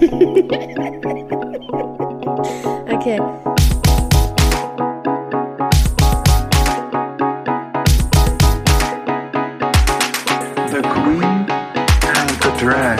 Okay. 0.00 0.08
The 10.68 10.80
Queen 10.80 11.44
and 12.16 12.30
the 12.40 12.50
Drag. 12.58 12.98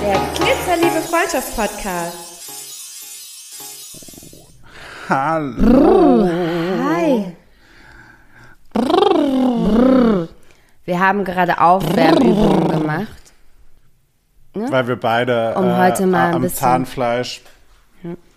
Der 0.00 0.18
Glitzerliebe 0.34 1.02
Freundschaft-Podcast. 1.10 2.16
Hallo. 5.10 6.26
Hi. 6.88 7.36
Wir 10.86 11.00
haben 11.00 11.24
gerade 11.24 11.60
Aufwärmübungen 11.60 12.68
gemacht. 12.68 13.23
Weil 14.54 14.88
wir 14.88 14.96
beide 14.96 15.54
Um 15.56 15.66
äh, 15.66 16.16
am 16.16 16.48
Zahnfleisch, 16.48 17.42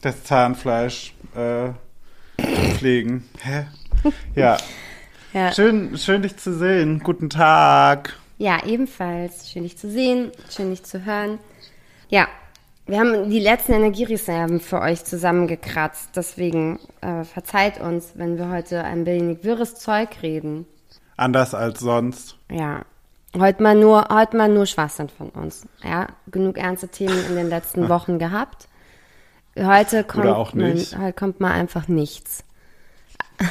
das 0.01 0.23
Zahnfleisch 0.23 1.13
äh, 1.35 1.69
pflegen. 2.73 3.27
Hä? 3.41 3.65
Ja. 4.35 4.57
Ja. 5.33 5.51
Schön, 5.51 5.97
schön 5.97 6.21
dich 6.21 6.37
zu 6.37 6.53
sehen. 6.57 7.01
Guten 7.03 7.29
Tag. 7.29 8.17
ja, 8.37 8.65
ebenfalls. 8.65 9.51
Schön 9.51 9.63
dich 9.63 9.77
zu 9.77 9.89
sehen, 9.89 10.31
schön 10.49 10.69
dich 10.69 10.83
zu 10.83 11.05
hören. 11.05 11.39
Ja, 12.09 12.27
wir 12.87 12.99
haben 12.99 13.29
die 13.29 13.39
letzten 13.39 13.73
Energiereserven 13.73 14.61
für 14.61 14.79
euch 14.79 15.03
zusammengekratzt. 15.03 16.11
Deswegen 16.15 16.79
äh, 17.01 17.25
verzeiht 17.25 17.81
uns, 17.81 18.13
wenn 18.15 18.37
wir 18.37 18.49
heute 18.49 18.83
ein 18.83 19.05
wenig 19.05 19.43
wirres 19.43 19.75
Zeug 19.75 20.09
reden. 20.23 20.65
Anders 21.17 21.53
als 21.53 21.81
sonst. 21.81 22.37
Ja. 22.49 22.85
Heute 23.39 23.61
mal 23.61 23.75
nur, 23.75 24.07
heute 24.09 24.37
mal 24.37 24.49
nur 24.49 24.65
Schwachsinn 24.65 25.09
von 25.09 25.29
uns. 25.29 25.67
Ja, 25.83 26.07
genug 26.31 26.57
ernste 26.57 26.87
Themen 26.87 27.25
in 27.29 27.35
den 27.35 27.49
letzten 27.49 27.89
Wochen 27.89 28.19
gehabt. 28.19 28.67
Heute 29.57 30.03
kommt. 30.03 30.55
Man, 30.55 30.77
heute 30.77 31.13
kommt 31.13 31.39
mal 31.39 31.51
einfach 31.51 31.87
nichts. 31.87 32.43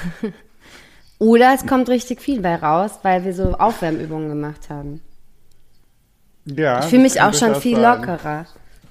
Oder 1.19 1.55
es 1.55 1.67
kommt 1.67 1.89
richtig 1.89 2.21
viel 2.21 2.43
bei 2.43 2.57
raus, 2.57 2.99
weil 3.03 3.25
wir 3.25 3.33
so 3.33 3.55
Aufwärmübungen 3.55 4.29
gemacht 4.29 4.69
haben. 4.69 5.01
Ja. 6.45 6.81
Ich 6.81 6.87
fühle 6.87 7.03
mich 7.03 7.21
auch 7.21 7.33
schon 7.35 7.55
viel 7.57 7.81
sein. 7.81 8.01
lockerer. 8.01 8.47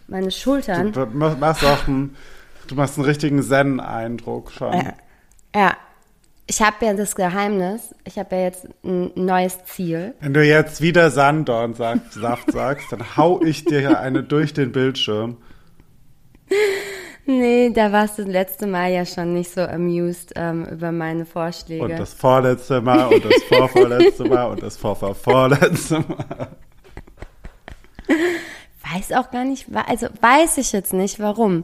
Meine 0.08 0.32
Schultern. 0.32 0.92
Du, 0.92 1.06
du 1.06 1.16
machst 1.18 1.64
auch 1.64 1.88
einen, 1.88 2.16
du 2.68 2.76
machst 2.76 2.98
einen 2.98 3.06
richtigen 3.06 3.42
Zen-Eindruck 3.42 4.52
schon. 4.52 4.74
Ja. 5.54 5.78
Ich 6.48 6.62
habe 6.62 6.86
ja 6.86 6.94
das 6.94 7.16
Geheimnis. 7.16 7.96
Ich 8.04 8.20
habe 8.20 8.36
ja 8.36 8.42
jetzt 8.44 8.68
ein 8.84 9.12
neues 9.16 9.66
Ziel. 9.66 10.14
Wenn 10.20 10.34
du 10.34 10.44
jetzt 10.44 10.80
wieder 10.82 11.10
Sandorn 11.10 11.74
sagt, 11.74 12.14
Saft 12.14 12.52
sagst, 12.52 12.92
dann 12.92 13.18
hau 13.18 13.42
ich 13.42 13.66
dir 13.66 13.80
hier 13.80 14.00
eine 14.00 14.22
durch 14.22 14.54
den 14.54 14.72
Bildschirm. 14.72 15.38
Nee, 17.26 17.72
da 17.72 17.92
warst 17.92 18.20
du 18.20 18.24
das 18.24 18.32
letzte 18.32 18.68
Mal 18.68 18.92
ja 18.92 19.04
schon 19.06 19.34
nicht 19.34 19.50
so 19.50 19.62
amused 19.62 20.34
ähm, 20.36 20.66
über 20.66 20.92
meine 20.92 21.26
Vorschläge. 21.26 21.84
Und 21.84 21.98
das 21.98 22.14
vorletzte 22.14 22.82
Mal 22.82 23.08
und 23.08 23.26
das 23.26 23.42
vorvorletzte 23.50 24.26
Mal 24.26 24.46
und 24.46 24.62
das 24.62 24.78
vorvorvorletzte 24.78 26.00
Mal. 26.02 26.50
Weiß 28.94 29.12
auch 29.14 29.32
gar 29.32 29.44
nicht, 29.44 29.66
also 29.88 30.08
weiß 30.22 30.60
ich 30.60 30.72
jetzt 30.72 30.94
nicht, 30.94 31.20
warum. 31.20 31.64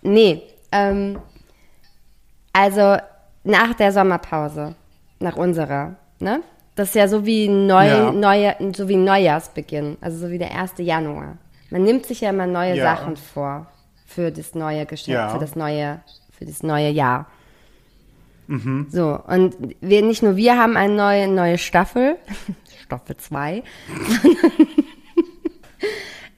Nee, 0.00 0.42
ähm, 0.72 1.18
also 2.54 2.96
nach 3.44 3.74
der 3.74 3.92
Sommerpause, 3.92 4.74
nach 5.20 5.36
unserer, 5.36 5.96
ne? 6.20 6.42
Das 6.74 6.88
ist 6.88 6.94
ja 6.94 7.06
so 7.06 7.26
wie 7.26 7.48
neu, 7.48 7.86
Ja. 7.86 8.12
neue, 8.12 8.56
so 8.74 8.88
wie 8.88 8.96
Neujahrsbeginn, 8.96 9.98
also 10.00 10.16
so 10.26 10.30
wie 10.30 10.38
der 10.38 10.52
1. 10.58 10.74
Januar. 10.78 11.36
Man 11.70 11.82
nimmt 11.84 12.06
sich 12.06 12.22
ja 12.22 12.30
immer 12.30 12.46
neue 12.46 12.76
Ja. 12.76 12.96
Sachen 12.96 13.16
vor 13.16 13.66
für 14.06 14.30
das 14.30 14.54
neue 14.54 14.86
Geschäft, 14.86 15.08
Ja. 15.08 15.28
für 15.28 15.38
das 15.38 15.54
neue, 15.56 16.00
für 16.30 16.44
das 16.46 16.62
neue 16.62 16.88
Jahr. 16.90 17.26
Mhm. 18.46 18.86
So, 18.90 19.18
und 19.26 19.54
wir, 19.80 20.02
nicht 20.02 20.22
nur 20.22 20.36
wir 20.36 20.58
haben 20.58 20.76
eine 20.76 20.94
neue, 20.94 21.28
neue 21.28 21.58
Staffel, 21.58 22.16
Staffel 22.84 23.16
2, 23.16 23.62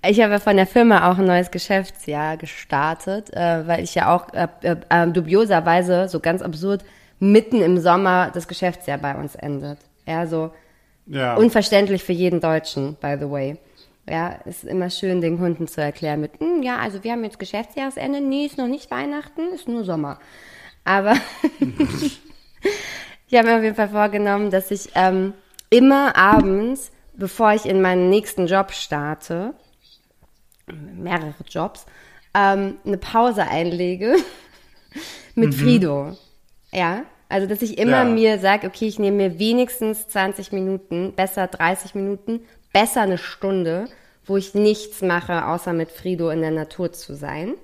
ich 0.08 0.20
habe 0.20 0.32
ja 0.32 0.38
von 0.38 0.56
der 0.56 0.66
Firma 0.66 1.10
auch 1.10 1.18
ein 1.18 1.24
neues 1.24 1.50
Geschäftsjahr 1.50 2.36
gestartet, 2.36 3.32
äh, 3.34 3.66
weil 3.66 3.82
ich 3.84 3.94
ja 3.94 4.14
auch 4.14 4.32
äh, 4.32 4.48
äh, 4.62 4.76
äh, 4.88 5.06
dubioserweise, 5.08 6.08
so 6.08 6.20
ganz 6.20 6.42
absurd, 6.42 6.84
mitten 7.20 7.60
im 7.62 7.78
Sommer 7.78 8.30
das 8.32 8.48
Geschäftsjahr 8.48 8.98
bei 8.98 9.14
uns 9.14 9.34
endet. 9.34 9.78
Ja, 10.06 10.26
so 10.26 10.50
Ja. 11.06 11.36
unverständlich 11.36 12.02
für 12.02 12.12
jeden 12.12 12.40
Deutschen, 12.40 12.96
by 13.00 13.16
the 13.20 13.30
way. 13.30 13.56
Ja, 14.08 14.36
ist 14.44 14.64
immer 14.64 14.90
schön, 14.90 15.20
den 15.22 15.38
Kunden 15.38 15.66
zu 15.66 15.80
erklären 15.80 16.20
mit, 16.20 16.32
"Hm, 16.38 16.62
ja, 16.62 16.76
also 16.78 17.02
wir 17.04 17.12
haben 17.12 17.24
jetzt 17.24 17.38
Geschäftsjahresende, 17.38 18.20
nee, 18.20 18.44
ist 18.46 18.58
noch 18.58 18.66
nicht 18.66 18.90
Weihnachten, 18.90 19.52
ist 19.54 19.66
nur 19.68 19.84
Sommer. 19.84 20.18
Aber 20.84 21.14
ich 23.28 23.34
habe 23.38 23.48
mir 23.48 23.56
auf 23.56 23.62
jeden 23.62 23.74
Fall 23.76 23.88
vorgenommen, 23.88 24.50
dass 24.50 24.70
ich 24.70 24.90
ähm, 24.94 25.32
immer 25.70 26.16
abends, 26.16 26.90
bevor 27.16 27.52
ich 27.54 27.64
in 27.66 27.80
meinen 27.80 28.10
nächsten 28.10 28.46
Job 28.46 28.72
starte, 28.72 29.54
mehrere 30.66 31.34
Jobs, 31.48 31.86
ähm, 32.34 32.76
eine 32.84 32.98
Pause 32.98 33.46
einlege 33.46 34.16
mit 35.34 35.54
Frido. 35.54 36.16
Ja, 36.72 37.04
also 37.28 37.46
dass 37.46 37.62
ich 37.62 37.78
immer 37.78 37.98
Ja. 37.98 38.04
mir 38.04 38.38
sage, 38.38 38.66
okay, 38.66 38.86
ich 38.86 38.98
nehme 38.98 39.16
mir 39.16 39.38
wenigstens 39.38 40.08
20 40.08 40.52
Minuten, 40.52 41.12
besser 41.14 41.46
30 41.46 41.94
Minuten, 41.94 42.40
besser 42.72 43.02
eine 43.02 43.18
Stunde, 43.18 43.86
wo 44.26 44.36
ich 44.36 44.54
nichts 44.54 45.02
mache, 45.02 45.46
außer 45.46 45.72
mit 45.72 45.90
Frido 45.90 46.30
in 46.30 46.40
der 46.40 46.50
Natur 46.50 46.92
zu 46.92 47.14
sein. 47.14 47.54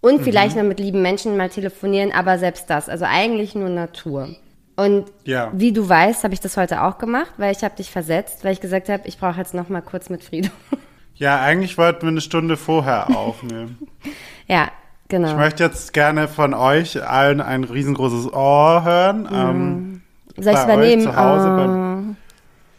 Und 0.00 0.22
vielleicht 0.22 0.56
noch 0.56 0.64
mit 0.64 0.80
lieben 0.80 1.00
Menschen 1.00 1.36
mal 1.36 1.48
telefonieren, 1.48 2.10
aber 2.10 2.36
selbst 2.38 2.68
das, 2.68 2.88
also 2.88 3.04
eigentlich 3.04 3.54
nur 3.54 3.68
Natur. 3.68 4.34
Und 4.74 5.12
Ja. 5.24 5.52
wie 5.54 5.72
du 5.72 5.88
weißt, 5.88 6.24
habe 6.24 6.34
ich 6.34 6.40
das 6.40 6.56
heute 6.56 6.82
auch 6.82 6.98
gemacht, 6.98 7.32
weil 7.36 7.52
ich 7.52 7.62
habe 7.62 7.76
dich 7.76 7.90
versetzt, 7.90 8.42
weil 8.42 8.52
ich 8.52 8.60
gesagt 8.60 8.88
habe, 8.88 9.06
ich 9.06 9.18
brauche 9.18 9.38
jetzt 9.38 9.54
noch 9.54 9.68
mal 9.68 9.80
kurz 9.82 10.10
mit 10.10 10.24
Frido. 10.24 10.48
ja, 11.14 11.40
eigentlich 11.40 11.78
wollten 11.78 12.02
wir 12.02 12.08
eine 12.08 12.20
Stunde 12.20 12.56
vorher 12.56 13.08
aufnehmen. 13.16 13.78
ja, 14.46 14.68
genau. 15.08 15.28
Ich 15.28 15.36
möchte 15.36 15.62
jetzt 15.64 15.92
gerne 15.92 16.28
von 16.28 16.54
euch 16.54 17.02
allen 17.06 17.40
ein 17.40 17.64
riesengroßes 17.64 18.32
Ohr 18.32 18.84
hören. 18.84 19.28
Ähm, 19.32 20.02
Soll 20.36 20.54
ich 20.54 20.58
bei 20.60 20.64
übernehmen? 20.74 21.02
zu 21.02 21.16
Hause 21.16 21.48
Oh. 21.52 21.56
beim, 21.56 22.16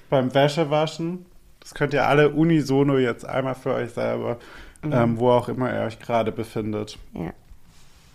beim 0.10 0.34
Wäschewaschen. 0.34 1.26
Das 1.60 1.74
könnt 1.74 1.94
ihr 1.94 2.06
alle 2.08 2.30
unisono 2.30 2.98
jetzt 2.98 3.26
einmal 3.26 3.56
für 3.56 3.74
euch 3.74 3.92
selber, 3.92 4.38
Mhm. 4.82 4.92
ähm, 4.94 5.18
wo 5.20 5.32
auch 5.32 5.48
immer 5.48 5.74
ihr 5.74 5.86
euch 5.86 5.98
gerade 6.00 6.32
befindet. 6.34 6.98
Ja. 7.14 7.32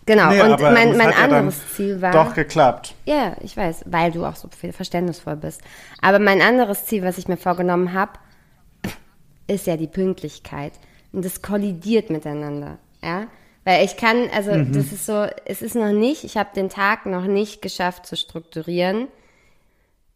Genau, 0.05 0.29
Nee, 0.31 0.41
und 0.43 0.61
mein, 0.61 0.89
es 0.91 0.97
mein 0.97 1.07
hat 1.09 1.17
ja 1.31 1.37
anderes 1.39 1.75
Ziel 1.75 2.01
war. 2.03 2.13
Doch 2.13 2.35
geklappt. 2.35 2.95
Ja, 3.05 3.37
ich 3.41 3.57
weiß, 3.57 3.85
weil 3.87 4.11
du 4.11 4.25
auch 4.25 4.37
so 4.37 4.49
viel 4.49 4.73
verständnisvoll 4.73 5.37
bist. 5.37 5.61
Aber 6.03 6.19
mein 6.19 6.41
anderes 6.43 6.85
Ziel, 6.87 7.03
was 7.05 7.19
ich 7.19 7.29
mir 7.29 7.37
vorgenommen 7.37 7.93
habe, 7.93 8.13
ist 9.49 9.67
ja 9.67 9.77
die 9.77 9.89
Pünktlichkeit. 9.89 10.73
Und 11.13 11.25
das 11.25 11.43
kollidiert 11.43 12.11
miteinander, 12.11 12.79
ja? 13.03 13.27
Weil 13.65 13.85
ich 13.85 13.97
kann, 13.97 14.31
also 14.33 14.53
Mhm. 14.53 14.73
das 14.73 14.93
ist 14.93 15.05
so, 15.07 15.27
es 15.45 15.61
ist 15.63 15.75
noch 15.75 15.93
nicht, 15.93 16.25
ich 16.25 16.37
habe 16.37 16.51
den 16.55 16.69
Tag 16.69 17.05
noch 17.07 17.25
nicht 17.25 17.61
geschafft 17.61 18.07
zu 18.07 18.17
strukturieren, 18.17 19.09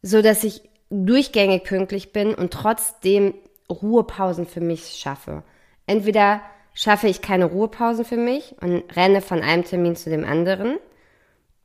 so 0.03 0.22
dass 0.22 0.44
ich 0.44 0.62
durchgängig 0.91 1.65
pünktlich 1.65 2.12
bin 2.12 2.34
und 2.34 2.53
trotzdem 2.53 3.34
Ruhepausen 3.70 4.47
für 4.47 4.60
mich 4.60 4.97
schaffe. 4.98 5.43
Entweder 5.87 6.41
schaffe 6.75 7.09
ich 7.09 7.20
keine 7.22 7.47
Ruhepausen 7.47 8.04
für 8.04 8.16
mich 8.16 8.54
und 8.60 8.84
renne 8.97 9.20
von 9.20 9.43
einem 9.43 9.64
Termin 9.64 9.97
zu 9.97 10.09
dem 10.10 10.25
anderen, 10.25 10.78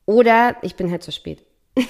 oder 0.05 0.55
ich 0.61 0.75
bin 0.75 0.89
halt 0.89 1.03
zu 1.03 1.11
spät. 1.11 1.45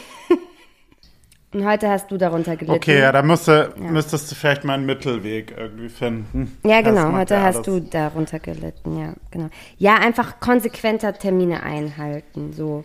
und 1.53 1.65
heute 1.65 1.89
hast 1.89 2.11
du 2.11 2.17
darunter 2.17 2.57
gelitten. 2.57 2.75
Okay, 2.75 2.99
ja, 2.99 3.11
da 3.11 3.23
musste, 3.23 3.73
müsstest 3.77 4.29
du 4.29 4.35
vielleicht 4.35 4.65
mal 4.65 4.73
einen 4.73 4.85
Mittelweg 4.85 5.55
irgendwie 5.57 5.87
finden. 5.89 6.57
Ja, 6.65 6.81
genau. 6.81 7.13
Heute 7.13 7.35
ja 7.35 7.43
hast 7.43 7.65
du 7.65 7.79
darunter 7.79 8.39
gelitten, 8.39 8.99
ja, 8.99 9.13
genau. 9.31 9.49
Ja, 9.77 9.95
einfach 9.95 10.39
konsequenter 10.39 11.13
Termine 11.13 11.63
einhalten, 11.63 12.51
so. 12.53 12.83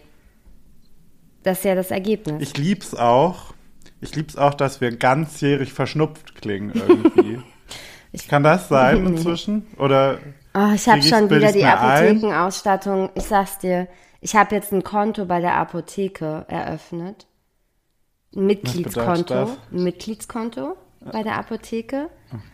Das 1.42 1.58
ist 1.58 1.64
ja 1.64 1.74
das 1.74 1.90
Ergebnis. 1.90 2.40
Ich 2.40 2.56
lieb's 2.56 2.94
auch. 2.94 3.52
Ich 4.00 4.14
lieb's 4.14 4.36
auch, 4.36 4.54
dass 4.54 4.80
wir 4.80 4.96
ganzjährig 4.96 5.72
verschnupft 5.72 6.36
klingen 6.36 6.72
irgendwie. 6.74 7.40
Kann 8.28 8.42
das 8.42 8.68
sein 8.68 9.06
inzwischen? 9.06 9.66
Oder 9.78 10.18
oh, 10.54 10.72
ich 10.74 10.88
habe 10.88 11.02
schon 11.02 11.30
wieder 11.30 11.50
die? 11.50 11.64
Apothekenausstattung. 11.64 13.10
Ich 13.14 13.24
sag's 13.24 13.58
dir, 13.58 13.88
ich 14.20 14.36
habe 14.36 14.54
jetzt 14.54 14.72
ein 14.72 14.84
Konto 14.84 15.24
bei 15.24 15.40
der 15.40 15.54
Apotheke 15.54 16.44
eröffnet. 16.48 17.26
Mitgliedskonto. 18.34 19.50
Mitgliedskonto 19.70 20.76
bei 21.10 21.22
der 21.22 21.36
Apotheke. 21.36 22.08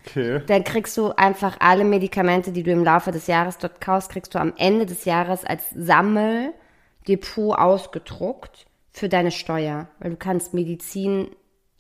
Okay. 0.06 0.40
Dann 0.46 0.64
kriegst 0.64 0.96
du 0.96 1.12
einfach 1.16 1.56
alle 1.60 1.84
Medikamente, 1.84 2.50
die 2.52 2.62
du 2.62 2.72
im 2.72 2.84
Laufe 2.84 3.12
des 3.12 3.26
Jahres 3.26 3.58
dort 3.58 3.80
kaufst, 3.80 4.10
kriegst 4.10 4.34
du 4.34 4.38
am 4.38 4.52
Ende 4.56 4.86
des 4.86 5.04
Jahres 5.04 5.44
als 5.44 5.64
Sammeldepot 5.74 7.58
ausgedruckt 7.58 8.66
für 8.92 9.08
deine 9.08 9.30
Steuer. 9.30 9.88
Weil 9.98 10.10
du 10.10 10.16
kannst 10.16 10.54
Medizin, 10.54 11.28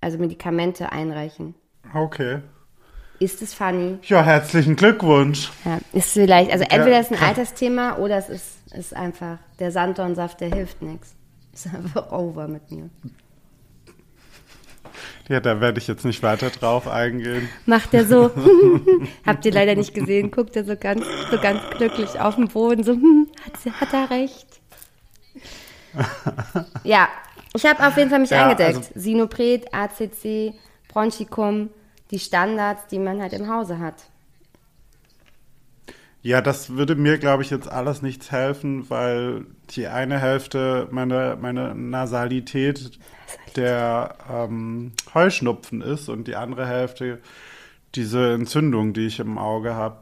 also 0.00 0.18
Medikamente 0.18 0.92
einreichen. 0.92 1.54
Okay. 1.94 2.40
Ist 3.18 3.42
es 3.42 3.52
funny? 3.52 3.98
Ja, 4.02 4.22
herzlichen 4.22 4.76
Glückwunsch. 4.76 5.50
Ja, 5.64 5.78
ist 5.92 6.12
vielleicht, 6.12 6.52
also 6.52 6.64
entweder 6.68 7.00
ist 7.00 7.10
ein 7.10 7.20
Altersthema 7.20 7.96
oder 7.96 8.16
es 8.16 8.28
ist, 8.28 8.72
ist 8.72 8.94
einfach, 8.94 9.38
der 9.58 9.72
Sanddornsaft, 9.72 10.40
der 10.40 10.54
hilft 10.54 10.82
nichts. 10.82 11.16
Ist 11.52 11.66
einfach 11.66 12.12
over 12.12 12.46
mit 12.46 12.70
mir. 12.70 12.90
Ja, 15.28 15.40
da 15.40 15.60
werde 15.60 15.78
ich 15.78 15.86
jetzt 15.86 16.04
nicht 16.04 16.22
weiter 16.22 16.48
drauf 16.48 16.88
eingehen. 16.88 17.48
Macht 17.66 17.92
er 17.92 18.06
so, 18.06 18.30
habt 19.26 19.44
ihr 19.44 19.52
leider 19.52 19.74
nicht 19.74 19.92
gesehen, 19.92 20.30
guckt 20.30 20.56
er 20.56 20.64
so 20.64 20.74
ganz, 20.74 21.04
so 21.30 21.38
ganz 21.38 21.60
glücklich 21.76 22.18
auf 22.18 22.36
den 22.36 22.48
Boden, 22.48 22.82
so, 22.82 22.92
hm, 22.92 23.28
hat, 23.44 23.80
hat 23.80 23.92
er 23.92 24.10
recht. 24.10 24.46
ja, 26.84 27.08
ich 27.54 27.66
habe 27.66 27.86
auf 27.86 27.96
jeden 27.96 28.08
Fall 28.08 28.20
mich 28.20 28.30
ja, 28.30 28.46
eingedeckt. 28.46 28.76
Also, 28.76 28.90
Sinopret, 28.94 29.74
ACC, 29.74 30.54
Bronchicum, 30.88 31.70
die 32.10 32.18
Standards, 32.18 32.86
die 32.86 32.98
man 32.98 33.20
halt 33.20 33.34
im 33.34 33.48
Hause 33.48 33.78
hat. 33.78 34.06
Ja, 36.22 36.40
das 36.40 36.70
würde 36.70 36.94
mir, 36.96 37.18
glaube 37.18 37.42
ich, 37.42 37.50
jetzt 37.50 37.70
alles 37.70 38.02
nichts 38.02 38.32
helfen, 38.32 38.88
weil 38.90 39.46
die 39.70 39.86
eine 39.86 40.18
Hälfte 40.18 40.88
meiner 40.90 41.36
meine 41.36 41.74
Nasalität 41.74 42.98
der 43.56 44.16
ähm, 44.30 44.92
Heuschnupfen 45.14 45.80
ist 45.80 46.08
und 46.08 46.28
die 46.28 46.36
andere 46.36 46.66
Hälfte 46.66 47.20
diese 47.94 48.32
Entzündung, 48.34 48.92
die 48.92 49.06
ich 49.06 49.18
im 49.18 49.38
Auge 49.38 49.74
habe, 49.74 49.98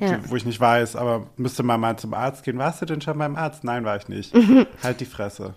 ja. 0.00 0.18
wo 0.26 0.36
ich 0.36 0.44
nicht 0.44 0.60
weiß, 0.60 0.96
aber 0.96 1.26
müsste 1.36 1.62
man 1.62 1.80
mal 1.80 1.96
zum 1.96 2.14
Arzt 2.14 2.44
gehen. 2.44 2.58
Warst 2.58 2.82
du 2.82 2.86
denn 2.86 3.00
schon 3.00 3.18
beim 3.18 3.36
Arzt? 3.36 3.64
Nein, 3.64 3.84
war 3.84 3.96
ich 3.96 4.08
nicht. 4.08 4.34
halt 4.82 5.00
die 5.00 5.06
Fresse. 5.06 5.54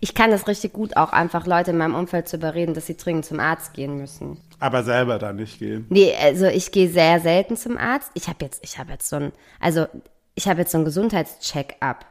Ich 0.00 0.14
kann 0.14 0.30
das 0.30 0.48
richtig 0.48 0.72
gut 0.72 0.96
auch 0.96 1.12
einfach 1.12 1.46
Leute 1.46 1.70
in 1.70 1.78
meinem 1.78 1.94
Umfeld 1.94 2.28
zu 2.28 2.36
überreden, 2.36 2.74
dass 2.74 2.86
sie 2.86 2.96
dringend 2.96 3.24
zum 3.24 3.40
Arzt 3.40 3.72
gehen 3.72 3.96
müssen. 3.96 4.38
Aber 4.58 4.82
selber 4.82 5.18
da 5.18 5.32
nicht 5.32 5.58
gehen. 5.58 5.86
Nee, 5.88 6.14
also 6.20 6.46
ich 6.46 6.72
gehe 6.72 6.90
sehr 6.90 7.20
selten 7.20 7.56
zum 7.56 7.78
Arzt. 7.78 8.10
Ich 8.14 8.28
habe 8.28 8.44
jetzt, 8.44 8.62
ich 8.64 8.78
habe 8.78 8.92
jetzt 8.92 9.08
so 9.08 9.16
ein, 9.16 9.32
also 9.60 9.86
ich 10.34 10.48
habe 10.48 10.60
jetzt 10.60 10.72
so 10.72 10.78
ein 10.78 10.84
Gesundheitscheck-up, 10.84 12.04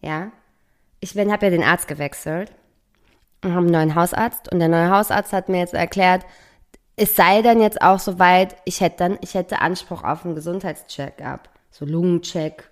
ja. 0.00 0.30
Ich 1.00 1.16
habe 1.16 1.46
ja 1.46 1.50
den 1.50 1.62
Arzt 1.62 1.88
gewechselt 1.88 2.52
und 3.42 3.50
habe 3.50 3.62
einen 3.62 3.70
neuen 3.70 3.94
Hausarzt 3.94 4.50
und 4.52 4.58
der 4.58 4.68
neue 4.68 4.90
Hausarzt 4.90 5.32
hat 5.32 5.48
mir 5.48 5.58
jetzt 5.58 5.74
erklärt, 5.74 6.24
es 6.96 7.14
sei 7.14 7.42
dann 7.42 7.60
jetzt 7.60 7.80
auch 7.80 8.00
soweit, 8.00 8.56
ich 8.64 8.80
hätte 8.80 8.96
dann, 8.98 9.18
ich 9.20 9.34
hätte 9.34 9.60
Anspruch 9.60 10.02
auf 10.02 10.24
einen 10.24 10.34
Gesundheitscheck-up, 10.34 11.48
so 11.70 11.84
Lungencheck, 11.84 12.68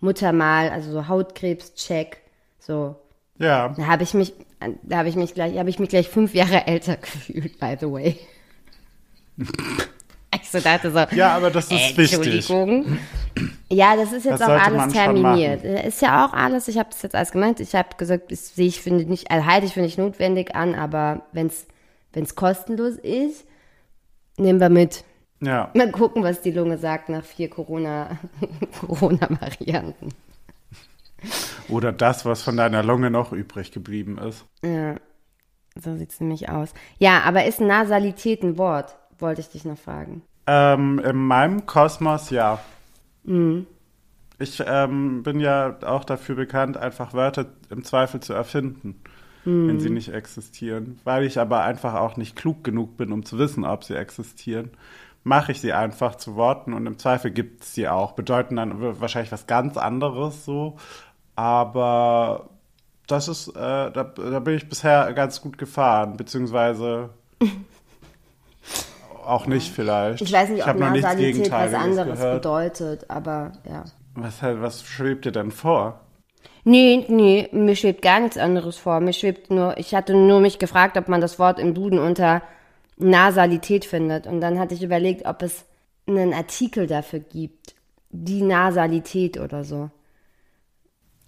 Muttermal, 0.00 0.70
also 0.70 0.92
so 0.92 1.08
Hautkrebscheck 1.08 2.22
so. 2.66 2.96
Ja. 3.38 3.74
Da 3.76 3.86
habe 3.86 4.02
ich 4.02 4.14
mich, 4.14 4.32
da 4.82 4.98
habe 4.98 5.08
ich 5.08 5.16
mich 5.16 5.34
gleich, 5.34 5.56
habe 5.58 5.70
ich 5.70 5.78
mich 5.78 5.88
gleich 5.88 6.08
fünf 6.08 6.34
Jahre 6.34 6.66
älter 6.66 6.96
gefühlt, 7.00 7.58
by 7.58 7.76
the 7.78 7.90
way. 7.90 8.18
ich 9.36 10.50
so 10.50 10.60
dachte 10.60 10.90
so. 10.90 11.16
Ja, 11.16 11.36
aber 11.36 11.50
das 11.50 11.70
ist 11.70 11.98
Entschuldigung. 11.98 12.86
Wichtig. 12.86 13.00
Ja, 13.70 13.96
das 13.96 14.12
ist 14.12 14.24
jetzt 14.24 14.40
das 14.40 14.48
auch 14.48 14.60
alles 14.60 14.92
terminiert. 14.92 15.64
Ist 15.64 16.00
ja 16.00 16.24
auch 16.24 16.32
alles, 16.32 16.68
ich 16.68 16.78
habe 16.78 16.88
das 16.90 17.02
jetzt 17.02 17.14
alles 17.14 17.32
gemeint. 17.32 17.60
Ich 17.60 17.74
habe 17.74 17.88
gesagt, 17.96 18.32
das 18.32 18.54
sehe 18.54 18.68
ich, 18.68 18.80
finde 18.80 19.04
nicht, 19.04 19.30
also 19.30 19.46
halte 19.46 19.66
ich 19.66 19.74
für 19.74 19.80
nicht 19.80 19.98
notwendig 19.98 20.54
an, 20.54 20.74
aber 20.74 21.22
wenn 21.32 21.48
es 21.48 22.34
kostenlos 22.34 22.96
ist, 22.96 23.46
nehmen 24.38 24.60
wir 24.60 24.70
mit. 24.70 25.04
Ja. 25.40 25.70
Mal 25.74 25.90
gucken, 25.90 26.22
was 26.22 26.40
die 26.40 26.50
Lunge 26.50 26.78
sagt 26.78 27.08
nach 27.08 27.24
vier 27.24 27.50
Corona-Varianten. 28.80 28.88
Corona 28.88 30.12
oder 31.68 31.92
das, 31.92 32.24
was 32.24 32.42
von 32.42 32.56
deiner 32.56 32.82
Lunge 32.82 33.10
noch 33.10 33.32
übrig 33.32 33.72
geblieben 33.72 34.18
ist. 34.18 34.44
Ja, 34.62 34.96
so 35.74 35.96
sieht 35.96 36.12
es 36.12 36.20
nämlich 36.20 36.48
aus. 36.48 36.72
Ja, 36.98 37.22
aber 37.24 37.44
ist 37.44 37.60
Nasalität 37.60 38.42
ein 38.42 38.58
Wort? 38.58 38.96
Wollte 39.18 39.40
ich 39.40 39.48
dich 39.48 39.64
noch 39.64 39.78
fragen. 39.78 40.22
Ähm, 40.46 41.00
in 41.00 41.16
meinem 41.16 41.66
Kosmos 41.66 42.30
ja. 42.30 42.60
Mhm. 43.26 43.66
Ich 44.38 44.62
ähm, 44.66 45.22
bin 45.22 45.40
ja 45.40 45.78
auch 45.82 46.04
dafür 46.04 46.34
bekannt, 46.34 46.76
einfach 46.76 47.14
Wörter 47.14 47.46
im 47.70 47.84
Zweifel 47.84 48.20
zu 48.20 48.34
erfinden, 48.34 49.00
mhm. 49.44 49.68
wenn 49.68 49.80
sie 49.80 49.90
nicht 49.90 50.12
existieren. 50.12 50.98
Weil 51.04 51.24
ich 51.24 51.38
aber 51.38 51.62
einfach 51.62 51.94
auch 51.94 52.16
nicht 52.16 52.36
klug 52.36 52.62
genug 52.62 52.96
bin, 52.96 53.12
um 53.12 53.24
zu 53.24 53.38
wissen, 53.38 53.64
ob 53.64 53.84
sie 53.84 53.94
existieren, 53.94 54.70
mache 55.24 55.52
ich 55.52 55.60
sie 55.60 55.72
einfach 55.72 56.16
zu 56.16 56.36
Worten 56.36 56.72
und 56.72 56.86
im 56.86 56.98
Zweifel 56.98 57.30
gibt 57.30 57.64
es 57.64 57.74
sie 57.74 57.88
auch. 57.88 58.12
Bedeuten 58.12 58.56
dann 58.56 59.00
wahrscheinlich 59.00 59.32
was 59.32 59.46
ganz 59.46 59.76
anderes 59.76 60.44
so, 60.44 60.76
aber 61.34 62.50
das 63.06 63.28
ist, 63.28 63.48
äh, 63.48 63.90
da, 63.90 63.90
da 63.90 64.40
bin 64.40 64.54
ich 64.54 64.68
bisher 64.68 65.12
ganz 65.14 65.40
gut 65.40 65.58
gefahren, 65.58 66.16
beziehungsweise 66.16 67.10
auch 69.26 69.46
nicht 69.46 69.72
vielleicht. 69.72 70.22
Ich 70.22 70.32
weiß 70.32 70.50
nicht, 70.50 70.66
ob 70.66 70.78
Nasalität 70.78 71.50
was 71.50 71.74
anderes 71.74 72.18
gehört. 72.18 72.42
bedeutet, 72.42 73.10
aber 73.10 73.52
ja. 73.68 73.84
Was, 74.14 74.42
was 74.42 74.84
schwebt 74.84 75.26
dir 75.26 75.32
denn 75.32 75.50
vor? 75.50 76.00
Nee, 76.64 77.04
nee, 77.08 77.48
mir 77.52 77.76
schwebt 77.76 78.02
gar 78.02 78.18
nichts 78.18 78.38
anderes 78.38 78.76
vor. 78.76 79.00
Mir 79.00 79.12
schwebt 79.12 79.50
nur, 79.50 79.78
ich 79.78 79.94
hatte 79.94 80.14
nur 80.14 80.40
mich 80.40 80.58
gefragt, 80.58 80.96
ob 80.96 81.08
man 81.08 81.20
das 81.20 81.38
Wort 81.38 81.60
im 81.60 81.74
Duden 81.74 81.98
unter 81.98 82.42
Nasalität 82.96 83.84
findet. 83.84 84.26
Und 84.26 84.40
dann 84.40 84.58
hatte 84.58 84.74
ich 84.74 84.82
überlegt, 84.82 85.26
ob 85.26 85.42
es 85.42 85.64
einen 86.08 86.32
Artikel 86.32 86.86
dafür 86.86 87.20
gibt. 87.20 87.76
Die 88.10 88.42
Nasalität 88.42 89.38
oder 89.38 89.62
so. 89.62 89.90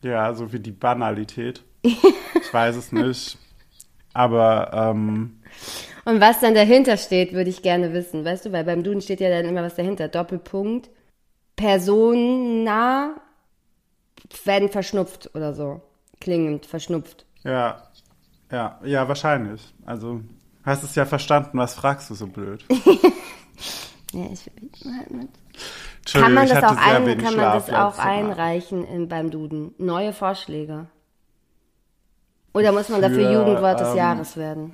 Ja, 0.02 0.32
so 0.34 0.52
wie 0.52 0.60
die 0.60 0.72
Banalität. 0.72 1.62
ich 1.82 2.52
weiß 2.52 2.76
es 2.76 2.92
nicht. 2.92 3.38
Aber, 4.14 4.70
ähm, 4.72 5.40
Und 6.04 6.20
was 6.20 6.40
dann 6.40 6.54
dahinter 6.54 6.96
steht, 6.96 7.32
würde 7.32 7.50
ich 7.50 7.62
gerne 7.62 7.92
wissen. 7.92 8.24
Weißt 8.24 8.46
du, 8.46 8.52
weil 8.52 8.64
beim 8.64 8.82
Duden 8.82 9.00
steht 9.00 9.20
ja 9.20 9.30
dann 9.30 9.46
immer 9.46 9.62
was 9.62 9.74
dahinter. 9.74 10.08
Doppelpunkt. 10.08 10.90
Persona 11.56 13.14
werden 14.44 14.68
verschnupft 14.68 15.30
oder 15.34 15.54
so. 15.54 15.80
Klingend, 16.20 16.66
verschnupft. 16.66 17.26
Ja. 17.44 17.82
Ja, 18.50 18.80
ja, 18.82 19.06
wahrscheinlich. 19.08 19.74
Also, 19.84 20.20
hast 20.64 20.82
es 20.82 20.94
ja 20.94 21.04
verstanden, 21.04 21.58
was 21.58 21.74
fragst 21.74 22.08
du 22.08 22.14
so 22.14 22.26
blöd? 22.26 22.64
ja, 24.12 24.24
ich, 24.32 24.50
ich 24.72 24.84
halt 24.84 25.10
mit. 25.10 25.28
Kann 26.10 26.32
man 26.32 26.48
das 26.48 26.64
auch, 26.64 26.76
ein, 26.76 27.18
kann 27.18 27.36
man 27.36 27.52
das 27.52 27.70
auch 27.70 27.98
einreichen 27.98 28.86
in, 28.86 29.08
beim 29.08 29.30
Duden? 29.30 29.74
Neue 29.76 30.14
Vorschläge? 30.14 30.86
Oder 32.54 32.72
muss 32.72 32.88
man 32.88 33.02
dafür 33.02 33.28
Für, 33.28 33.32
Jugendwort 33.32 33.80
des 33.80 33.90
ähm, 33.90 33.96
Jahres 33.96 34.36
werden? 34.36 34.72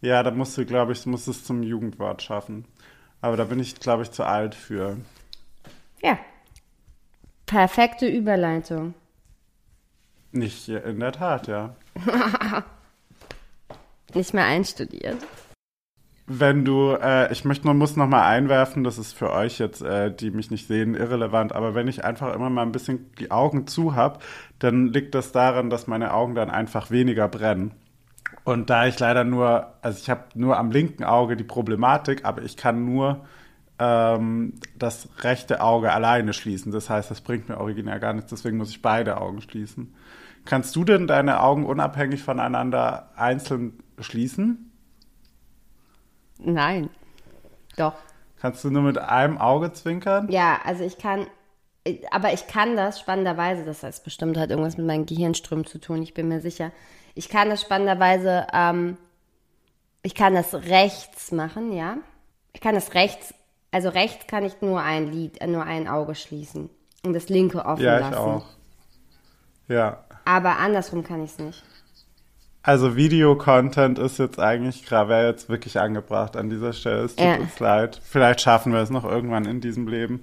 Ja, 0.00 0.22
da 0.22 0.30
musst 0.30 0.56
du, 0.56 0.64
glaube 0.64 0.92
ich, 0.92 1.04
musst 1.06 1.28
es 1.28 1.44
zum 1.44 1.62
Jugendwort 1.62 2.22
schaffen. 2.22 2.64
Aber 3.20 3.36
da 3.36 3.44
bin 3.44 3.58
ich, 3.58 3.74
glaube 3.80 4.04
ich, 4.04 4.10
zu 4.12 4.24
alt 4.24 4.54
für. 4.54 4.96
Ja. 6.02 6.18
Perfekte 7.46 8.06
Überleitung. 8.06 8.94
Nicht 10.30 10.68
in 10.68 11.00
der 11.00 11.12
Tat, 11.12 11.46
ja. 11.48 11.74
Nicht 14.14 14.34
mehr 14.34 14.44
einstudiert. 14.44 15.16
Wenn 16.26 16.66
du, 16.66 16.92
äh, 16.92 17.32
ich 17.32 17.46
möchte 17.46 17.64
nur, 17.64 17.72
muss 17.72 17.96
noch 17.96 18.06
mal 18.06 18.26
einwerfen, 18.28 18.84
das 18.84 18.98
ist 18.98 19.14
für 19.14 19.32
euch 19.32 19.58
jetzt, 19.58 19.80
äh, 19.80 20.14
die 20.14 20.30
mich 20.30 20.50
nicht 20.50 20.66
sehen, 20.66 20.94
irrelevant, 20.94 21.54
aber 21.54 21.74
wenn 21.74 21.88
ich 21.88 22.04
einfach 22.04 22.34
immer 22.34 22.50
mal 22.50 22.62
ein 22.62 22.72
bisschen 22.72 23.10
die 23.18 23.30
Augen 23.30 23.66
zu 23.66 23.94
habe, 23.94 24.18
dann 24.58 24.92
liegt 24.92 25.14
das 25.14 25.32
daran, 25.32 25.70
dass 25.70 25.86
meine 25.86 26.12
Augen 26.12 26.34
dann 26.34 26.50
einfach 26.50 26.90
weniger 26.90 27.28
brennen. 27.28 27.72
Und 28.48 28.70
da 28.70 28.86
ich 28.86 28.98
leider 28.98 29.24
nur, 29.24 29.74
also 29.82 29.98
ich 29.98 30.08
habe 30.08 30.24
nur 30.32 30.56
am 30.56 30.70
linken 30.70 31.04
Auge 31.04 31.36
die 31.36 31.44
Problematik, 31.44 32.24
aber 32.24 32.40
ich 32.40 32.56
kann 32.56 32.86
nur 32.86 33.26
ähm, 33.78 34.54
das 34.74 35.10
rechte 35.20 35.60
Auge 35.60 35.92
alleine 35.92 36.32
schließen. 36.32 36.72
Das 36.72 36.88
heißt, 36.88 37.10
das 37.10 37.20
bringt 37.20 37.50
mir 37.50 37.58
originär 37.58 37.98
gar 37.98 38.14
nichts, 38.14 38.30
deswegen 38.30 38.56
muss 38.56 38.70
ich 38.70 38.80
beide 38.80 39.20
Augen 39.20 39.42
schließen. 39.42 39.94
Kannst 40.46 40.74
du 40.76 40.84
denn 40.84 41.06
deine 41.06 41.42
Augen 41.42 41.66
unabhängig 41.66 42.22
voneinander 42.22 43.10
einzeln 43.16 43.82
schließen? 43.98 44.72
Nein. 46.38 46.88
Doch. 47.76 47.96
Kannst 48.40 48.64
du 48.64 48.70
nur 48.70 48.80
mit 48.80 48.96
einem 48.96 49.36
Auge 49.36 49.74
zwinkern? 49.74 50.26
Ja, 50.30 50.60
also 50.64 50.84
ich 50.84 50.96
kann, 50.96 51.26
aber 52.10 52.32
ich 52.32 52.46
kann 52.46 52.76
das 52.76 53.00
spannenderweise, 53.00 53.64
das 53.64 53.82
heißt 53.82 54.04
bestimmt 54.04 54.36
hat 54.36 54.50
irgendwas 54.50 54.76
mit 54.76 54.86
meinen 54.86 55.06
Gehirnströmen 55.06 55.64
zu 55.64 55.78
tun, 55.78 56.02
ich 56.02 56.14
bin 56.14 56.28
mir 56.28 56.40
sicher. 56.40 56.72
Ich 57.14 57.28
kann 57.28 57.50
das 57.50 57.60
spannenderweise, 57.60 58.46
ähm, 58.52 58.96
ich 60.02 60.14
kann 60.14 60.34
das 60.34 60.54
rechts 60.54 61.32
machen, 61.32 61.72
ja. 61.72 61.98
Ich 62.52 62.60
kann 62.60 62.74
das 62.74 62.94
rechts, 62.94 63.34
also 63.70 63.88
rechts 63.88 64.26
kann 64.26 64.44
ich 64.44 64.60
nur 64.60 64.80
ein 64.80 65.10
Lied, 65.10 65.40
äh, 65.40 65.46
nur 65.46 65.64
ein 65.64 65.88
Auge 65.88 66.14
schließen 66.14 66.70
und 67.04 67.12
das 67.12 67.28
linke 67.28 67.64
offen 67.64 67.84
ja, 67.84 67.98
lassen. 67.98 68.12
Ja, 68.12 68.18
ich 68.18 68.42
auch. 68.42 68.46
Ja. 69.68 70.04
Aber 70.24 70.58
andersrum 70.58 71.04
kann 71.04 71.24
ich 71.24 71.32
es 71.32 71.38
nicht. 71.38 71.64
Also 72.62 72.96
Videocontent 72.96 73.98
ist 73.98 74.18
jetzt 74.18 74.38
eigentlich 74.38 74.84
gerade 74.84 75.08
wäre 75.08 75.28
jetzt 75.28 75.48
wirklich 75.48 75.80
angebracht 75.80 76.36
an 76.36 76.50
dieser 76.50 76.74
Stelle. 76.74 77.04
Es 77.04 77.16
tut 77.16 77.24
ja. 77.24 77.36
uns 77.36 77.58
leid. 77.60 78.00
Vielleicht 78.04 78.42
schaffen 78.42 78.72
wir 78.72 78.80
es 78.80 78.90
noch 78.90 79.04
irgendwann 79.04 79.46
in 79.46 79.60
diesem 79.60 79.88
Leben, 79.88 80.20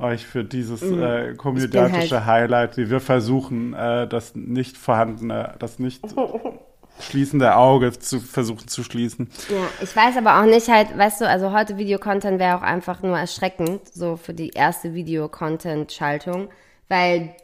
euch 0.00 0.26
für 0.26 0.44
dieses 0.44 0.82
mhm. 0.82 1.02
äh, 1.02 1.34
komödiantische 1.34 2.26
halt 2.26 2.26
Highlight, 2.26 2.76
wie 2.76 2.90
wir 2.90 3.00
versuchen, 3.00 3.74
äh, 3.74 4.06
das 4.08 4.34
nicht 4.34 4.76
vorhandene, 4.76 5.54
das 5.58 5.78
nicht 5.78 6.02
schließende 7.00 7.56
Auge 7.56 7.92
zu 7.92 8.20
versuchen 8.20 8.68
zu 8.68 8.82
schließen. 8.82 9.30
Ja, 9.48 9.68
ich 9.82 9.94
weiß 9.94 10.16
aber 10.16 10.40
auch 10.40 10.46
nicht 10.46 10.68
halt, 10.68 10.96
weißt 10.96 11.22
du, 11.22 11.28
also 11.28 11.52
heute 11.52 11.78
Videocontent 11.78 12.38
wäre 12.38 12.56
auch 12.56 12.62
einfach 12.62 13.02
nur 13.02 13.18
erschreckend, 13.18 13.88
so 13.92 14.16
für 14.16 14.34
die 14.34 14.50
erste 14.50 14.94
Videocontent-Schaltung, 14.94 16.48
weil 16.88 17.34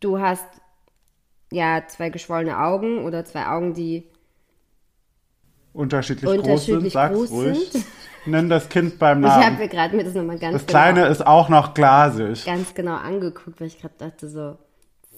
du 0.00 0.18
hast 0.18 0.46
ja 1.52 1.82
zwei 1.88 2.10
geschwollene 2.10 2.58
Augen 2.58 3.04
oder 3.04 3.24
zwei 3.24 3.46
Augen, 3.46 3.74
die 3.74 4.06
Unterschiedlich, 5.72 6.28
Unterschiedlich 6.28 6.94
groß 6.94 7.04
sind, 7.04 7.14
groß 7.14 7.28
sag's 7.28 7.30
ruhig. 7.30 7.84
Nenn 8.26 8.48
das 8.48 8.68
Kind 8.68 8.98
beim 8.98 9.24
ich 9.24 9.30
habe 9.30 9.44
Namen. 9.44 9.58
mir 9.58 9.68
gerade 9.68 9.96
mir 9.96 10.04
das 10.04 10.14
nochmal 10.14 10.38
ganz 10.38 10.52
Das 10.54 10.66
Kleine 10.66 11.00
genau, 11.00 11.10
ist 11.12 11.26
auch 11.26 11.48
noch 11.48 11.74
glasig. 11.74 12.44
ganz 12.44 12.74
genau 12.74 12.96
angeguckt, 12.96 13.60
weil 13.60 13.68
ich 13.68 13.80
gerade 13.80 13.94
dachte 13.98 14.28
so, 14.28 14.56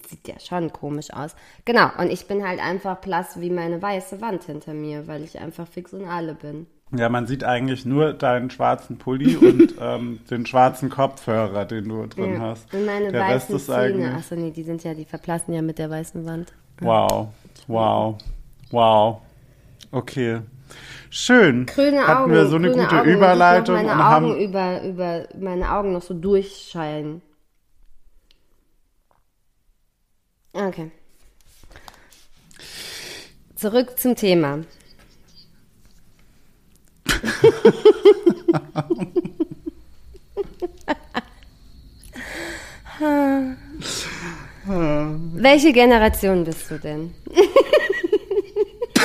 sieht 0.09 0.28
ja 0.28 0.38
schon 0.38 0.73
komisch 0.73 1.12
aus. 1.12 1.35
Genau, 1.64 1.88
und 1.99 2.11
ich 2.11 2.26
bin 2.26 2.47
halt 2.47 2.61
einfach 2.61 2.97
blass 2.99 3.40
wie 3.40 3.50
meine 3.50 3.80
weiße 3.82 4.21
Wand 4.21 4.44
hinter 4.44 4.73
mir, 4.75 5.06
weil 5.09 5.23
ich 5.25 5.38
einfach 5.40 5.66
fix 5.66 5.92
und 5.92 6.06
alle 6.06 6.35
bin. 6.35 6.66
Ja, 6.94 7.09
man 7.09 7.26
sieht 7.26 7.42
eigentlich 7.42 7.87
nur 7.87 8.12
deinen 8.12 8.50
schwarzen 8.50 8.99
Pulli 8.99 9.37
und 9.38 9.75
ähm, 9.80 10.21
den 10.30 10.44
schwarzen 10.47 10.90
Kopfhörer, 10.90 11.64
den 11.64 11.88
du 11.88 12.06
drin 12.06 12.35
Ja. 12.35 12.40
hast. 12.40 12.73
Und 12.75 12.85
meine 12.87 13.11
Der 13.11 13.23
Rest 13.23 13.47
weißen 13.50 13.56
ist 13.56 13.66
Zähne. 13.66 14.14
Achso, 14.14 14.35
nee, 14.37 14.50
die 14.50 14.62
sind 14.62 14.85
ja, 14.85 14.92
die 14.94 15.06
verblassen 15.06 15.54
ja 15.54 15.62
mit 15.62 15.78
der 15.78 15.88
weißen 15.90 16.25
Wand. 16.26 16.52
Wow, 16.80 17.28
wow, 17.66 18.16
wow. 18.71 19.23
Okay. 19.90 20.40
Schön. 21.11 21.67
Grüne 21.67 22.07
Hatten 22.07 22.23
Augen. 22.23 22.33
wir 22.33 22.47
so 22.47 22.57
eine 22.57 22.71
gute 22.71 23.00
Augen, 23.00 23.11
Überleitung 23.11 23.76
ich 23.76 23.83
noch 23.83 23.91
und 23.93 23.99
meine 23.99 24.14
Augen 24.17 24.31
haben. 24.31 24.41
über, 24.41 24.83
über 24.83 25.29
meine 25.38 25.71
Augen 25.73 25.93
noch 25.93 26.02
so 26.02 26.14
durchscheinen. 26.14 27.23
Okay. 30.55 30.91
Zurück 33.57 33.99
zum 33.99 34.17
Thema. 34.17 34.61
Welche 45.35 45.73
Generation 45.73 46.45
bist 46.45 46.71
du 46.71 46.79
denn? 46.79 47.14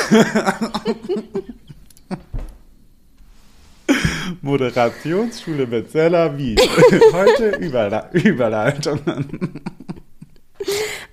Moderationsschule 4.41 5.67
mit 5.67 5.91
Sella 5.91 6.37
Wies. 6.37 6.59
Heute 7.13 7.55
Überle 7.57 8.09
Überleitungen. 8.13 9.61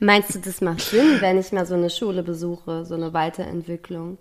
Meinst 0.01 0.35
du, 0.35 0.39
das 0.41 0.61
macht 0.61 0.81
Sinn, 0.81 1.19
wenn 1.21 1.39
ich 1.39 1.53
mal 1.53 1.67
so 1.67 1.75
eine 1.75 1.91
Schule 1.91 2.23
besuche, 2.23 2.85
so 2.85 2.95
eine 2.95 3.13
Weiterentwicklung? 3.15 4.19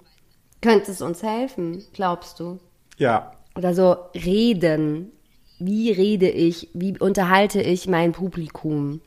Könnte 0.61 0.91
es 0.91 1.01
uns 1.01 1.23
helfen, 1.23 1.83
glaubst 1.93 2.39
du? 2.39 2.59
Ja, 2.97 3.31
Oder 3.55 3.73
so 3.73 3.95
reden. 4.15 5.11
Wie 5.59 5.91
rede 5.91 6.29
ich? 6.29 6.69
Wie 6.73 6.97
unterhalte 6.97 7.61
ich 7.61 7.87
mein 7.87 8.11
Publikum? 8.11 9.01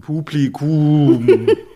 Publikum. 0.00 1.48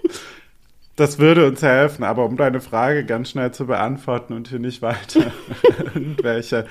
Das 0.99 1.21
würde 1.21 1.47
uns 1.47 1.63
helfen, 1.63 2.03
aber 2.03 2.25
um 2.25 2.37
deine 2.37 2.61
Frage 2.61 3.05
ganz 3.05 3.31
schnell 3.31 3.53
zu 3.53 3.67
beantworten 3.69 4.33
und 4.33 4.49
hier 4.49 4.59
nicht 4.59 4.83
weiter 4.83 5.31
irgendwelche, 5.95 6.67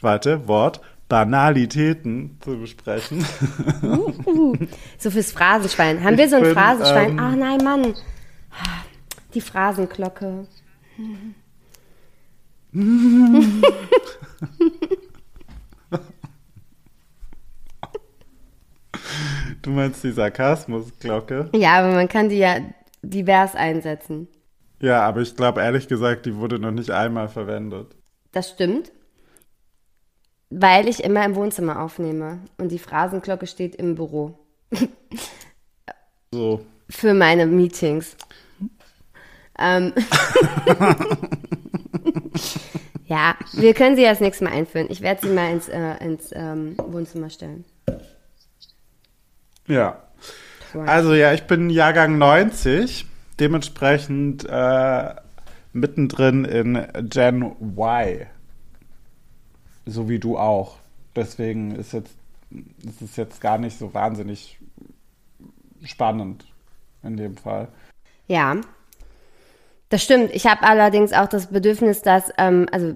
warte, 0.00 0.46
Wort, 0.46 0.80
Banalitäten 1.08 2.38
zu 2.40 2.56
besprechen. 2.56 3.26
So 4.96 5.10
fürs 5.10 5.32
Phrasenschwein. 5.32 6.04
Haben 6.04 6.16
wir 6.16 6.26
Ich 6.26 6.30
so 6.30 6.36
ein 6.36 6.42
bin, 6.44 6.52
Phrasenschwein? 6.52 7.10
ähm, 7.10 7.18
Ach 7.20 7.34
nein, 7.34 7.58
Mann. 7.64 7.94
Die 9.34 9.40
Phrasenglocke. 9.40 10.46
Du 19.62 19.70
meinst 19.70 20.04
die 20.04 20.12
Sarkasmusglocke? 20.12 21.50
Ja, 21.54 21.78
aber 21.80 21.92
man 21.94 22.08
kann 22.08 22.28
die 22.28 22.38
ja 22.38 22.58
divers 23.02 23.54
einsetzen. 23.54 24.28
Ja, 24.80 25.02
aber 25.02 25.20
ich 25.20 25.34
glaube 25.34 25.60
ehrlich 25.60 25.88
gesagt, 25.88 26.26
die 26.26 26.36
wurde 26.36 26.58
noch 26.58 26.70
nicht 26.70 26.90
einmal 26.90 27.28
verwendet. 27.28 27.96
Das 28.32 28.50
stimmt. 28.50 28.92
Weil 30.50 30.88
ich 30.88 31.04
immer 31.04 31.24
im 31.24 31.34
Wohnzimmer 31.34 31.82
aufnehme. 31.82 32.40
Und 32.58 32.70
die 32.72 32.78
Phrasenglocke 32.78 33.46
steht 33.46 33.74
im 33.76 33.94
Büro. 33.94 34.38
So. 36.32 36.64
Für 36.88 37.14
meine 37.14 37.46
Meetings. 37.46 38.16
Ähm. 39.58 39.92
ja, 43.06 43.34
wir 43.54 43.74
können 43.74 43.96
sie 43.96 44.02
das 44.02 44.20
nächste 44.20 44.44
Mal 44.44 44.52
einführen. 44.52 44.86
Ich 44.90 45.00
werde 45.00 45.26
sie 45.26 45.32
mal 45.32 45.52
ins, 45.52 45.68
äh, 45.68 46.04
ins 46.04 46.30
ähm, 46.32 46.76
Wohnzimmer 46.78 47.30
stellen. 47.30 47.64
Ja. 49.66 50.07
Also 50.74 51.14
ja, 51.14 51.32
ich 51.32 51.44
bin 51.44 51.70
Jahrgang 51.70 52.18
90, 52.18 53.06
dementsprechend 53.40 54.46
äh, 54.48 55.14
mittendrin 55.72 56.44
in 56.44 56.86
Gen 57.08 57.54
Y. 57.60 58.26
So 59.86 60.08
wie 60.08 60.18
du 60.18 60.38
auch. 60.38 60.76
Deswegen 61.16 61.74
ist 61.74 61.92
jetzt 61.92 62.14
ist 62.84 63.02
es 63.02 63.16
jetzt 63.16 63.40
gar 63.40 63.58
nicht 63.58 63.78
so 63.78 63.92
wahnsinnig 63.92 64.58
spannend 65.84 66.46
in 67.02 67.16
dem 67.16 67.36
Fall. 67.36 67.68
Ja, 68.26 68.56
das 69.88 70.02
stimmt. 70.02 70.30
Ich 70.34 70.46
habe 70.46 70.62
allerdings 70.62 71.12
auch 71.12 71.28
das 71.28 71.48
Bedürfnis, 71.48 72.02
dass, 72.02 72.30
ähm, 72.36 72.66
also 72.72 72.94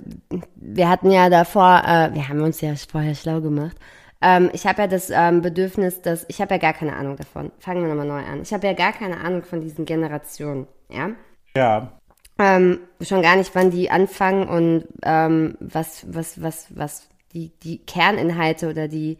wir 0.56 0.88
hatten 0.88 1.10
ja 1.10 1.30
davor, 1.30 1.82
äh, 1.86 2.14
wir 2.14 2.28
haben 2.28 2.42
uns 2.42 2.60
ja 2.60 2.74
vorher 2.76 3.14
schlau 3.14 3.40
gemacht. 3.40 3.76
Ähm, 4.22 4.50
ich 4.52 4.66
habe 4.66 4.82
ja 4.82 4.88
das 4.88 5.10
ähm, 5.10 5.42
Bedürfnis, 5.42 6.00
dass 6.02 6.24
ich 6.28 6.40
habe 6.40 6.54
ja 6.54 6.58
gar 6.58 6.72
keine 6.74 6.96
Ahnung 6.96 7.16
davon. 7.16 7.50
Fangen 7.58 7.82
wir 7.82 7.88
nochmal 7.88 8.06
neu 8.06 8.24
an. 8.26 8.42
Ich 8.42 8.52
habe 8.54 8.66
ja 8.66 8.72
gar 8.72 8.92
keine 8.92 9.18
Ahnung 9.20 9.42
von 9.42 9.60
diesen 9.60 9.84
Generationen, 9.84 10.66
ja. 10.88 11.10
Ja, 11.56 11.92
Ähm, 12.38 12.80
schon 13.00 13.22
gar 13.22 13.36
nicht, 13.36 13.54
wann 13.54 13.70
die 13.70 13.90
anfangen 13.90 14.48
und 14.48 14.84
ähm, 15.02 15.56
was, 15.60 16.06
was, 16.14 16.40
was, 16.42 16.68
was 16.76 17.08
die, 17.34 17.50
die 17.62 17.78
Kerninhalte 17.78 18.70
oder 18.70 18.88
die, 18.88 19.18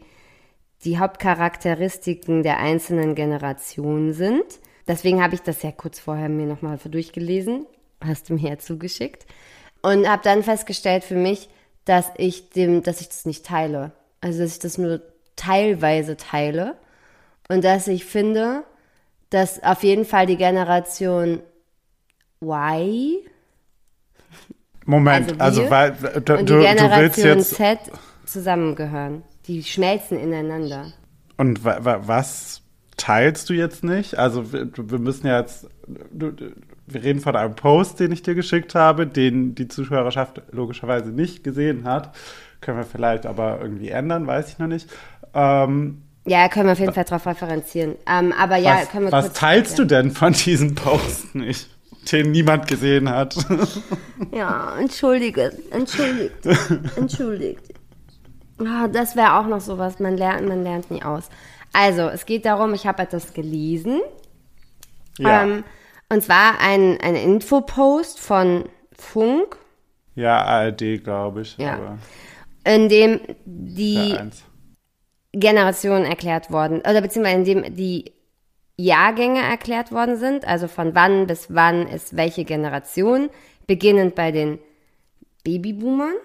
die 0.83 0.99
Hauptcharakteristiken 0.99 2.43
der 2.43 2.59
einzelnen 2.59 3.15
Generationen 3.15 4.13
sind. 4.13 4.43
Deswegen 4.87 5.23
habe 5.23 5.35
ich 5.35 5.41
das 5.41 5.63
ja 5.63 5.71
kurz 5.71 5.99
vorher 5.99 6.29
mir 6.29 6.47
nochmal 6.47 6.77
durchgelesen, 6.83 7.65
hast 8.03 8.29
du 8.29 8.33
mir 8.33 8.49
ja 8.51 8.57
zugeschickt 8.57 9.25
und 9.81 10.09
habe 10.09 10.23
dann 10.23 10.43
festgestellt 10.43 11.03
für 11.03 11.15
mich, 11.15 11.49
dass 11.85 12.11
ich 12.17 12.49
dem, 12.49 12.83
dass 12.83 13.01
ich 13.01 13.09
das 13.09 13.25
nicht 13.25 13.45
teile. 13.45 13.91
Also 14.23 14.41
dass 14.41 14.53
ich 14.53 14.59
das 14.59 14.77
nur 14.77 15.01
teilweise 15.35 16.15
teile 16.15 16.75
und 17.49 17.63
dass 17.63 17.87
ich 17.87 18.05
finde, 18.05 18.63
dass 19.29 19.61
auf 19.61 19.83
jeden 19.83 20.05
Fall 20.05 20.25
die 20.25 20.37
Generation 20.37 21.41
Y 22.41 23.19
Moment, 24.85 25.41
Also 25.41 25.61
also, 25.61 25.61
wir 25.63 25.71
weil 25.71 25.91
du, 25.91 26.37
und 26.37 26.49
die 26.49 26.53
du, 26.53 26.59
du 26.59 26.59
willst 26.59 27.15
Generation 27.15 27.37
jetzt 27.37 27.55
Z 27.55 27.79
zusammengehören. 28.25 29.23
Die 29.47 29.61
schmelzen 29.63 30.17
ineinander. 30.17 30.93
und 31.37 31.65
wa, 31.65 31.83
wa, 31.83 32.01
was 32.05 32.61
teilst 32.95 33.49
du 33.49 33.53
jetzt 33.53 33.83
nicht? 33.83 34.17
Also 34.17 34.53
wir, 34.53 34.69
wir 34.75 34.99
müssen 34.99 35.27
ja 35.27 35.39
jetzt 35.39 35.67
du, 36.11 36.31
wir 36.87 37.03
reden 37.03 37.19
von 37.19 37.35
einem 37.35 37.55
Post, 37.55 37.99
den 37.99 38.13
ich 38.13 38.21
dir 38.21 38.35
geschickt 38.35 38.73
habe, 38.73 39.05
den 39.05 39.55
die 39.55 39.67
Zuschauerschaft 39.67 40.41
logischerweise 40.51 41.09
nicht 41.11 41.43
gesehen 41.43 41.83
hat. 41.85 42.15
Können 42.63 42.77
wir 42.77 42.85
vielleicht 42.85 43.25
aber 43.25 43.59
irgendwie 43.61 43.89
ändern, 43.89 44.25
weiß 44.25 44.49
ich 44.49 44.59
noch 44.59 44.67
nicht. 44.67 44.89
Ähm, 45.33 46.01
Ja, 46.25 46.47
können 46.47 46.67
wir 46.67 46.71
auf 46.71 46.79
jeden 46.79 46.93
Fall 46.93 47.03
darauf 47.03 47.27
referenzieren. 47.27 47.95
Ähm, 48.07 48.33
aber 48.39 48.55
ja, 48.55 48.77
was 48.77 48.89
können 48.89 49.05
wir 49.05 49.11
was 49.11 49.25
kurz, 49.25 49.39
teilst 49.39 49.71
ja. 49.71 49.83
du 49.83 49.85
denn 49.85 50.11
von 50.11 50.31
diesem 50.33 50.73
Post 50.75 51.35
nicht? 51.35 51.69
Den 52.11 52.31
niemand 52.31 52.67
gesehen 52.67 53.09
hat. 53.09 53.35
Ja, 54.31 54.75
entschuldige, 54.79 55.51
entschuldigt, 55.69 56.35
entschuldigt. 56.95 57.61
Ah, 58.59 58.87
das 58.87 59.15
wäre 59.15 59.37
auch 59.37 59.47
noch 59.47 59.61
sowas, 59.61 59.99
man 59.99 60.17
lernt, 60.17 60.47
man 60.47 60.63
lernt 60.63 60.89
nie 60.89 61.03
aus. 61.03 61.29
Also, 61.71 62.03
es 62.09 62.25
geht 62.25 62.45
darum, 62.45 62.73
ich 62.73 62.87
habe 62.87 63.03
etwas 63.03 63.33
gelesen. 63.33 64.01
ja. 65.17 65.43
Ähm, 65.43 65.63
und 66.09 66.23
zwar 66.23 66.59
ein, 66.59 66.99
ein 67.01 67.15
Infopost 67.15 68.19
von 68.19 68.65
Funk, 68.97 69.57
ja, 70.15 70.43
ARD, 70.43 71.03
glaube 71.03 71.41
ich. 71.41 71.57
Ja. 71.57 71.73
Aber 71.73 71.97
in 72.65 72.89
dem 72.89 73.19
die 73.45 74.09
ja. 74.09 74.27
Generationen 75.33 76.05
erklärt 76.05 76.51
worden, 76.51 76.79
oder 76.79 77.01
beziehungsweise 77.01 77.37
in 77.37 77.43
dem 77.45 77.75
die 77.75 78.13
Jahrgänge 78.77 79.41
erklärt 79.41 79.91
worden 79.91 80.17
sind, 80.17 80.45
also 80.45 80.67
von 80.67 80.95
wann 80.95 81.27
bis 81.27 81.53
wann 81.53 81.87
ist 81.87 82.15
welche 82.15 82.43
Generation, 82.45 83.29
beginnend 83.67 84.15
bei 84.15 84.31
den 84.31 84.59
Babyboomern. 85.43 86.15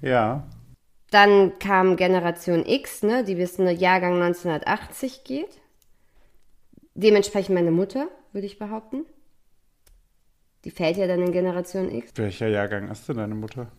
Ja. 0.00 0.46
Dann 1.10 1.58
kam 1.58 1.96
Generation 1.96 2.64
X, 2.64 3.02
ne, 3.02 3.24
die 3.24 3.34
bis 3.34 3.58
in 3.58 3.66
den 3.66 3.78
Jahrgang 3.78 4.14
1980 4.22 5.24
geht. 5.24 5.60
Dementsprechend 6.94 7.54
meine 7.54 7.70
Mutter, 7.70 8.08
würde 8.32 8.46
ich 8.46 8.58
behaupten. 8.58 9.04
Die 10.64 10.70
fällt 10.70 10.96
ja 10.96 11.06
dann 11.06 11.22
in 11.22 11.32
Generation 11.32 11.90
X. 11.90 12.12
Welcher 12.16 12.48
Jahrgang 12.48 12.90
ist 12.90 13.08
denn 13.08 13.16
deine 13.16 13.34
Mutter? 13.34 13.72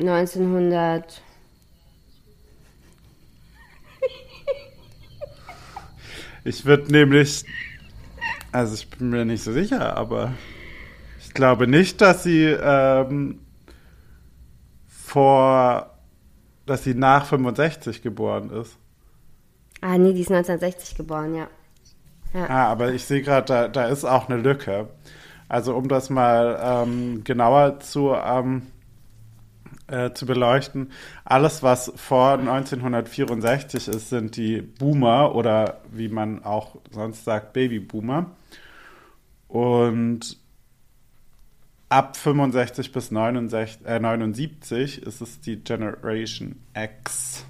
1900. 0.00 1.22
Ich 6.44 6.64
würde 6.64 6.90
nämlich, 6.90 7.44
also 8.52 8.74
ich 8.74 8.88
bin 8.88 9.10
mir 9.10 9.24
nicht 9.24 9.42
so 9.42 9.52
sicher, 9.52 9.96
aber 9.96 10.32
ich 11.20 11.34
glaube 11.34 11.66
nicht, 11.66 12.00
dass 12.00 12.22
sie 12.22 12.44
ähm, 12.44 13.40
vor, 14.88 15.98
dass 16.64 16.84
sie 16.84 16.94
nach 16.94 17.26
65 17.26 18.00
geboren 18.02 18.50
ist. 18.50 18.78
Ah, 19.80 19.98
nee, 19.98 20.12
die 20.12 20.20
ist 20.20 20.30
1960 20.30 20.96
geboren, 20.96 21.34
ja. 21.34 21.48
ja. 22.32 22.48
Ah, 22.48 22.72
aber 22.72 22.92
ich 22.92 23.04
sehe 23.04 23.20
gerade, 23.20 23.46
da, 23.46 23.68
da 23.68 23.86
ist 23.88 24.04
auch 24.04 24.28
eine 24.28 24.40
Lücke. 24.40 24.88
Also 25.48 25.74
um 25.74 25.88
das 25.88 26.08
mal 26.08 26.58
ähm, 26.62 27.24
genauer 27.24 27.80
zu, 27.80 28.14
ähm, 28.14 28.62
äh, 29.88 30.12
zu 30.12 30.26
beleuchten, 30.26 30.92
alles, 31.24 31.62
was 31.62 31.92
vor 31.96 32.32
1964 32.32 33.88
ist, 33.88 34.10
sind 34.10 34.36
die 34.36 34.60
Boomer 34.60 35.34
oder 35.34 35.80
wie 35.90 36.08
man 36.08 36.44
auch 36.44 36.76
sonst 36.90 37.24
sagt, 37.24 37.52
Babyboomer. 37.52 38.30
Und 39.48 40.36
ab 41.88 42.16
65 42.16 42.92
bis 42.92 43.10
69, 43.10 43.86
äh, 43.86 43.98
79 43.98 45.02
ist 45.02 45.20
es 45.20 45.40
die 45.40 45.56
Generation 45.56 46.56
X. 46.74 47.46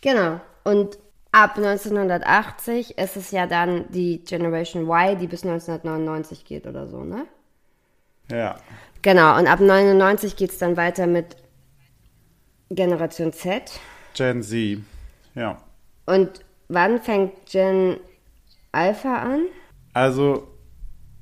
Genau. 0.00 0.40
Und 0.64 0.98
ab 1.30 1.56
1980 1.56 2.98
ist 2.98 3.16
es 3.16 3.30
ja 3.30 3.46
dann 3.46 3.86
die 3.90 4.24
Generation 4.24 4.88
Y, 4.88 5.18
die 5.18 5.26
bis 5.26 5.44
1999 5.44 6.44
geht 6.44 6.66
oder 6.66 6.86
so, 6.88 7.04
ne? 7.04 7.26
Ja. 8.30 8.56
Genau. 9.02 9.38
Und 9.38 9.48
ab 9.48 9.60
99 9.60 10.36
geht 10.36 10.50
es 10.50 10.58
dann 10.58 10.76
weiter 10.76 11.06
mit 11.06 11.36
Generation 12.70 13.32
Z. 13.32 13.80
Gen 14.14 14.42
Z. 14.42 14.78
Ja. 15.34 15.58
Und 16.06 16.44
wann 16.68 17.00
fängt 17.00 17.46
Gen 17.46 17.98
Alpha 18.70 19.16
an? 19.22 19.46
Also, 19.92 20.48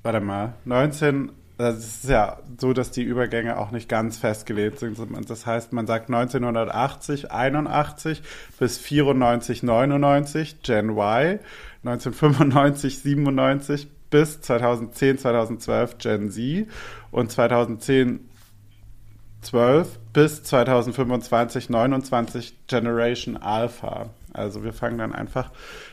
warte 0.03 0.21
mal, 0.21 0.55
19, 0.65 1.33
das 1.59 1.79
ist 1.79 2.09
ja 2.09 2.39
so, 2.59 2.73
dass 2.73 2.91
die 2.91 3.03
Übergänge 3.03 3.59
auch 3.59 3.71
nicht 3.71 3.89
ganz 3.89 4.19
festgelegt 4.19 4.79
sind. 4.79 4.99
Das 5.29 5.47
heißt, 5.47 5.73
man 5.73 5.87
sagt 5.87 6.09
1980, 6.09 7.31
81 7.31 8.23
bis 8.59 8.79
94, 8.79 9.63
99, 9.63 10.63
Gen 10.63 10.91
Y, 10.91 11.41
1995, 11.85 13.01
97 13.01 13.89
bis 14.11 14.40
2010, 14.40 15.19
2012 15.19 15.99
Gen 15.99 16.31
Z 16.31 16.67
und 17.11 17.31
2010, 17.31 18.29
12 19.43 19.99
bis 20.12 20.43
2025, 20.43 21.71
29 21.71 22.67
Generation 22.67 23.37
Alpha. 23.37 24.11
Also 24.33 24.62
wir 24.62 24.73
fangen 24.73 24.99
dann 24.99 25.14
einfach 25.14 25.50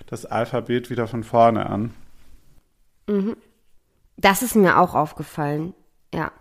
das 0.07 0.25
Alphabet 0.25 0.89
wieder 0.89 1.07
von 1.07 1.23
vorne 1.23 1.67
an. 1.67 1.93
Das 4.17 4.41
ist 4.41 4.55
mir 4.55 4.77
auch 4.79 4.95
aufgefallen. 4.95 5.73
Ja. 6.13 6.31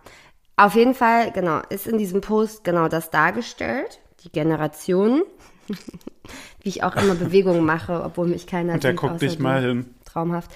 Auf 0.57 0.73
jeden 0.73 0.95
Fall, 0.95 1.31
genau, 1.31 1.61
ist 1.69 1.87
in 1.87 1.97
diesem 1.97 2.21
Post 2.21 2.63
genau 2.63 2.87
das 2.87 3.11
dargestellt. 3.11 3.99
Die 4.23 4.31
Generationen. 4.31 5.23
Wie 6.61 6.69
ich 6.69 6.83
auch 6.83 6.95
immer 6.95 7.15
Bewegungen 7.15 7.63
mache, 7.63 8.03
obwohl 8.03 8.27
mich 8.27 8.47
keiner 8.47 8.73
Und 8.73 8.83
der 8.83 8.93
guckt 8.95 9.21
du. 9.21 9.41
mal 9.43 9.61
hin. 9.61 9.93
Traumhaft. 10.05 10.51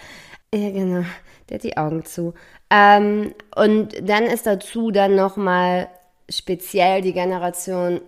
Ja, 0.53 0.69
genau. 0.69 1.05
Der 1.49 1.55
hat 1.55 1.63
die 1.63 1.77
Augen 1.77 2.05
zu. 2.05 2.33
Ähm, 2.69 3.33
und 3.55 3.95
dann 4.07 4.23
ist 4.23 4.45
dazu 4.45 4.91
dann 4.91 5.15
nochmal 5.15 5.87
speziell 6.29 7.01
die 7.01 7.13
Generation 7.13 8.01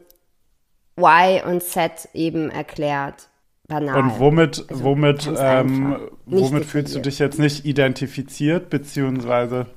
Y 0.98 1.42
und 1.46 1.64
Z 1.64 2.10
eben 2.14 2.50
erklärt. 2.50 3.30
Banal. 3.68 3.98
Und 3.98 4.20
womit, 4.20 4.66
Also 4.70 4.84
womit, 4.84 5.30
ähm, 5.38 5.98
womit 6.26 6.66
fühlst 6.66 6.96
du 6.96 7.00
dich 7.00 7.20
jetzt 7.20 7.40
nicht 7.40 7.66
identifiziert, 7.66 8.70
beziehungsweise 8.70 9.68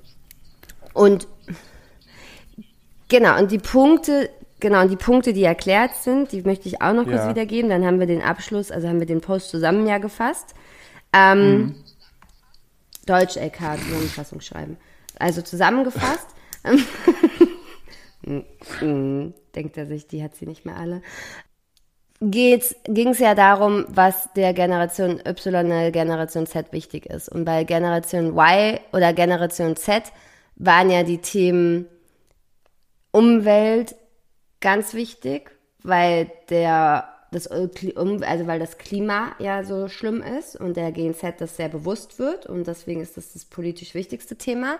Und 0.92 1.28
genau, 3.08 3.38
und 3.38 3.52
die 3.52 3.58
Punkte, 3.58 4.28
genau, 4.58 4.82
und 4.82 4.90
die 4.90 4.96
Punkte, 4.96 5.32
die 5.32 5.44
erklärt 5.44 5.94
sind, 5.94 6.32
die 6.32 6.42
möchte 6.42 6.68
ich 6.68 6.82
auch 6.82 6.92
noch 6.94 7.04
kurz 7.04 7.16
Ja. 7.24 7.28
wiedergeben. 7.30 7.70
Dann 7.70 7.84
haben 7.86 8.00
wir 8.00 8.06
den 8.08 8.22
Abschluss, 8.22 8.72
also 8.72 8.88
haben 8.88 8.98
wir 8.98 9.06
den 9.06 9.20
Post 9.20 9.50
zusammen 9.50 9.86
ja 9.86 9.98
gefasst. 9.98 10.54
Ähm, 11.12 11.58
Mhm. 11.58 11.74
Deutsch 13.06 13.36
LK 13.36 13.78
Zusammenfassung 13.78 14.40
schreiben. 14.40 14.76
Also 15.18 15.42
zusammengefasst. 15.42 16.26
Mm, 18.22 19.30
Denkt 19.54 19.76
er 19.76 19.86
sich, 19.86 20.06
die 20.06 20.22
hat 20.22 20.34
sie 20.34 20.46
nicht 20.46 20.66
mehr 20.66 20.76
alle. 20.76 21.02
Ging 22.20 22.58
es 22.58 23.18
ja 23.18 23.34
darum, 23.34 23.84
was 23.88 24.32
der 24.34 24.54
Generation 24.54 25.20
Y, 25.26 25.68
der 25.68 25.90
Generation 25.90 26.46
Z 26.46 26.72
wichtig 26.72 27.06
ist. 27.06 27.28
Und 27.28 27.44
bei 27.44 27.64
Generation 27.64 28.36
Y 28.36 28.80
oder 28.92 29.12
Generation 29.12 29.76
Z 29.76 30.04
waren 30.56 30.90
ja 30.90 31.02
die 31.02 31.18
Themen 31.18 31.86
Umwelt 33.12 33.94
ganz 34.60 34.94
wichtig, 34.94 35.50
weil 35.82 36.30
der 36.48 37.15
das 37.30 37.46
um- 37.48 38.22
also 38.22 38.46
weil 38.46 38.58
das 38.58 38.78
Klima 38.78 39.32
ja 39.38 39.64
so 39.64 39.88
schlimm 39.88 40.22
ist 40.22 40.56
und 40.56 40.76
der 40.76 40.92
Gen 40.92 41.14
Z 41.14 41.40
das 41.40 41.56
sehr 41.56 41.68
bewusst 41.68 42.18
wird 42.18 42.46
und 42.46 42.66
deswegen 42.66 43.00
ist 43.00 43.16
das 43.16 43.32
das 43.32 43.44
politisch 43.44 43.94
wichtigste 43.94 44.36
Thema 44.36 44.76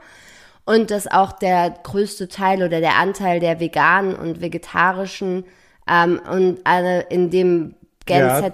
und 0.64 0.90
dass 0.90 1.06
auch 1.06 1.32
der 1.32 1.70
größte 1.82 2.28
Teil 2.28 2.62
oder 2.62 2.80
der 2.80 2.96
Anteil 2.96 3.40
der 3.40 3.60
veganen 3.60 4.14
und 4.14 4.40
vegetarischen 4.40 5.44
ähm, 5.88 6.20
und 6.30 6.60
alle 6.64 7.02
in 7.02 7.30
dem 7.30 7.74
Gen 8.06 8.18
Ja, 8.20 8.50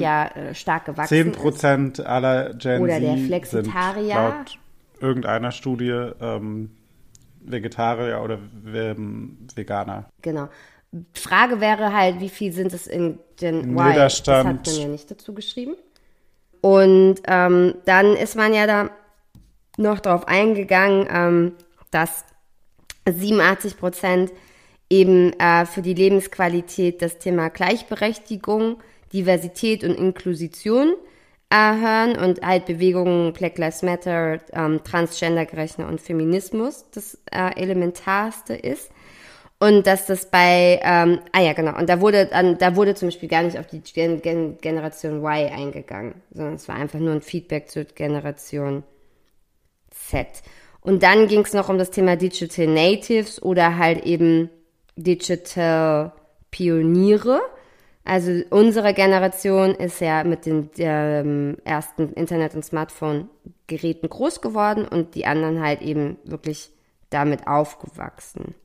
ja 0.00 0.26
äh, 0.28 0.54
stark 0.54 0.84
gewachsen 0.84 1.08
10 1.08 1.28
ist. 1.30 1.38
Prozent 1.38 2.00
aller 2.00 2.54
Gen 2.54 2.82
Oder 2.82 2.94
Z 2.94 3.02
der 3.02 3.16
sind 3.16 3.26
Flexitarier. 3.26 4.14
laut 4.14 4.58
irgendeiner 5.00 5.50
Studie 5.50 6.10
ähm, 6.20 6.70
Vegetarier 7.40 8.22
oder 8.22 8.38
ähm, 8.72 9.36
Veganer. 9.54 10.08
Genau. 10.22 10.48
Frage 11.14 11.60
wäre 11.60 11.92
halt, 11.92 12.20
wie 12.20 12.28
viel 12.28 12.52
sind 12.52 12.72
es 12.72 12.86
in 12.86 13.18
Im 13.40 13.76
Y? 13.76 13.88
Niederstand. 13.88 14.66
Das 14.66 14.74
hat 14.74 14.78
man 14.78 14.88
ja 14.88 14.92
nicht 14.92 15.10
dazu 15.10 15.34
geschrieben. 15.34 15.74
Und 16.60 17.16
ähm, 17.26 17.74
dann 17.86 18.14
ist 18.14 18.36
man 18.36 18.54
ja 18.54 18.66
da 18.66 18.90
noch 19.76 20.00
drauf 20.00 20.28
eingegangen, 20.28 21.08
ähm, 21.10 21.52
dass 21.90 22.24
87 23.08 23.78
Prozent 23.78 24.32
eben 24.88 25.32
äh, 25.40 25.64
für 25.66 25.82
die 25.82 25.94
Lebensqualität 25.94 27.02
das 27.02 27.18
Thema 27.18 27.48
Gleichberechtigung, 27.48 28.76
Diversität 29.12 29.82
und 29.84 29.94
Inklusion 29.94 30.94
äh, 31.50 31.56
hören 31.56 32.16
und 32.16 32.42
halt 32.42 32.66
Bewegungen 32.66 33.32
Black 33.32 33.58
Lives 33.58 33.82
Matter, 33.82 34.38
ähm, 34.52 34.80
Transgendergerechte 34.84 35.86
und 35.86 36.00
Feminismus 36.00 36.84
das 36.92 37.18
äh, 37.30 37.58
Elementarste 37.60 38.54
ist. 38.54 38.90
Und 39.62 39.86
dass 39.86 40.06
das 40.06 40.26
bei, 40.26 40.80
ähm, 40.82 41.20
ah 41.30 41.40
ja, 41.40 41.52
genau, 41.52 41.78
und 41.78 41.88
da 41.88 42.00
wurde, 42.00 42.26
dann, 42.26 42.58
da 42.58 42.74
wurde 42.74 42.96
zum 42.96 43.06
Beispiel 43.06 43.28
gar 43.28 43.44
nicht 43.44 43.60
auf 43.60 43.68
die 43.68 43.80
Gen 43.80 44.20
Gen 44.20 44.58
Generation 44.60 45.22
Y 45.22 45.52
eingegangen, 45.52 46.16
sondern 46.32 46.54
es 46.54 46.66
war 46.66 46.74
einfach 46.74 46.98
nur 46.98 47.12
ein 47.12 47.22
Feedback 47.22 47.70
zur 47.70 47.84
Generation 47.84 48.82
Z. 49.90 50.26
Und 50.80 51.04
dann 51.04 51.28
ging 51.28 51.42
es 51.42 51.52
noch 51.52 51.68
um 51.68 51.78
das 51.78 51.92
Thema 51.92 52.16
Digital 52.16 52.66
Natives 52.66 53.40
oder 53.40 53.78
halt 53.78 54.04
eben 54.04 54.50
Digital 54.96 56.10
Pioniere. 56.50 57.40
Also 58.02 58.42
unsere 58.50 58.94
Generation 58.94 59.76
ist 59.76 60.00
ja 60.00 60.24
mit 60.24 60.44
den 60.44 60.70
ähm, 60.78 61.56
ersten 61.62 62.12
Internet- 62.14 62.56
und 62.56 62.64
Smartphone-Geräten 62.64 64.08
groß 64.08 64.40
geworden 64.40 64.88
und 64.88 65.14
die 65.14 65.24
anderen 65.24 65.62
halt 65.62 65.82
eben 65.82 66.18
wirklich 66.24 66.72
damit 67.10 67.46
aufgewachsen. 67.46 68.56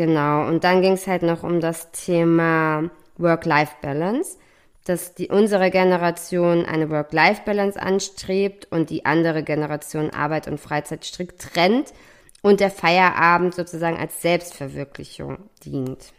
Genau, 0.00 0.48
und 0.48 0.64
dann 0.64 0.80
ging 0.80 0.94
es 0.94 1.06
halt 1.06 1.20
noch 1.22 1.42
um 1.42 1.60
das 1.60 1.90
Thema 1.90 2.88
Work-Life-Balance, 3.18 4.38
dass 4.86 5.14
die, 5.14 5.28
unsere 5.28 5.70
Generation 5.70 6.64
eine 6.64 6.88
Work-Life-Balance 6.88 7.78
anstrebt 7.78 8.66
und 8.70 8.88
die 8.88 9.04
andere 9.04 9.42
Generation 9.42 10.08
Arbeit 10.08 10.48
und 10.48 10.58
Freizeit 10.58 11.04
strikt 11.04 11.42
trennt 11.42 11.92
und 12.40 12.60
der 12.60 12.70
Feierabend 12.70 13.54
sozusagen 13.54 13.98
als 13.98 14.22
Selbstverwirklichung 14.22 15.36
dient. 15.66 16.14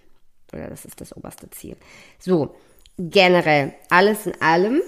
Oder 0.53 0.67
das 0.67 0.85
ist 0.85 1.01
das 1.01 1.17
oberste 1.17 1.49
Ziel. 1.49 1.75
So, 2.19 2.53
generell, 2.99 3.73
alles 3.89 4.27
in 4.27 4.39
allem 4.43 4.83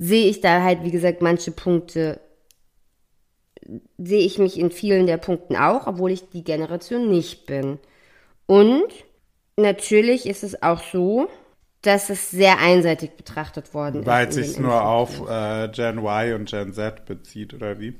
sehe 0.00 0.28
ich 0.28 0.40
da 0.40 0.64
halt, 0.64 0.82
wie 0.82 0.90
gesagt, 0.90 1.22
manche 1.22 1.52
Punkte 1.52 2.18
sehe 3.98 4.24
ich 4.24 4.38
mich 4.38 4.58
in 4.58 4.70
vielen 4.70 5.06
der 5.06 5.16
Punkten 5.16 5.56
auch, 5.56 5.86
obwohl 5.86 6.10
ich 6.10 6.28
die 6.30 6.44
Generation 6.44 7.08
nicht 7.08 7.46
bin. 7.46 7.78
Und 8.46 8.88
natürlich 9.56 10.26
ist 10.26 10.42
es 10.42 10.62
auch 10.62 10.82
so, 10.82 11.28
dass 11.82 12.10
es 12.10 12.30
sehr 12.30 12.58
einseitig 12.58 13.12
betrachtet 13.16 13.74
worden 13.74 14.06
Weil 14.06 14.28
ist. 14.28 14.36
es 14.36 14.36
in 14.36 14.44
sich 14.44 14.58
nur 14.58 14.84
auf 14.84 15.28
äh, 15.28 15.68
Gen 15.68 15.98
Y 15.98 16.34
und 16.34 16.48
Gen 16.48 16.72
Z 16.72 17.04
bezieht, 17.06 17.54
oder 17.54 17.80
wie? 17.80 17.94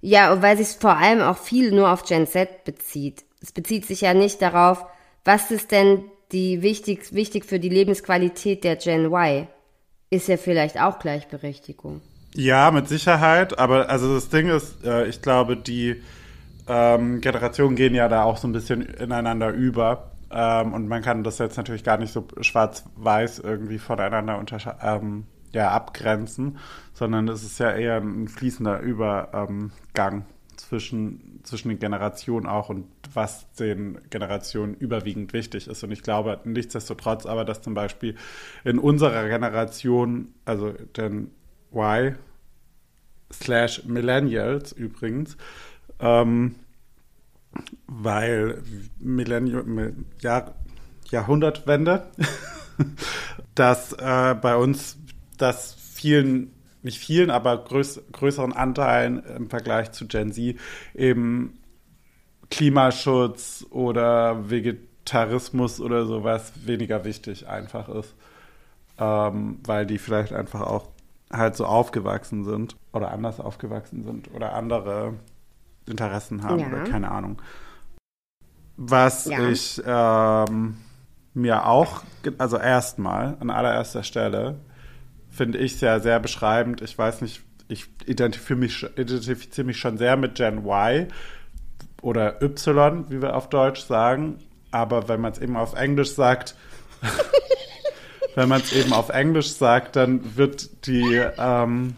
Ja, 0.00 0.32
und 0.32 0.42
weil 0.42 0.56
sich 0.56 0.68
vor 0.68 0.96
allem 0.96 1.20
auch 1.20 1.36
viel 1.36 1.72
nur 1.72 1.92
auf 1.92 2.04
Gen 2.04 2.26
Z 2.26 2.64
bezieht. 2.64 3.24
Es 3.40 3.52
bezieht 3.52 3.86
sich 3.86 4.00
ja 4.00 4.14
nicht 4.14 4.40
darauf, 4.40 4.84
was 5.24 5.50
ist 5.50 5.72
denn 5.72 6.04
die 6.32 6.62
wichtig, 6.62 7.12
wichtig 7.12 7.44
für 7.44 7.58
die 7.58 7.68
Lebensqualität 7.68 8.64
der 8.64 8.76
Gen 8.76 9.06
Y? 9.06 9.46
Ist 10.10 10.28
ja 10.28 10.36
vielleicht 10.38 10.80
auch 10.80 10.98
Gleichberechtigung. 10.98 12.00
Ja, 12.34 12.70
mit 12.70 12.88
Sicherheit. 12.88 13.58
Aber 13.58 13.88
also 13.88 14.14
das 14.14 14.28
Ding 14.28 14.48
ist, 14.48 14.84
äh, 14.84 15.06
ich 15.06 15.22
glaube, 15.22 15.56
die 15.56 16.02
ähm, 16.66 17.20
Generationen 17.20 17.76
gehen 17.76 17.94
ja 17.94 18.08
da 18.08 18.24
auch 18.24 18.36
so 18.36 18.46
ein 18.46 18.52
bisschen 18.52 18.82
ineinander 18.82 19.50
über. 19.50 20.12
Ähm, 20.30 20.74
und 20.74 20.88
man 20.88 21.02
kann 21.02 21.24
das 21.24 21.38
jetzt 21.38 21.56
natürlich 21.56 21.84
gar 21.84 21.96
nicht 21.96 22.12
so 22.12 22.26
schwarz-weiß 22.40 23.38
irgendwie 23.40 23.78
voneinander 23.78 24.42
ähm, 24.82 25.24
ja, 25.52 25.70
abgrenzen, 25.70 26.58
sondern 26.92 27.28
es 27.28 27.42
ist 27.42 27.58
ja 27.58 27.72
eher 27.72 27.96
ein 27.96 28.28
fließender 28.28 28.80
Übergang 28.80 30.26
zwischen, 30.56 31.40
zwischen 31.44 31.70
den 31.70 31.78
Generationen 31.78 32.46
auch 32.46 32.68
und 32.68 32.86
was 33.14 33.50
den 33.54 33.98
Generationen 34.10 34.74
überwiegend 34.74 35.32
wichtig 35.32 35.66
ist. 35.68 35.82
Und 35.82 35.92
ich 35.92 36.02
glaube 36.02 36.40
nichtsdestotrotz 36.44 37.24
aber, 37.24 37.46
dass 37.46 37.62
zum 37.62 37.72
Beispiel 37.72 38.16
in 38.64 38.78
unserer 38.78 39.26
Generation, 39.28 40.34
also 40.44 40.72
den 40.96 41.30
Y 41.72 42.14
slash 43.32 43.84
Millennials 43.84 44.72
übrigens, 44.72 45.36
ähm, 46.00 46.54
weil 47.86 48.62
Millennium, 48.98 50.06
Jahr, 50.20 50.54
Jahrhundertwende, 51.10 52.10
dass 53.54 53.92
äh, 53.92 54.34
bei 54.40 54.56
uns 54.56 54.98
das 55.36 55.74
vielen, 55.74 56.52
nicht 56.82 56.98
vielen, 56.98 57.30
aber 57.30 57.64
größ, 57.64 58.02
größeren 58.12 58.52
Anteilen 58.52 59.24
im 59.24 59.50
Vergleich 59.50 59.92
zu 59.92 60.06
Gen 60.06 60.32
Z 60.32 60.56
eben 60.94 61.58
Klimaschutz 62.50 63.66
oder 63.70 64.48
Vegetarismus 64.50 65.80
oder 65.80 66.06
sowas 66.06 66.52
weniger 66.64 67.04
wichtig 67.04 67.48
einfach 67.48 67.88
ist. 67.88 68.14
Ähm, 68.98 69.58
weil 69.64 69.86
die 69.86 69.98
vielleicht 69.98 70.32
einfach 70.32 70.62
auch 70.62 70.88
halt 71.32 71.56
so 71.56 71.66
aufgewachsen 71.66 72.44
sind 72.44 72.76
oder 72.92 73.10
anders 73.10 73.40
aufgewachsen 73.40 74.04
sind 74.04 74.32
oder 74.34 74.54
andere 74.54 75.14
Interessen 75.86 76.42
haben 76.44 76.60
ja. 76.60 76.68
oder 76.68 76.84
keine 76.84 77.10
Ahnung. 77.10 77.40
Was 78.76 79.26
ja. 79.26 79.48
ich 79.48 79.82
ähm, 79.84 80.76
mir 81.34 81.66
auch, 81.66 82.02
also 82.38 82.56
erstmal 82.58 83.36
an 83.40 83.50
allererster 83.50 84.02
Stelle, 84.02 84.60
finde 85.30 85.58
ich 85.58 85.76
sehr, 85.76 86.00
sehr 86.00 86.20
beschreibend. 86.20 86.80
Ich 86.80 86.96
weiß 86.96 87.20
nicht, 87.22 87.42
ich 87.68 87.86
identifiziere 88.06 88.58
mich, 88.58 88.82
identifiziere 88.96 89.66
mich 89.66 89.78
schon 89.78 89.98
sehr 89.98 90.16
mit 90.16 90.36
Gen 90.36 90.64
Y 90.64 91.08
oder 92.02 92.40
Y, 92.42 93.10
wie 93.10 93.20
wir 93.20 93.36
auf 93.36 93.48
Deutsch 93.48 93.82
sagen. 93.82 94.38
Aber 94.70 95.08
wenn 95.08 95.20
man 95.20 95.32
es 95.32 95.38
eben 95.38 95.56
auf 95.56 95.74
Englisch 95.74 96.14
sagt, 96.14 96.54
wenn 98.38 98.48
man 98.48 98.60
es 98.60 98.72
eben 98.72 98.92
auf 98.92 99.08
Englisch 99.08 99.50
sagt, 99.50 99.96
dann 99.96 100.36
wird 100.36 100.86
die 100.86 101.20
ähm, 101.38 101.96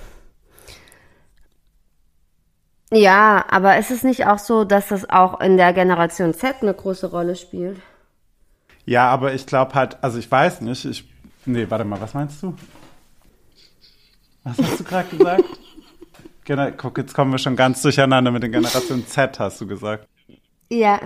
Ja, 2.92 3.46
aber 3.48 3.78
ist 3.78 3.90
es 3.90 4.04
nicht 4.04 4.26
auch 4.26 4.40
so, 4.40 4.66
dass 4.66 4.90
das 4.90 5.10
auch 5.10 5.40
in 5.40 5.56
der 5.56 5.72
Generation 5.72 6.34
Z 6.34 6.58
eine 6.60 6.74
große 6.74 7.10
Rolle 7.10 7.38
spielt? 7.38 7.80
Ja, 8.84 9.10
aber 9.10 9.34
ich 9.34 9.46
glaube 9.46 9.74
halt, 9.76 10.04
also 10.04 10.20
ich 10.20 10.30
weiß 10.30 10.60
nicht, 10.60 10.84
ich. 10.84 11.10
Nee, 11.46 11.66
warte 11.70 11.86
mal, 11.86 12.02
was 12.02 12.14
meinst 12.14 12.44
du? 12.44 12.54
Was 14.44 14.58
hast 14.58 14.82
du 14.82 14.84
gerade 14.84 15.16
gesagt? 15.16 15.46
Genau, 16.46 16.70
guck, 16.76 16.98
jetzt 16.98 17.14
kommen 17.14 17.32
wir 17.32 17.38
schon 17.38 17.56
ganz 17.56 17.82
durcheinander 17.82 18.32
mit 18.32 18.44
der 18.44 18.50
Generation 18.50 19.06
Z, 19.08 19.40
hast 19.40 19.62
du 19.62 19.68
gesagt. 19.68 20.08
Ja. 20.70 21.00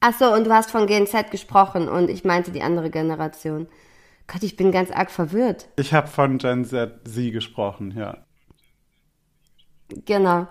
Ach 0.00 0.14
so, 0.18 0.32
und 0.32 0.44
du 0.44 0.52
hast 0.52 0.70
von 0.70 0.86
Gen 0.86 1.06
Z 1.06 1.30
gesprochen 1.30 1.88
und 1.88 2.08
ich 2.08 2.24
meinte 2.24 2.50
die 2.50 2.62
andere 2.62 2.90
Generation. 2.90 3.66
Gott, 4.26 4.42
ich 4.42 4.56
bin 4.56 4.72
ganz 4.72 4.90
arg 4.90 5.10
verwirrt. 5.10 5.68
Ich 5.76 5.92
habe 5.94 6.08
von 6.08 6.38
Gen 6.38 6.64
Z 6.64 7.00
sie 7.04 7.30
gesprochen, 7.30 7.94
ja. 7.96 8.18
Genau. 10.04 10.46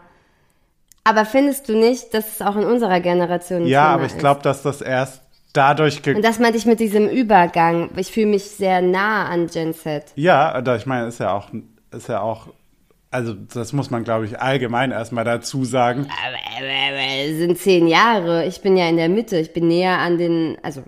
Aber 1.03 1.25
findest 1.25 1.69
du 1.69 1.77
nicht, 1.77 2.13
dass 2.13 2.33
es 2.33 2.41
auch 2.41 2.55
in 2.55 2.63
unserer 2.63 2.99
Generation 2.99 3.65
Ja, 3.65 3.87
aber 3.89 4.05
ich 4.05 4.17
glaube, 4.17 4.41
dass 4.41 4.63
das 4.63 4.81
erst 4.81 5.21
dadurch 5.53 6.05
Und 6.07 6.23
das 6.23 6.39
meinte 6.39 6.57
ich 6.57 6.65
mit 6.65 6.79
diesem 6.79 7.07
Übergang. 7.07 7.91
Ich 7.95 8.11
fühle 8.11 8.27
mich 8.27 8.43
sehr 8.43 8.81
nah 8.81 9.27
an 9.27 9.47
Gen 9.47 9.73
Z. 9.73 10.13
Ja, 10.15 10.75
ich 10.75 10.85
meine, 10.85 11.07
ist 11.07 11.19
ja 11.19 11.33
auch, 11.33 11.49
ist 11.91 12.09
ja 12.09 12.21
auch 12.21 12.47
also 13.11 13.33
das 13.33 13.71
muss 13.71 13.89
man, 13.89 14.03
glaube 14.03 14.25
ich, 14.25 14.39
allgemein 14.39 14.91
erstmal 14.91 15.23
dazu 15.23 15.63
sagen. 15.63 16.07
Es 17.29 17.37
sind 17.37 17.57
zehn 17.57 17.87
Jahre. 17.87 18.45
Ich 18.45 18.61
bin 18.61 18.75
ja 18.75 18.89
in 18.89 18.97
der 18.97 19.09
Mitte. 19.09 19.37
Ich 19.37 19.53
bin 19.53 19.67
näher 19.67 19.99
an 19.99 20.17
den, 20.17 20.57
also. 20.61 20.83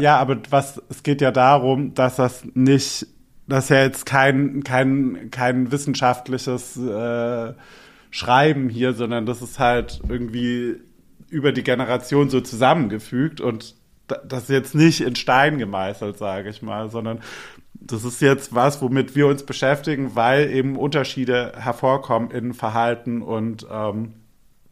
Ja, 0.00 0.18
aber 0.18 0.38
was, 0.50 0.82
es 0.88 1.02
geht 1.02 1.20
ja 1.20 1.30
darum, 1.30 1.94
dass 1.94 2.16
das 2.16 2.44
nicht, 2.54 3.06
dass 3.46 3.68
ja 3.68 3.82
jetzt 3.82 4.06
kein, 4.06 4.64
kein, 4.64 5.30
kein 5.30 5.70
wissenschaftliches 5.70 6.76
äh, 6.76 7.52
Schreiben 8.10 8.68
hier, 8.68 8.92
sondern 8.92 9.24
das 9.24 9.40
ist 9.40 9.58
halt 9.58 10.00
irgendwie 10.08 10.76
über 11.28 11.52
die 11.52 11.62
Generation 11.62 12.28
so 12.28 12.40
zusammengefügt 12.40 13.40
und 13.40 13.74
das 14.06 14.44
ist 14.44 14.50
jetzt 14.50 14.74
nicht 14.74 15.00
in 15.00 15.16
Stein 15.16 15.58
gemeißelt, 15.58 16.18
sage 16.18 16.50
ich 16.50 16.60
mal, 16.60 16.90
sondern 16.90 17.20
das 17.86 18.04
ist 18.04 18.20
jetzt 18.20 18.54
was, 18.54 18.80
womit 18.82 19.14
wir 19.16 19.26
uns 19.26 19.44
beschäftigen, 19.44 20.14
weil 20.14 20.50
eben 20.50 20.76
Unterschiede 20.76 21.52
hervorkommen 21.56 22.30
in 22.30 22.54
Verhalten 22.54 23.22
und 23.22 23.66
ähm, 23.70 24.14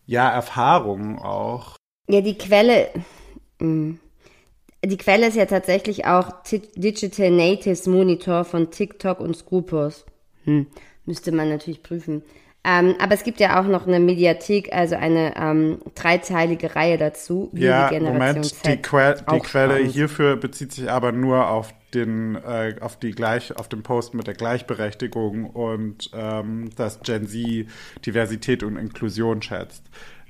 ja, 0.07 0.29
Erfahrungen 0.29 1.19
auch. 1.19 1.77
Ja, 2.09 2.21
die 2.21 2.37
Quelle, 2.37 2.89
hm, 3.61 3.99
die 4.85 4.97
Quelle 4.97 5.29
ist 5.29 5.37
ja 5.37 5.47
tatsächlich 5.47 6.07
auch 6.07 6.43
Digital 6.43 7.31
Natives 7.31 7.87
Monitor 7.87 8.45
von 8.45 8.71
TikTok 8.71 9.21
und 9.21 9.37
Scrupos. 9.37 10.05
Hm, 10.45 10.67
müsste 11.05 11.33
man 11.33 11.49
natürlich 11.49 11.83
prüfen. 11.83 12.23
Ähm, 12.63 12.95
aber 12.99 13.15
es 13.15 13.25
gibt 13.25 13.41
ja 13.41 13.59
auch 13.59 13.67
noch 13.67 13.87
eine 13.87 14.01
Mediathek, 14.01 14.71
also 14.75 14.95
eine 14.95 15.35
ähm, 15.37 15.79
dreiteilige 15.95 16.77
Reihe 16.77 16.99
dazu, 16.99 17.49
wie 17.53 17.65
ja, 17.65 17.89
die 17.89 17.95
Generation 17.95 18.19
Moment, 18.19 18.45
Z 18.45 18.67
die, 18.67 18.83
que 18.83 19.15
die 19.33 19.41
Quelle 19.41 19.77
hierfür 19.77 20.37
bezieht 20.37 20.73
sich 20.73 20.91
aber 20.91 21.13
nur 21.13 21.49
auf 21.49 21.73
den, 21.95 22.37
äh, 22.37 22.77
auf 22.81 22.99
die 22.99 23.13
gleich, 23.13 23.57
auf 23.57 23.69
den 23.69 23.83
Post 23.83 24.15
mit 24.15 24.27
der 24.27 24.35
Gleichberechtigung 24.35 25.47
und 25.51 26.11
ähm, 26.15 26.71
dass 26.77 27.01
Gen 27.01 27.27
Z 27.27 27.67
Diversität 28.05 28.63
und 28.63 28.77
Inklusion 28.77 29.43
schätzt. 29.43 29.85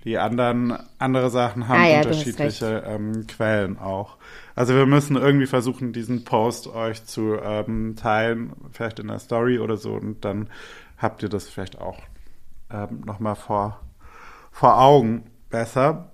Die 0.05 0.17
anderen 0.17 0.79
andere 0.99 1.29
Sachen 1.29 1.69
haben 1.69 1.81
ah, 1.81 1.89
ja, 1.89 1.99
unterschiedliche 1.99 2.85
ähm, 2.87 3.27
Quellen 3.27 3.79
auch. 3.79 4.17
Also 4.55 4.75
wir 4.75 4.87
müssen 4.87 5.17
irgendwie 5.17 5.47
versuchen, 5.47 5.93
diesen 5.93 6.25
Post 6.25 6.69
euch 6.69 7.05
zu 7.05 7.37
ähm, 7.43 7.97
teilen, 7.97 8.53
vielleicht 8.73 8.99
in 8.99 9.09
der 9.09 9.19
Story 9.19 9.59
oder 9.59 9.77
so, 9.77 9.95
und 9.95 10.25
dann 10.25 10.49
habt 10.97 11.23
ihr 11.23 11.29
das 11.29 11.49
vielleicht 11.49 11.79
auch 11.79 11.99
ähm, 12.71 13.03
nochmal 13.05 13.37
vor, 13.37 13.81
vor 14.51 14.81
Augen 14.81 15.25
besser. 15.51 16.13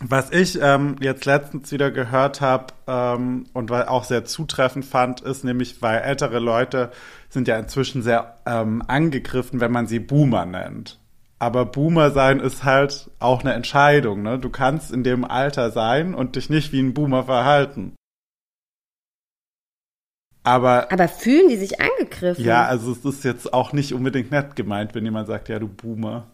Was 0.00 0.30
ich 0.30 0.60
ähm, 0.60 0.96
jetzt 1.00 1.24
letztens 1.24 1.72
wieder 1.72 1.90
gehört 1.90 2.42
habe 2.42 2.74
ähm, 2.86 3.46
und 3.54 3.70
weil 3.70 3.86
auch 3.86 4.04
sehr 4.04 4.26
zutreffend 4.26 4.84
fand, 4.84 5.22
ist 5.22 5.42
nämlich, 5.42 5.80
weil 5.80 6.00
ältere 6.00 6.38
Leute 6.38 6.90
sind 7.30 7.48
ja 7.48 7.58
inzwischen 7.58 8.02
sehr 8.02 8.36
ähm, 8.44 8.82
angegriffen, 8.86 9.60
wenn 9.60 9.72
man 9.72 9.86
sie 9.86 9.98
Boomer 9.98 10.44
nennt. 10.44 10.98
Aber 11.38 11.64
Boomer 11.64 12.10
sein 12.10 12.40
ist 12.40 12.64
halt 12.64 13.10
auch 13.18 13.40
eine 13.40 13.54
Entscheidung. 13.54 14.22
Ne? 14.22 14.38
Du 14.38 14.50
kannst 14.50 14.90
in 14.90 15.02
dem 15.02 15.24
Alter 15.24 15.70
sein 15.70 16.14
und 16.14 16.36
dich 16.36 16.50
nicht 16.50 16.72
wie 16.72 16.80
ein 16.80 16.94
Boomer 16.94 17.24
verhalten. 17.24 17.94
Aber, 20.44 20.92
Aber 20.92 21.08
fühlen 21.08 21.48
die 21.48 21.56
sich 21.56 21.80
angegriffen? 21.80 22.44
ja, 22.44 22.64
also 22.66 22.92
es 22.92 23.04
ist 23.04 23.24
jetzt 23.24 23.52
auch 23.52 23.72
nicht 23.72 23.92
unbedingt 23.92 24.30
nett 24.30 24.56
gemeint, 24.56 24.94
wenn 24.94 25.04
jemand 25.04 25.26
sagt, 25.26 25.48
ja, 25.48 25.58
du 25.58 25.68
Boomer. 25.68 26.26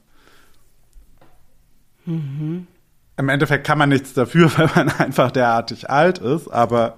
Im 3.22 3.28
Endeffekt 3.28 3.64
kann 3.64 3.78
man 3.78 3.88
nichts 3.88 4.14
dafür, 4.14 4.50
weil 4.58 4.68
man 4.74 4.88
einfach 4.98 5.30
derartig 5.30 5.88
alt 5.88 6.18
ist, 6.18 6.48
aber 6.48 6.96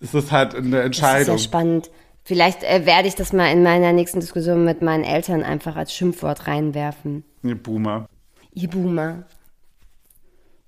es 0.00 0.12
ist 0.12 0.30
halt 0.30 0.54
eine 0.54 0.68
Das 0.70 0.80
ist 0.80 0.84
Entscheidung. 0.84 1.36
ja 1.36 1.42
spannend. 1.42 1.90
Vielleicht 2.24 2.62
äh, 2.62 2.84
werde 2.84 3.08
ich 3.08 3.14
das 3.14 3.32
mal 3.32 3.50
in 3.50 3.62
meiner 3.62 3.92
nächsten 3.94 4.20
Diskussion 4.20 4.64
mit 4.66 4.82
meinen 4.82 5.02
Eltern 5.02 5.42
einfach 5.42 5.76
als 5.76 5.94
Schimpfwort 5.94 6.46
reinwerfen. 6.46 7.24
Ihr 7.42 7.60
Boomer. 7.60 8.06
Ihr 8.52 8.68
Boomer. 8.68 9.22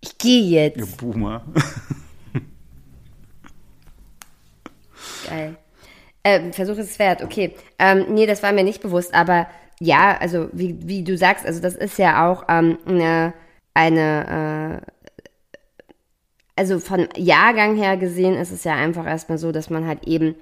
Ich 0.00 0.16
gehe 0.16 0.42
jetzt. 0.42 0.78
Ihr 0.78 0.86
Boomer. 0.86 1.44
Geil. 5.28 5.56
Ähm, 6.24 6.54
Versuch 6.54 6.78
ist 6.78 6.92
es 6.92 6.98
wert, 6.98 7.22
okay. 7.22 7.54
Ähm, 7.78 8.06
nee, 8.14 8.24
das 8.24 8.42
war 8.42 8.52
mir 8.52 8.64
nicht 8.64 8.80
bewusst, 8.80 9.12
aber 9.12 9.46
ja, 9.84 10.16
also 10.18 10.48
wie, 10.52 10.76
wie 10.82 11.04
du 11.04 11.16
sagst, 11.16 11.44
also 11.46 11.60
das 11.60 11.74
ist 11.74 11.98
ja 11.98 12.30
auch 12.30 12.44
ähm, 12.48 12.78
eine, 12.86 13.34
eine 13.74 14.82
äh, 14.82 14.90
also 16.56 16.78
von 16.78 17.08
Jahrgang 17.16 17.76
her 17.76 17.96
gesehen 17.96 18.34
ist 18.34 18.52
es 18.52 18.64
ja 18.64 18.74
einfach 18.74 19.06
erstmal 19.06 19.38
so, 19.38 19.52
dass 19.52 19.70
man 19.70 19.86
halt 19.86 20.06
eben 20.06 20.36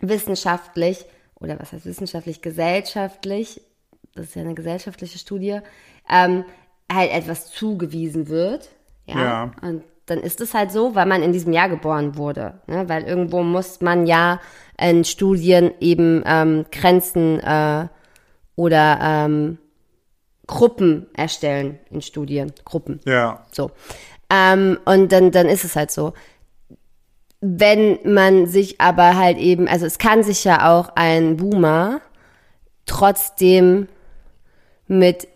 wissenschaftlich 0.00 1.04
oder 1.38 1.58
was 1.60 1.72
heißt 1.72 1.86
wissenschaftlich, 1.86 2.40
gesellschaftlich, 2.40 3.60
das 4.14 4.26
ist 4.26 4.36
ja 4.36 4.42
eine 4.42 4.54
gesellschaftliche 4.54 5.18
Studie, 5.18 5.60
ähm, 6.08 6.44
halt 6.90 7.10
etwas 7.10 7.50
zugewiesen 7.50 8.28
wird. 8.28 8.70
Ja. 9.06 9.20
Ja. 9.20 9.50
Und 9.60 9.82
dann 10.06 10.20
ist 10.20 10.40
es 10.40 10.54
halt 10.54 10.72
so, 10.72 10.94
weil 10.94 11.06
man 11.06 11.22
in 11.22 11.32
diesem 11.32 11.52
Jahr 11.52 11.68
geboren 11.68 12.16
wurde. 12.16 12.54
Ne? 12.66 12.88
Weil 12.88 13.04
irgendwo 13.04 13.42
muss 13.42 13.80
man 13.80 14.06
ja 14.06 14.40
in 14.78 15.04
Studien 15.04 15.72
eben 15.80 16.22
ähm, 16.26 16.64
Grenzen 16.70 17.40
äh, 17.40 17.88
oder 18.56 18.98
ähm, 19.00 19.58
Gruppen 20.46 21.06
erstellen 21.14 21.78
in 21.90 22.02
Studien. 22.02 22.52
Gruppen. 22.64 23.00
Ja. 23.04 23.44
So. 23.52 23.70
Ähm, 24.30 24.78
und 24.84 25.12
dann, 25.12 25.30
dann 25.30 25.46
ist 25.46 25.64
es 25.64 25.76
halt 25.76 25.90
so. 25.90 26.12
Wenn 27.40 27.98
man 28.04 28.46
sich 28.46 28.80
aber 28.80 29.16
halt 29.16 29.38
eben, 29.38 29.66
also 29.68 29.86
es 29.86 29.98
kann 29.98 30.22
sich 30.22 30.44
ja 30.44 30.70
auch 30.70 30.90
ein 30.94 31.36
Boomer 31.36 32.00
trotzdem 32.86 33.88
mit 34.86 35.26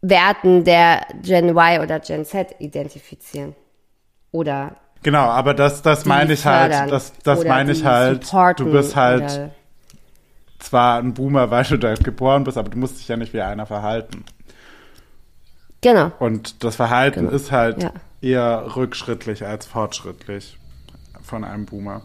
Werten 0.00 0.64
der 0.64 1.06
Gen 1.22 1.50
Y 1.50 1.82
oder 1.82 2.00
Gen 2.00 2.24
Z 2.24 2.56
identifizieren. 2.58 3.54
Oder 4.30 4.76
Genau, 5.02 5.24
aber 5.24 5.52
das, 5.52 5.82
das 5.82 6.04
meine 6.04 6.34
ich 6.34 6.40
fördern 6.40 6.82
halt, 6.82 6.92
das, 6.92 7.12
das 7.24 7.44
meine 7.44 7.72
ich 7.72 7.84
halt, 7.84 8.24
supporten 8.24 8.66
du 8.66 8.72
bist 8.72 8.94
halt 8.94 9.50
zwar 10.62 10.98
ein 10.98 11.14
Boomer, 11.14 11.50
weil 11.50 11.64
du 11.64 11.78
da 11.78 11.94
geboren 11.94 12.44
bist, 12.44 12.56
aber 12.58 12.70
du 12.70 12.78
musst 12.78 12.98
dich 12.98 13.08
ja 13.08 13.16
nicht 13.16 13.32
wie 13.32 13.40
einer 13.40 13.66
verhalten. 13.66 14.24
Genau. 15.80 16.12
Und 16.18 16.62
das 16.64 16.76
Verhalten 16.76 17.28
ist 17.28 17.50
halt 17.50 17.82
Ja. 17.82 17.92
eher 18.20 18.76
rückschrittlich 18.76 19.44
als 19.46 19.66
fortschrittlich 19.66 20.58
von 21.22 21.44
einem 21.44 21.66
Boomer. 21.66 22.02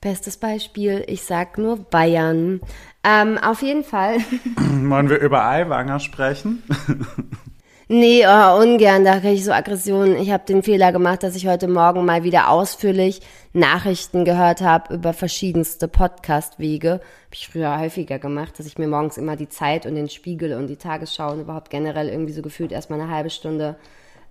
Bestes 0.00 0.36
Beispiel, 0.36 1.04
ich 1.08 1.22
sag 1.24 1.58
nur 1.58 1.76
Bayern. 1.78 2.60
Ähm, 3.02 3.36
auf 3.38 3.62
jeden 3.62 3.82
Fall. 3.82 4.18
Wollen 4.56 5.08
wir 5.10 5.18
über 5.18 5.44
Eiwanger 5.44 5.98
sprechen? 5.98 6.62
Nee, 7.90 8.26
oh, 8.26 8.60
ungern, 8.60 9.02
da 9.02 9.18
kriege 9.18 9.32
ich 9.32 9.44
so 9.46 9.50
Aggressionen. 9.50 10.18
Ich 10.18 10.30
habe 10.30 10.44
den 10.44 10.62
Fehler 10.62 10.92
gemacht, 10.92 11.22
dass 11.22 11.34
ich 11.34 11.46
heute 11.46 11.68
Morgen 11.68 12.04
mal 12.04 12.22
wieder 12.22 12.50
ausführlich 12.50 13.22
Nachrichten 13.54 14.26
gehört 14.26 14.60
habe 14.60 14.92
über 14.92 15.14
verschiedenste 15.14 15.88
Podcast-Wege. 15.88 16.90
Habe 16.90 17.02
ich 17.32 17.48
früher 17.48 17.80
häufiger 17.80 18.18
gemacht, 18.18 18.58
dass 18.58 18.66
ich 18.66 18.76
mir 18.76 18.88
morgens 18.88 19.16
immer 19.16 19.36
die 19.36 19.48
Zeit 19.48 19.86
und 19.86 19.94
den 19.94 20.10
Spiegel 20.10 20.52
und 20.52 20.66
die 20.66 20.76
Tagesschau 20.76 21.32
und 21.32 21.40
überhaupt 21.40 21.70
generell 21.70 22.10
irgendwie 22.10 22.34
so 22.34 22.42
gefühlt 22.42 22.72
erstmal 22.72 23.00
eine 23.00 23.10
halbe 23.10 23.30
Stunde 23.30 23.76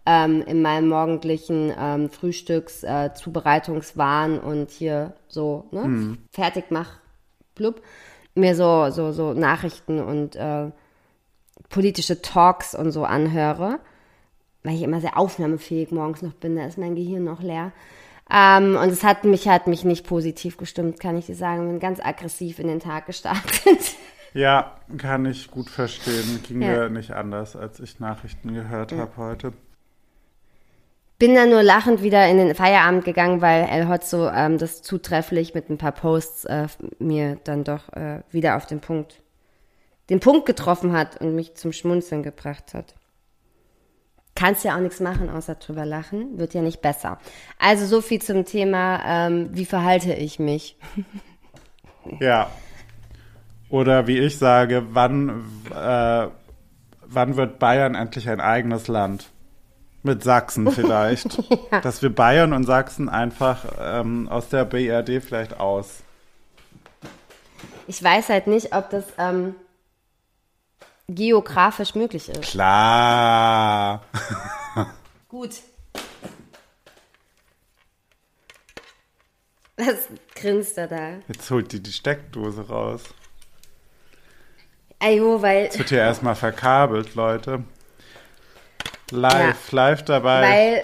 ähm, 0.05 0.43
in 0.45 0.61
meinem 0.61 0.89
morgendlichen 0.89 1.73
ähm, 1.79 2.11
Frühstücks 2.11 2.83
äh, 2.83 3.11
Zubereitungswahn 3.15 4.37
und 4.37 4.69
hier 4.69 5.13
so 5.29 5.65
ne, 5.71 6.15
fertig 6.31 6.65
mach, 6.69 6.99
blub, 7.55 7.81
mir 8.35 8.53
so 8.53 8.91
so 8.91 9.11
so 9.11 9.33
Nachrichten 9.33 9.99
und 9.99 10.35
äh, 10.35 10.69
politische 11.69 12.21
Talks 12.21 12.73
und 12.75 12.91
so 12.91 13.03
anhöre, 13.05 13.79
weil 14.63 14.75
ich 14.75 14.83
immer 14.83 15.01
sehr 15.01 15.17
aufnahmefähig 15.17 15.91
morgens 15.91 16.21
noch 16.21 16.33
bin, 16.33 16.55
da 16.55 16.65
ist 16.65 16.77
mein 16.77 16.95
Gehirn 16.95 17.23
noch 17.23 17.41
leer. 17.41 17.71
Ähm, 18.29 18.75
und 18.75 18.89
es 18.89 19.03
hat 19.03 19.23
mich, 19.23 19.47
hat 19.47 19.67
mich 19.67 19.85
nicht 19.85 20.05
positiv 20.05 20.57
gestimmt, 20.57 20.99
kann 20.99 21.17
ich 21.17 21.27
dir 21.27 21.35
sagen. 21.35 21.67
Bin 21.67 21.79
ganz 21.79 21.99
aggressiv 22.03 22.59
in 22.59 22.67
den 22.67 22.79
Tag 22.79 23.05
gestartet. 23.05 23.51
Ja, 24.33 24.73
kann 24.97 25.25
ich 25.25 25.49
gut 25.49 25.67
verstehen. 25.69 26.43
Ging 26.47 26.61
Ja. 26.61 26.67
mir 26.67 26.89
nicht 26.89 27.11
anders, 27.11 27.55
als 27.55 27.79
ich 27.79 27.99
Nachrichten 27.99 28.53
gehört 28.53 28.91
habe 28.91 29.11
heute. 29.17 29.53
Bin 31.17 31.33
dann 31.33 31.49
nur 31.49 31.63
lachend 31.63 32.03
wieder 32.03 32.27
in 32.27 32.37
den 32.37 32.53
Feierabend 32.53 33.03
gegangen, 33.03 33.41
weil 33.41 33.63
El 33.63 33.87
Hotzo 33.89 34.29
ähm, 34.29 34.59
das 34.59 34.83
zutrefflich 34.83 35.55
mit 35.55 35.69
ein 35.71 35.79
paar 35.79 35.93
Posts 35.93 36.45
äh, 36.45 36.67
mir 36.99 37.39
dann 37.45 37.63
doch 37.63 37.91
äh, 37.93 38.21
wieder 38.29 38.57
auf 38.57 38.67
den 38.67 38.79
Punkt, 38.81 39.21
den 40.09 40.19
Punkt 40.19 40.45
getroffen 40.45 40.93
hat 40.93 41.19
und 41.21 41.35
mich 41.35 41.55
zum 41.55 41.73
Schmunzeln 41.73 42.23
gebracht 42.23 42.73
hat. 42.73 42.95
Kannst 44.35 44.63
ja 44.63 44.75
auch 44.75 44.79
nichts 44.79 44.99
machen, 44.99 45.29
außer 45.29 45.55
drüber 45.55 45.85
lachen. 45.85 46.37
Wird 46.37 46.53
ja 46.53 46.61
nicht 46.61 46.81
besser. 46.81 47.17
Also 47.57 47.87
so 47.87 48.01
viel 48.01 48.21
zum 48.21 48.45
Thema, 48.45 49.01
ähm, 49.03 49.49
wie 49.51 49.65
verhalte 49.65 50.13
ich 50.13 50.39
mich? 50.39 50.77
Ja. 52.21 52.49
Oder 53.69 54.07
wie 54.07 54.17
ich 54.17 54.37
sage, 54.37 54.85
wann, 54.91 55.43
äh, 55.75 56.27
wann 57.05 57.35
wird 57.35 57.59
Bayern 57.59 57.95
endlich 57.95 58.29
ein 58.29 58.39
eigenes 58.39 58.87
Land? 58.87 59.29
Mit 60.03 60.23
Sachsen 60.23 60.71
vielleicht. 60.71 61.37
Dass 61.83 62.01
wir 62.01 62.15
Bayern 62.15 62.53
und 62.53 62.63
Sachsen 62.63 63.09
einfach 63.09 63.65
ähm, 63.77 64.29
aus 64.29 64.47
der 64.47 64.63
BRD 64.63 65.21
vielleicht 65.21 65.59
aus. 65.59 66.01
Ich 67.87 68.01
weiß 68.01 68.29
halt 68.29 68.47
nicht, 68.47 68.73
ob 68.73 68.89
das 68.89 69.03
ähm, 69.17 69.55
geografisch 71.07 71.95
möglich 71.95 72.29
ist. 72.29 72.41
Klar. 72.41 74.03
Gut. 75.29 75.51
Was 79.77 80.07
grinst 80.35 80.77
er 80.77 80.87
da? 80.87 81.09
Jetzt 81.27 81.49
holt 81.51 81.71
die 81.71 81.81
die 81.81 81.91
Steckdose 81.91 82.67
raus. 82.67 83.03
Ajo, 84.99 85.41
weil, 85.41 85.65
Jetzt 85.65 85.77
wird 85.77 85.89
hier 85.89 85.99
erstmal 85.99 86.35
verkabelt, 86.35 87.13
Leute. 87.13 87.63
Live, 89.11 89.71
live 89.71 90.03
dabei. 90.03 90.41
weil, 90.41 90.83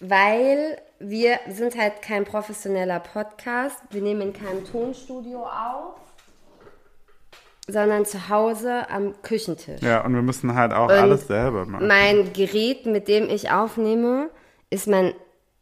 weil 0.00 0.80
wir 1.00 1.40
sind 1.48 1.76
halt 1.76 2.00
kein 2.02 2.24
professioneller 2.24 3.00
Podcast. 3.00 3.76
Wir 3.90 4.00
nehmen 4.00 4.22
in 4.22 4.32
keinem 4.32 4.64
Tonstudio 4.64 5.44
auf, 5.44 5.96
sondern 7.66 8.04
zu 8.04 8.28
Hause 8.28 8.90
am 8.90 9.14
Küchentisch. 9.22 9.80
ja, 9.80 10.04
und 10.04 10.14
wir 10.14 10.22
müssen 10.22 10.54
halt 10.54 10.72
auch 10.72 10.88
Und 10.88 10.94
alles 10.94 11.26
selber 11.26 11.64
machen. 11.64 11.86
Mein 11.86 12.32
Gerät, 12.32 12.86
mit 12.86 13.08
dem 13.08 13.28
ich 13.30 13.50
aufnehme, 13.50 14.28
ist 14.70 14.86
mein 14.86 15.14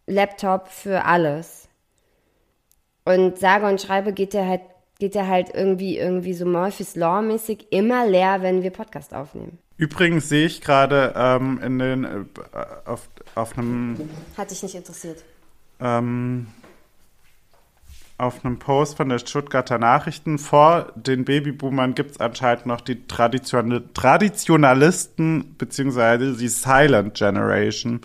Laptop 0.06 0.68
für 0.68 1.04
alles. 1.04 1.68
Und 3.04 3.38
sage 3.38 3.66
und 3.66 3.80
schreibe 3.80 4.12
geht 4.12 4.32
der 4.32 4.46
halt, 4.46 4.62
geht 4.98 5.14
der 5.14 5.28
halt 5.28 5.50
irgendwie, 5.54 5.98
irgendwie 5.98 6.34
so 6.34 6.44
Murphy's 6.46 6.96
Law-mäßig 6.96 7.66
immer 7.70 8.06
leer, 8.06 8.42
wenn 8.42 8.62
wir 8.62 8.70
Podcast 8.70 9.14
aufnehmen. 9.14 9.58
Übrigens 9.76 10.28
sehe 10.28 10.46
ich 10.46 10.60
gerade 10.60 11.12
ähm, 11.16 11.60
in 11.62 11.78
den 11.78 12.04
äh, 12.04 12.18
auf, 12.84 13.08
auf 13.34 13.56
einem 13.58 14.08
Hat 14.36 14.50
dich 14.50 14.62
nicht 14.62 14.74
interessiert. 14.74 15.24
ähm, 15.80 16.46
auf 18.18 18.44
einem 18.44 18.58
Post 18.58 18.96
von 18.96 19.08
der 19.08 19.18
Stuttgarter 19.18 19.78
Nachrichten 19.78 20.38
vor 20.38 20.92
den 20.94 21.24
Babyboomern 21.24 21.94
gibt 21.94 22.12
es 22.12 22.20
anscheinend 22.20 22.66
noch 22.66 22.80
die 22.80 23.06
Tradition 23.06 23.82
Traditionalisten 23.94 25.54
beziehungsweise 25.58 26.36
die 26.36 26.48
Silent 26.48 27.14
Generation 27.14 28.00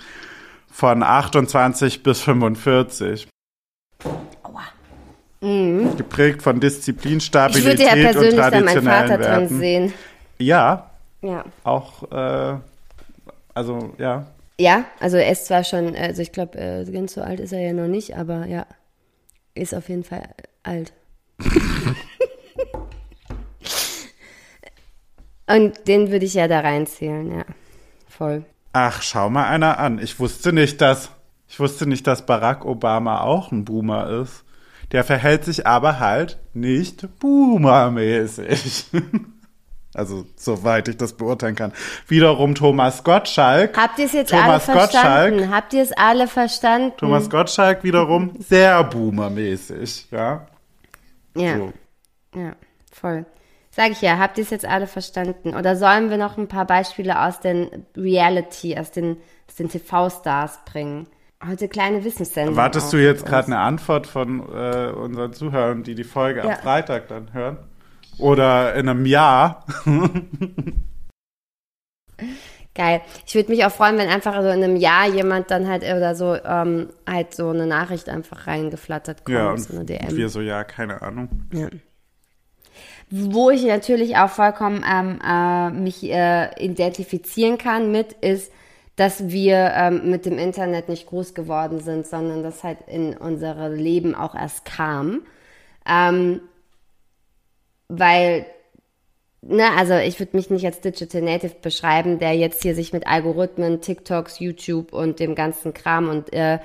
von 0.71 1.03
28 1.03 2.03
bis 2.03 2.21
45. 2.21 3.27
Geprägt 5.39 6.41
von 6.41 6.59
Disziplin, 6.59 7.13
Mhm. 7.13 7.17
Ich 7.19 7.23
würde 7.23 7.77
Stabilität 7.77 7.79
ja 7.85 7.93
und 7.93 8.01
persönlich 8.01 8.35
da 8.35 8.41
meinen 8.41 8.51
traditionellen 8.65 9.07
Vater 9.09 9.17
drin 9.17 9.41
Werten. 9.41 9.59
sehen. 9.59 9.93
Ja, 10.39 10.89
Ja. 11.21 11.45
auch, 11.63 12.11
äh, 12.11 12.55
also 13.53 13.93
ja, 13.99 14.25
Ja, 14.59 14.85
also 14.99 15.17
er 15.17 15.31
ist 15.31 15.45
zwar 15.45 15.63
schon, 15.63 15.95
also 15.95 16.23
ich 16.23 16.31
glaube, 16.31 16.57
äh, 16.57 16.83
ganz 16.91 17.13
so 17.13 17.21
alt 17.21 17.39
ist 17.39 17.51
er 17.53 17.61
ja 17.61 17.73
noch 17.73 17.87
nicht, 17.87 18.17
aber 18.17 18.47
ja, 18.47 18.65
ist 19.57 19.73
auf 19.73 19.89
jeden 19.89 20.03
Fall 20.03 20.29
alt. 20.63 20.93
Und 25.49 25.87
den 25.87 26.11
würde 26.11 26.25
ich 26.25 26.33
ja 26.33 26.47
da 26.47 26.59
reinzählen, 26.59 27.31
ja. 27.31 27.45
Voll. 28.07 28.43
Ach, 28.73 29.01
schau 29.01 29.29
mal 29.29 29.47
einer 29.47 29.79
an. 29.79 29.99
Ich 29.99 30.19
wusste 30.19 30.51
nicht, 30.51 30.81
dass 30.81 31.11
ich 31.47 31.59
wusste 31.59 31.87
nicht, 31.87 32.05
dass 32.07 32.25
Barack 32.25 32.65
Obama 32.65 33.21
auch 33.21 33.51
ein 33.51 33.65
Boomer 33.65 34.09
ist. 34.21 34.43
Der 34.91 35.03
verhält 35.03 35.45
sich 35.45 35.65
aber 35.65 35.99
halt 35.99 36.39
nicht 36.53 37.07
Boomer-mäßig. 37.19 38.85
Also, 39.97 40.25
soweit 40.35 40.87
ich 40.87 40.97
das 40.97 41.13
beurteilen 41.13 41.55
kann. 41.55 41.73
Wiederum 42.07 42.53
Thomas 42.55 43.03
Gottschalk. 43.03 43.75
Habt 43.77 43.97
ihr 43.99 44.05
es 44.05 44.13
jetzt 44.13 44.29
Thomas 44.29 44.69
alle 44.69 44.79
verstanden? 44.79 45.37
Gottschalk. 45.37 45.55
Habt 45.55 45.73
ihr 45.73 45.81
es 45.81 45.91
alle 45.93 46.27
verstanden? 46.27 46.93
Thomas 46.97 47.29
Gottschalk 47.29 47.83
wiederum 47.83 48.35
sehr 48.39 48.83
Boomer-mäßig, 48.83 50.07
ja. 50.11 50.45
ja. 51.35 51.57
So. 51.57 51.73
Ja, 52.35 52.53
voll. 52.91 53.25
Sag 53.71 53.91
ich 53.91 54.01
ja, 54.01 54.17
habt 54.17 54.37
ihr 54.37 54.43
es 54.43 54.49
jetzt 54.49 54.65
alle 54.65 54.87
verstanden? 54.87 55.55
Oder 55.55 55.75
sollen 55.75 56.09
wir 56.09 56.17
noch 56.17 56.37
ein 56.37 56.47
paar 56.47 56.65
Beispiele 56.65 57.19
aus 57.21 57.39
den 57.39 57.85
Reality, 57.95 58.77
aus 58.77 58.91
den, 58.91 59.17
aus 59.47 59.55
den 59.55 59.69
TV-Stars 59.69 60.59
bringen? 60.65 61.07
Heute 61.47 61.67
kleine 61.67 62.03
Wissenssendung. 62.03 62.55
Wartest 62.55 62.91
du 62.91 62.97
jetzt 62.97 63.25
gerade 63.25 63.47
eine 63.47 63.59
Antwort 63.59 64.07
von 64.07 64.39
äh, 64.39 64.91
unseren 64.91 65.33
Zuhörern, 65.33 65.83
die 65.83 65.93
die 65.93 66.03
Folge 66.03 66.39
Ja. 66.39 66.49
am 66.49 66.55
Freitag 66.55 67.07
dann 67.09 67.33
hören? 67.33 67.57
Oder 68.19 68.73
in 68.75 68.89
einem 68.89 69.05
Jahr? 69.05 69.65
Geil. 72.73 73.01
Ich 73.25 73.33
würde 73.35 73.51
mich 73.51 73.65
auch 73.65 73.71
freuen, 73.71 73.97
wenn 73.97 74.07
einfach 74.09 74.33
so 74.41 74.47
in 74.49 74.63
einem 74.63 74.75
Jahr 74.75 75.07
jemand 75.07 75.49
dann 75.49 75.67
halt 75.67 75.83
oder 75.83 76.15
so 76.15 76.35
ähm, 76.35 76.89
halt 77.09 77.33
so 77.33 77.49
eine 77.49 77.65
Nachricht 77.65 78.07
einfach 78.09 78.45
reingeflattert 78.47 79.25
kommt, 79.25 79.35
Ja, 79.37 79.57
so 79.57 79.73
eine 79.75 79.85
DM. 79.85 80.15
wir 80.15 80.29
so, 80.29 80.41
ja, 80.41 80.63
keine 80.63 81.01
Ahnung. 81.01 81.29
Ja. 81.53 81.69
Wo 83.09 83.49
ich 83.49 83.63
natürlich 83.63 84.17
auch 84.17 84.29
vollkommen 84.29 84.83
ähm, 84.87 85.19
äh, 85.25 85.69
mich 85.71 86.03
äh, 86.03 86.49
identifizieren 86.63 87.57
kann 87.57 87.91
mit, 87.91 88.13
ist, 88.13 88.51
dass 88.95 89.29
wir 89.29 89.71
ähm, 89.75 90.09
mit 90.11 90.25
dem 90.25 90.37
Internet 90.37 90.89
nicht 90.89 91.07
groß 91.07 91.33
geworden 91.33 91.79
sind, 91.79 92.05
sondern 92.05 92.43
das 92.43 92.63
halt 92.63 92.79
in 92.87 93.15
unser 93.15 93.69
Leben 93.69 94.13
auch 94.13 94.35
erst 94.35 94.65
kam. 94.65 95.21
Ähm, 95.87 96.41
weil, 97.87 98.45
ne, 99.41 99.69
also 99.77 99.95
ich 99.95 100.19
würde 100.19 100.35
mich 100.35 100.49
nicht 100.49 100.65
als 100.65 100.81
Digital 100.81 101.21
Native 101.21 101.55
beschreiben, 101.61 102.19
der 102.19 102.33
jetzt 102.33 102.61
hier 102.61 102.75
sich 102.75 102.93
mit 102.93 103.07
Algorithmen, 103.07 103.81
TikToks, 103.81 104.39
YouTube 104.39 104.93
und 104.93 105.19
dem 105.19 105.35
ganzen 105.35 105.73
Kram 105.73 106.09
und 106.09 106.33
äh, 106.33 106.59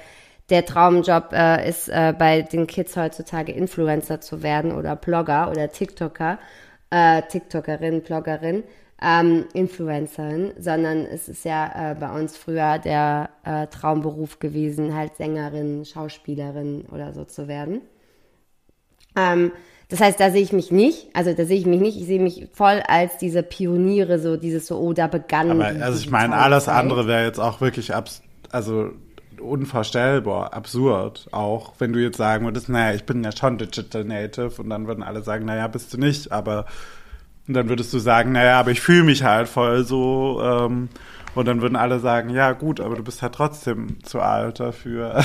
der 0.50 0.66
Traumjob 0.66 1.32
äh, 1.32 1.68
ist 1.68 1.88
äh, 1.88 2.12
bei 2.18 2.42
den 2.42 2.66
Kids 2.66 2.96
heutzutage 2.96 3.52
Influencer 3.52 4.20
zu 4.20 4.42
werden 4.42 4.72
oder 4.72 4.96
Blogger 4.96 5.50
oder 5.50 5.70
TikToker, 5.70 6.38
äh, 6.90 7.22
TikTokerin, 7.22 8.02
Bloggerin, 8.02 8.64
ähm, 9.00 9.46
Influencerin, 9.54 10.52
sondern 10.58 11.06
es 11.06 11.28
ist 11.28 11.44
ja 11.44 11.92
äh, 11.92 11.94
bei 11.94 12.10
uns 12.10 12.36
früher 12.36 12.78
der 12.78 13.30
äh, 13.44 13.66
Traumberuf 13.68 14.40
gewesen, 14.40 14.94
halt 14.94 15.16
Sängerin, 15.16 15.84
Schauspielerin 15.84 16.86
oder 16.92 17.12
so 17.12 17.24
zu 17.24 17.48
werden. 17.48 17.80
Ähm, 19.16 19.52
das 19.92 20.00
heißt, 20.00 20.18
da 20.18 20.30
sehe 20.30 20.40
ich 20.40 20.54
mich 20.54 20.70
nicht, 20.70 21.08
also 21.12 21.34
da 21.34 21.44
sehe 21.44 21.58
ich 21.58 21.66
mich 21.66 21.78
nicht, 21.78 21.98
ich 21.98 22.06
sehe 22.06 22.18
mich 22.18 22.48
voll 22.54 22.80
als 22.88 23.18
diese 23.18 23.42
Pioniere, 23.42 24.18
so 24.18 24.38
dieses 24.38 24.66
so, 24.66 24.78
oh, 24.78 24.94
da 24.94 25.06
begann. 25.06 25.50
Aber 25.50 25.66
also 25.66 25.98
ich 25.98 26.08
meine, 26.08 26.34
alles 26.34 26.64
Zeit. 26.64 26.76
andere 26.76 27.06
wäre 27.06 27.26
jetzt 27.26 27.38
auch 27.38 27.60
wirklich 27.60 27.94
abs 27.94 28.22
also 28.50 28.92
unvorstellbar, 29.38 30.54
absurd. 30.54 31.28
Auch 31.30 31.74
wenn 31.78 31.92
du 31.92 31.98
jetzt 31.98 32.16
sagen 32.16 32.46
würdest, 32.46 32.70
naja, 32.70 32.94
ich 32.94 33.04
bin 33.04 33.22
ja 33.22 33.32
schon 33.32 33.58
Digital 33.58 34.04
Native 34.04 34.62
und 34.62 34.70
dann 34.70 34.86
würden 34.86 35.02
alle 35.02 35.20
sagen, 35.20 35.44
naja, 35.44 35.68
bist 35.68 35.92
du 35.92 35.98
nicht, 35.98 36.32
aber 36.32 36.64
und 37.46 37.52
dann 37.52 37.68
würdest 37.68 37.92
du 37.92 37.98
sagen, 37.98 38.32
naja, 38.32 38.58
aber 38.60 38.70
ich 38.70 38.80
fühle 38.80 39.04
mich 39.04 39.24
halt 39.24 39.46
voll 39.46 39.84
so. 39.84 40.40
Ähm, 40.42 40.88
und 41.34 41.46
dann 41.48 41.62
würden 41.62 41.76
alle 41.76 41.98
sagen, 41.98 42.30
ja 42.30 42.52
gut, 42.52 42.80
aber 42.80 42.96
du 42.96 43.02
bist 43.02 43.22
halt 43.22 43.34
trotzdem 43.34 44.02
zu 44.04 44.20
alt 44.20 44.60
dafür. 44.60 45.24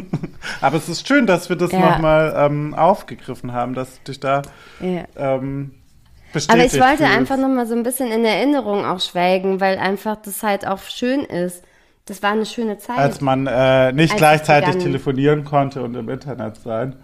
aber 0.60 0.76
es 0.76 0.88
ist 0.88 1.06
schön, 1.06 1.26
dass 1.26 1.48
wir 1.48 1.56
das 1.56 1.72
Ja. 1.72 1.80
nochmal 1.90 2.34
ähm, 2.36 2.74
aufgegriffen 2.74 3.52
haben, 3.52 3.74
dass 3.74 3.96
du 3.98 4.12
dich 4.12 4.20
da 4.20 4.42
Ja. 4.80 5.04
ähm, 5.16 5.72
Aber 5.74 6.32
bestätigt 6.32 6.74
ich 6.74 6.80
wollte 6.80 6.96
fühlst. 6.98 7.12
einfach 7.16 7.36
noch 7.36 7.48
mal 7.48 7.66
so 7.66 7.74
ein 7.74 7.82
bisschen 7.82 8.10
in 8.12 8.24
Erinnerung 8.24 8.84
auch 8.84 9.00
schwelgen, 9.00 9.60
weil 9.60 9.78
einfach 9.78 10.16
das 10.16 10.42
halt 10.42 10.66
auch 10.66 10.80
schön 10.80 11.20
ist. 11.24 11.62
Das 12.06 12.22
war 12.22 12.32
eine 12.32 12.46
schöne 12.46 12.78
Zeit. 12.78 12.96
Als 12.98 13.20
man 13.20 13.46
äh, 13.46 13.92
nicht 13.92 14.12
Als 14.12 14.18
gleichzeitig 14.18 14.76
telefonieren 14.82 15.44
konnte 15.44 15.82
und 15.82 15.94
im 15.94 16.08
Internet 16.08 16.56
sein. 16.56 16.96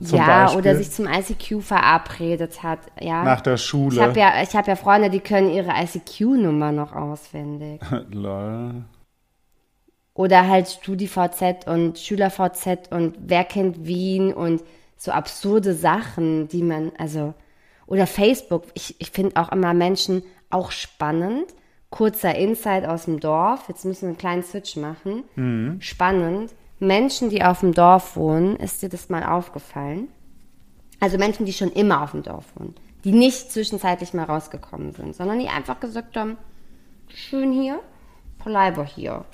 Zum 0.00 0.18
ja, 0.18 0.44
Beispiel. 0.44 0.60
oder 0.60 0.76
sich 0.76 0.90
zum 0.92 1.06
ICQ 1.06 1.60
verabredet 1.60 2.62
hat. 2.62 2.78
Ja. 3.00 3.24
Nach 3.24 3.40
der 3.40 3.54
ich 3.54 3.64
Schule. 3.64 4.00
habe 4.00 4.18
ja, 4.18 4.42
ich 4.42 4.54
hab 4.54 4.68
ja 4.68 4.76
Freunde, 4.76 5.10
die 5.10 5.20
können 5.20 5.50
ihre 5.50 5.72
ICQ-Nummer 5.72 6.70
noch 6.70 6.92
auswendig. 6.92 7.80
Lol. 8.10 8.84
Oder 10.14 10.48
halt 10.48 10.68
StudiVZ 10.68 11.66
und 11.66 11.98
SchülerVZ 11.98 12.90
und 12.90 13.16
wer 13.20 13.44
kennt 13.44 13.86
Wien 13.86 14.32
und 14.32 14.62
so 14.96 15.12
absurde 15.12 15.74
Sachen, 15.74 16.48
die 16.48 16.62
man, 16.62 16.92
also, 16.98 17.34
oder 17.86 18.06
Facebook. 18.06 18.64
Ich, 18.74 19.00
ich 19.00 19.10
finde 19.10 19.36
auch 19.36 19.50
immer 19.50 19.74
Menschen 19.74 20.22
auch 20.50 20.70
spannend. 20.70 21.46
Kurzer 21.90 22.34
Insight 22.34 22.84
aus 22.84 23.06
dem 23.06 23.18
Dorf. 23.18 23.64
Jetzt 23.68 23.84
müssen 23.84 24.02
wir 24.02 24.08
einen 24.08 24.18
kleinen 24.18 24.42
Switch 24.42 24.76
machen. 24.76 25.78
Spannend. 25.80 26.52
Menschen, 26.80 27.30
die 27.30 27.42
auf 27.42 27.60
dem 27.60 27.74
Dorf 27.74 28.16
wohnen, 28.16 28.56
ist 28.56 28.82
dir 28.82 28.88
das 28.88 29.08
mal 29.08 29.24
aufgefallen? 29.24 30.08
Also 31.00 31.18
Menschen, 31.18 31.46
die 31.46 31.52
schon 31.52 31.72
immer 31.72 32.02
auf 32.02 32.12
dem 32.12 32.22
Dorf 32.22 32.44
wohnen. 32.56 32.74
Die 33.04 33.12
nicht 33.12 33.52
zwischenzeitlich 33.52 34.14
mal 34.14 34.24
rausgekommen 34.24 34.92
sind, 34.92 35.14
sondern 35.14 35.38
die 35.38 35.48
einfach 35.48 35.80
gesagt 35.80 36.16
haben, 36.16 36.36
schön 37.08 37.52
hier, 37.52 37.80
bleibe 38.44 38.84
hier 38.84 39.24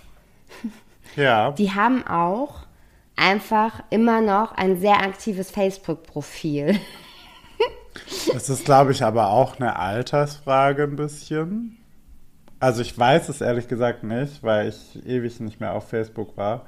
Ja. 1.16 1.52
die 1.52 1.72
haben 1.72 2.06
auch 2.06 2.66
einfach 3.16 3.82
immer 3.90 4.20
noch 4.20 4.52
ein 4.52 4.78
sehr 4.78 5.00
aktives 5.02 5.50
Facebook-Profil. 5.50 6.78
Das 8.32 8.48
ist, 8.50 8.64
glaube 8.64 8.90
ich, 8.90 9.04
aber 9.04 9.28
auch 9.30 9.60
eine 9.60 9.76
Altersfrage 9.76 10.82
ein 10.82 10.96
bisschen. 10.96 11.76
Also 12.58 12.82
ich 12.82 12.98
weiß 12.98 13.28
es 13.28 13.40
ehrlich 13.40 13.68
gesagt 13.68 14.02
nicht, 14.02 14.42
weil 14.42 14.68
ich 14.68 15.06
ewig 15.06 15.38
nicht 15.38 15.60
mehr 15.60 15.72
auf 15.74 15.88
Facebook 15.88 16.36
war. 16.36 16.66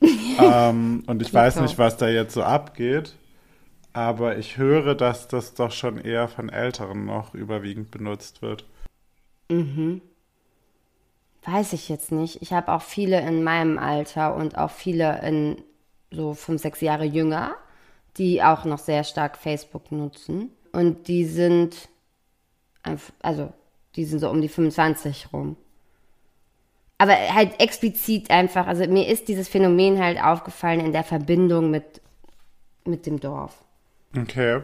ähm, 0.40 1.04
und 1.06 1.22
ich 1.22 1.32
weiß 1.32 1.54
Klar. 1.54 1.64
nicht, 1.64 1.78
was 1.78 1.96
da 1.96 2.08
jetzt 2.08 2.34
so 2.34 2.42
abgeht. 2.42 3.16
Aber 3.92 4.36
ich 4.36 4.58
höre, 4.58 4.94
dass 4.94 5.26
das 5.26 5.54
doch 5.54 5.72
schon 5.72 5.98
eher 5.98 6.28
von 6.28 6.50
Älteren 6.50 7.06
noch 7.06 7.34
überwiegend 7.34 7.90
benutzt 7.90 8.42
wird. 8.42 8.66
Weiß 11.44 11.72
ich 11.72 11.88
jetzt 11.88 12.12
nicht. 12.12 12.42
Ich 12.42 12.52
habe 12.52 12.72
auch 12.72 12.82
viele 12.82 13.20
in 13.20 13.42
meinem 13.42 13.78
Alter 13.78 14.34
und 14.34 14.58
auch 14.58 14.70
viele 14.70 15.22
in 15.22 15.62
so 16.10 16.34
fünf, 16.34 16.60
sechs 16.60 16.80
Jahre 16.80 17.04
jünger, 17.04 17.54
die 18.18 18.42
auch 18.42 18.64
noch 18.64 18.78
sehr 18.78 19.04
stark 19.04 19.38
Facebook 19.38 19.92
nutzen. 19.92 20.50
Und 20.72 21.08
die 21.08 21.24
sind, 21.24 21.88
also 23.22 23.52
die 23.94 24.04
sind 24.04 24.18
so 24.18 24.28
um 24.28 24.40
die 24.40 24.48
25 24.48 25.32
rum. 25.32 25.56
Aber 26.98 27.12
halt 27.12 27.60
explizit 27.60 28.30
einfach, 28.30 28.66
also 28.66 28.86
mir 28.86 29.06
ist 29.06 29.28
dieses 29.28 29.48
Phänomen 29.48 30.02
halt 30.02 30.22
aufgefallen 30.22 30.80
in 30.80 30.92
der 30.92 31.04
Verbindung 31.04 31.70
mit, 31.70 32.00
mit 32.84 33.04
dem 33.04 33.20
Dorf. 33.20 33.52
Okay. 34.16 34.62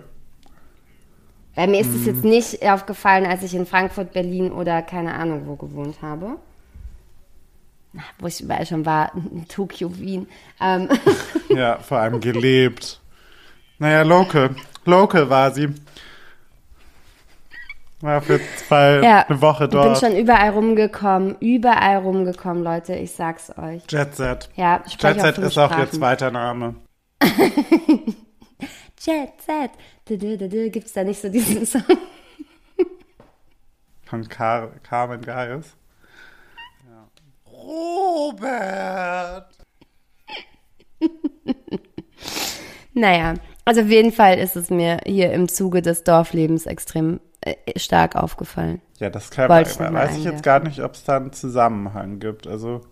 Weil 1.54 1.68
mir 1.68 1.80
ist 1.80 1.94
es 1.94 2.06
jetzt 2.06 2.24
nicht 2.24 2.66
aufgefallen, 2.66 3.26
als 3.26 3.42
ich 3.42 3.54
in 3.54 3.66
Frankfurt, 3.66 4.12
Berlin 4.14 4.50
oder 4.50 4.80
keine 4.80 5.14
Ahnung 5.14 5.46
wo 5.46 5.56
gewohnt 5.56 6.00
habe. 6.00 6.38
Wo 8.18 8.26
ich 8.26 8.40
überall 8.40 8.64
schon 8.64 8.86
war, 8.86 9.12
in 9.14 9.46
Tokio, 9.48 9.98
Wien. 9.98 10.26
Ähm, 10.60 10.88
Ja, 11.50 11.78
vor 11.80 11.98
allem 11.98 12.20
gelebt. 12.20 13.00
Naja, 13.78 14.02
local. 14.02 14.54
Local 14.86 15.28
war 15.28 15.50
sie. 15.50 15.68
War 18.02 18.20
für 18.20 18.40
zwei, 18.56 19.00
ja, 19.00 19.20
eine 19.28 19.40
Woche 19.40 19.64
ich 19.64 19.70
bin 19.70 19.78
dort. 19.80 19.98
schon 20.00 20.16
überall 20.16 20.50
rumgekommen, 20.50 21.36
überall 21.38 21.98
rumgekommen, 21.98 22.64
Leute, 22.64 22.94
ich 22.96 23.12
sag's 23.12 23.56
euch. 23.56 23.84
Jet 23.88 24.16
Set. 24.16 24.50
Ja, 24.56 24.82
Jet 24.98 25.20
Set 25.20 25.38
ist 25.38 25.56
auch 25.56 25.78
ihr 25.78 25.88
zweiter 25.88 26.32
Name. 26.32 26.74
Jet 28.98 29.40
Set. 29.40 29.70
Dü, 30.08 30.18
dü, 30.18 30.36
dü. 30.36 30.70
Gibt's 30.70 30.92
da 30.94 31.04
nicht 31.04 31.20
so 31.20 31.28
diesen 31.28 31.64
Song? 31.66 31.82
Von 34.04 34.28
Car 34.28 34.70
Carmen 34.82 35.22
Gaius. 35.22 35.76
Ja. 36.88 37.08
Robert! 37.52 39.46
Naja, 42.94 43.34
also 43.64 43.80
auf 43.80 43.88
jeden 43.88 44.12
Fall 44.12 44.38
ist 44.38 44.54
es 44.54 44.68
mir 44.68 44.98
hier 45.06 45.32
im 45.32 45.48
Zuge 45.48 45.80
des 45.80 46.04
Dorflebens 46.04 46.66
extrem 46.66 47.20
stark 47.76 48.16
aufgefallen. 48.16 48.80
Ja, 48.98 49.10
das 49.10 49.30
kann, 49.30 49.44
ich 49.44 49.50
weiß 49.50 49.78
mal 49.80 50.10
ich 50.16 50.24
jetzt 50.24 50.42
gar 50.42 50.60
nicht, 50.60 50.80
ob 50.82 50.94
es 50.94 51.04
da 51.04 51.16
einen 51.16 51.32
Zusammenhang 51.32 52.20
gibt. 52.20 52.46
Also 52.46 52.82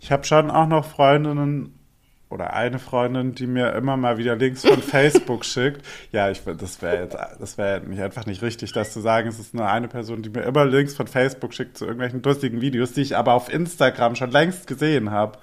ich 0.00 0.10
habe 0.10 0.24
schon 0.24 0.50
auch 0.50 0.66
noch 0.66 0.84
Freundinnen 0.84 1.78
oder 2.32 2.54
eine 2.54 2.78
Freundin, 2.78 3.34
die 3.34 3.46
mir 3.46 3.72
immer 3.74 3.96
mal 3.96 4.18
wieder 4.18 4.34
Links 4.36 4.64
von 4.64 4.82
Facebook 4.82 5.44
schickt. 5.44 5.86
Ja, 6.10 6.30
ich 6.30 6.42
das 6.44 6.82
wäre 6.82 7.04
jetzt 7.04 7.16
das 7.38 7.58
wäre 7.58 7.80
nicht 7.80 8.02
einfach 8.02 8.26
nicht 8.26 8.42
richtig, 8.42 8.72
das 8.72 8.92
zu 8.92 9.00
sagen. 9.00 9.28
Es 9.28 9.38
ist 9.38 9.54
nur 9.54 9.68
eine 9.68 9.88
Person, 9.88 10.22
die 10.22 10.30
mir 10.30 10.42
immer 10.42 10.64
Links 10.64 10.94
von 10.94 11.06
Facebook 11.06 11.54
schickt 11.54 11.78
zu 11.78 11.84
irgendwelchen 11.84 12.22
lustigen 12.22 12.60
Videos, 12.60 12.92
die 12.92 13.02
ich 13.02 13.16
aber 13.16 13.34
auf 13.34 13.52
Instagram 13.52 14.16
schon 14.16 14.30
längst 14.30 14.66
gesehen 14.66 15.10
habe. 15.10 15.38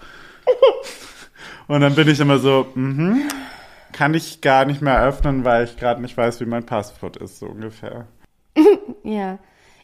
Und 1.68 1.82
dann 1.82 1.94
bin 1.94 2.08
ich 2.08 2.20
immer 2.20 2.40
so, 2.40 2.68
mhm, 2.74 3.22
kann 3.94 4.16
ich 4.16 4.42
gar 4.42 4.66
nicht 4.66 4.82
mehr 4.82 5.04
öffnen, 5.04 5.46
weil 5.46 5.66
ich 5.66 5.78
gerade 5.78 6.02
nicht 6.02 6.18
weiß, 6.18 6.42
wie 6.42 6.46
mein 6.46 6.66
Passwort 6.66 7.18
ist, 7.18 7.38
so 7.38 7.46
ungefähr. 7.46 8.08
Ja. 9.04 9.40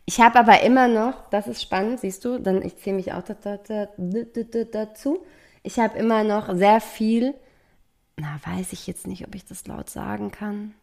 Ich 0.08 0.20
habe 0.20 0.38
aber 0.38 0.62
immer 0.62 0.88
noch, 0.88 1.30
das 1.30 1.48
ist 1.48 1.64
spannend, 1.64 2.00
siehst 2.00 2.24
du, 2.26 2.38
dann 2.38 2.62
ich 2.62 2.78
zähle 2.78 2.98
mich 2.98 3.14
auch 3.14 3.24
da, 3.24 3.34
da, 3.34 3.58
da, 3.58 3.88
da, 3.98 4.44
da, 4.44 4.64
dazu. 4.64 5.26
Ich 5.64 5.80
habe 5.80 5.98
immer 5.98 6.24
noch 6.24 6.56
sehr 6.56 6.80
viel, 6.80 7.34
na, 8.18 8.40
weiß 8.46 8.72
ich 8.74 8.86
jetzt 8.86 9.08
nicht, 9.08 9.26
ob 9.28 9.34
ich 9.34 9.46
das 9.46 9.66
laut 9.66 9.90
sagen 9.90 10.32
kann. 10.32 10.76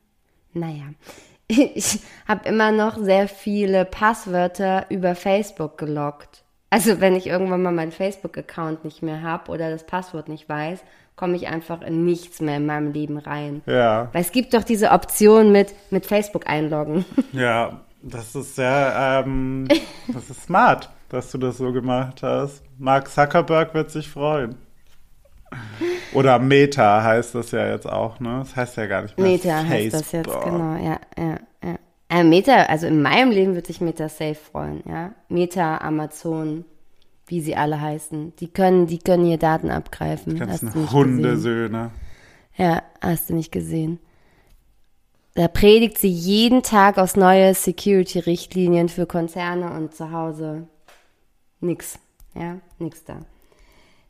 Naja, 0.52 0.86
ich 1.48 2.00
habe 2.26 2.48
immer 2.48 2.72
noch 2.72 2.98
sehr 2.98 3.28
viele 3.28 3.84
Passwörter 3.84 4.86
über 4.90 5.14
Facebook 5.14 5.78
gelockt. 5.78 6.42
Also 6.68 7.00
wenn 7.00 7.14
ich 7.14 7.26
irgendwann 7.26 7.62
mal 7.62 7.72
meinen 7.72 7.92
Facebook-Account 7.92 8.84
nicht 8.84 9.02
mehr 9.02 9.22
habe 9.22 9.52
oder 9.52 9.70
das 9.70 9.84
Passwort 9.84 10.28
nicht 10.28 10.48
weiß, 10.48 10.80
komme 11.16 11.36
ich 11.36 11.48
einfach 11.48 11.82
in 11.82 12.04
nichts 12.04 12.40
mehr 12.40 12.56
in 12.56 12.66
meinem 12.66 12.92
Leben 12.92 13.18
rein. 13.18 13.62
Ja. 13.66 14.08
Weil 14.12 14.22
es 14.22 14.32
gibt 14.32 14.54
doch 14.54 14.64
diese 14.64 14.90
Option 14.90 15.52
mit, 15.52 15.74
mit 15.90 16.06
Facebook 16.06 16.48
einloggen. 16.48 17.04
Ja, 17.32 17.80
das 18.02 18.34
ist 18.34 18.56
sehr, 18.56 19.22
ähm, 19.24 19.68
das 20.08 20.28
ist 20.28 20.44
smart, 20.44 20.90
dass 21.08 21.30
du 21.30 21.38
das 21.38 21.58
so 21.58 21.72
gemacht 21.72 22.22
hast. 22.22 22.62
Mark 22.78 23.08
Zuckerberg 23.08 23.74
wird 23.74 23.90
sich 23.90 24.08
freuen. 24.08 24.56
Oder 26.12 26.38
Meta 26.38 27.02
heißt 27.02 27.34
das 27.34 27.50
ja 27.52 27.66
jetzt 27.66 27.88
auch, 27.88 28.20
ne? 28.20 28.40
Das 28.40 28.56
heißt 28.56 28.76
ja 28.76 28.86
gar 28.86 29.02
nicht 29.02 29.16
mehr 29.16 29.28
Meta 29.28 29.48
Facebook. 29.60 29.70
heißt 29.70 29.94
das 29.94 30.12
jetzt, 30.12 30.40
genau, 30.44 30.76
ja, 30.76 31.00
ja, 31.16 31.38
ja. 31.62 31.78
Äh, 32.08 32.24
Meta, 32.24 32.64
also 32.64 32.86
in 32.86 33.00
meinem 33.00 33.30
Leben 33.30 33.54
wird 33.54 33.66
sich 33.66 33.80
Meta 33.80 34.08
safe 34.08 34.34
freuen, 34.34 34.82
ja. 34.86 35.12
Meta, 35.28 35.78
Amazon, 35.78 36.64
wie 37.32 37.40
sie 37.40 37.56
alle 37.56 37.80
heißen. 37.80 38.36
Die 38.36 38.48
können, 38.48 38.86
die 38.86 38.98
können 38.98 39.24
hier 39.24 39.38
Daten 39.38 39.70
abgreifen. 39.70 40.34
Die 40.34 40.40
Hast 40.42 40.60
du 40.60 40.66
ganzen 40.66 40.80
nicht 40.82 40.92
gesehen? 40.92 40.92
Hundesöhne. 40.92 41.90
Ja, 42.58 42.82
hast 43.00 43.30
du 43.30 43.34
nicht 43.34 43.50
gesehen. 43.50 43.98
Da 45.34 45.48
predigt 45.48 45.96
sie 45.96 46.10
jeden 46.10 46.62
Tag 46.62 46.98
aus 46.98 47.16
neue 47.16 47.54
Security-Richtlinien 47.54 48.90
für 48.90 49.06
Konzerne 49.06 49.72
und 49.72 49.94
zu 49.94 50.12
Hause 50.12 50.68
nix. 51.60 51.98
Ja, 52.34 52.58
nix 52.78 53.02
da. 53.04 53.16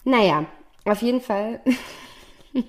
Naja, 0.03 0.47
auf 0.85 1.01
jeden 1.01 1.21
Fall 1.21 1.61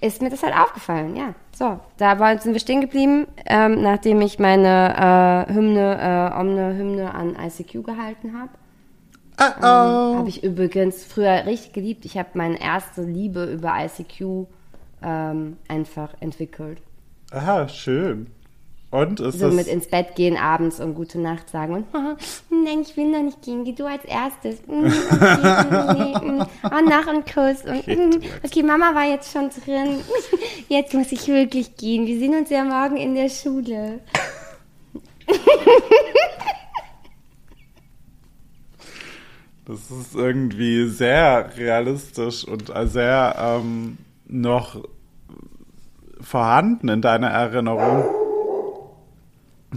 ist 0.00 0.20
mir 0.20 0.30
das 0.30 0.42
halt 0.42 0.56
aufgefallen, 0.56 1.14
ja. 1.14 1.34
So, 1.56 1.78
da 1.96 2.38
sind 2.40 2.54
wir 2.54 2.60
stehen 2.60 2.80
geblieben, 2.80 3.28
ähm, 3.46 3.82
nachdem 3.82 4.20
ich 4.20 4.40
meine 4.40 5.46
äh, 5.48 5.54
Hymne, 5.54 6.32
äh, 6.34 6.40
Omne-Hymne 6.40 7.14
an 7.14 7.36
ICQ 7.36 7.84
gehalten 7.84 8.36
habe. 8.36 8.50
Oh, 9.40 9.44
oh. 9.62 10.16
Habe 10.18 10.28
ich 10.28 10.42
übrigens 10.44 11.02
früher 11.04 11.46
richtig 11.46 11.72
geliebt. 11.72 12.04
Ich 12.04 12.18
habe 12.18 12.28
meine 12.34 12.60
erste 12.60 13.02
Liebe 13.02 13.44
über 13.44 13.72
ICQ 13.84 14.46
ähm, 15.02 15.56
einfach 15.68 16.10
entwickelt. 16.20 16.82
Aha, 17.32 17.68
schön. 17.68 18.26
Und 18.90 19.20
ist 19.20 19.38
So 19.38 19.46
das, 19.46 19.54
mit 19.54 19.68
ins 19.68 19.86
Bett 19.86 20.16
gehen 20.16 20.36
abends 20.36 20.80
und 20.80 20.94
gute 20.94 21.20
Nacht 21.20 21.48
sagen 21.48 21.74
und 21.74 21.86
nein, 22.50 22.80
ich 22.82 22.96
will 22.96 23.08
noch 23.08 23.22
nicht 23.22 23.40
gehen, 23.40 23.64
geh 23.64 23.72
du 23.72 23.86
als 23.86 24.04
erstes. 24.04 24.60
Mm, 24.66 24.86
Okay, 24.86 25.94
nee, 25.94 26.32
mm, 26.32 26.42
oh, 26.64 26.88
nach 26.88 27.06
und 27.06 27.24
Kuss. 27.32 27.62
Und, 27.64 27.86
mm, 27.86 28.20
okay, 28.44 28.62
Mama 28.64 28.92
war 28.94 29.04
jetzt 29.04 29.32
schon 29.32 29.48
drin. 29.50 30.00
Jetzt 30.68 30.92
muss 30.94 31.12
ich 31.12 31.26
wirklich 31.28 31.76
gehen. 31.76 32.06
Wir 32.06 32.18
sehen 32.18 32.34
uns 32.34 32.50
ja 32.50 32.64
morgen 32.64 32.96
in 32.96 33.14
der 33.14 33.28
Schule. 33.28 34.00
Das 39.70 39.90
ist 39.90 40.14
irgendwie 40.16 40.88
sehr 40.88 41.56
realistisch 41.56 42.44
und 42.44 42.72
sehr 42.88 43.36
ähm, 43.38 43.98
noch 44.26 44.82
vorhanden 46.20 46.88
in 46.88 47.02
deiner 47.02 47.28
Erinnerung. 47.28 48.04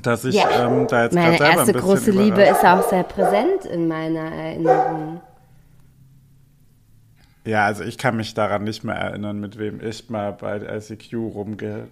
Dass 0.02 0.26
ich 0.26 0.36
Ja. 0.36 0.66
ähm, 0.66 0.88
da 0.88 1.04
jetzt 1.04 1.14
Meine 1.14 1.38
gerade 1.38 1.38
selber 1.38 1.52
ein 1.52 1.58
erste 1.60 1.74
bisschen 1.74 1.88
große 1.88 2.12
Liebe 2.12 2.42
ist 2.42 2.66
auch 2.66 2.90
sehr 2.90 3.04
präsent 3.04 3.66
in 3.66 3.88
meiner 3.88 4.32
Erinnerung. 4.32 5.22
Ja, 7.46 7.66
also 7.66 7.84
ich 7.84 7.98
kann 8.00 8.16
mich 8.18 8.34
daran 8.34 8.64
nicht 8.64 8.84
mehr 8.84 8.96
erinnern, 8.96 9.40
mit 9.40 9.60
wem 9.60 9.80
ich 9.86 10.10
mal 10.10 10.32
bei 10.34 10.58
ICQ 10.58 11.14
rumgehe. 11.14 11.88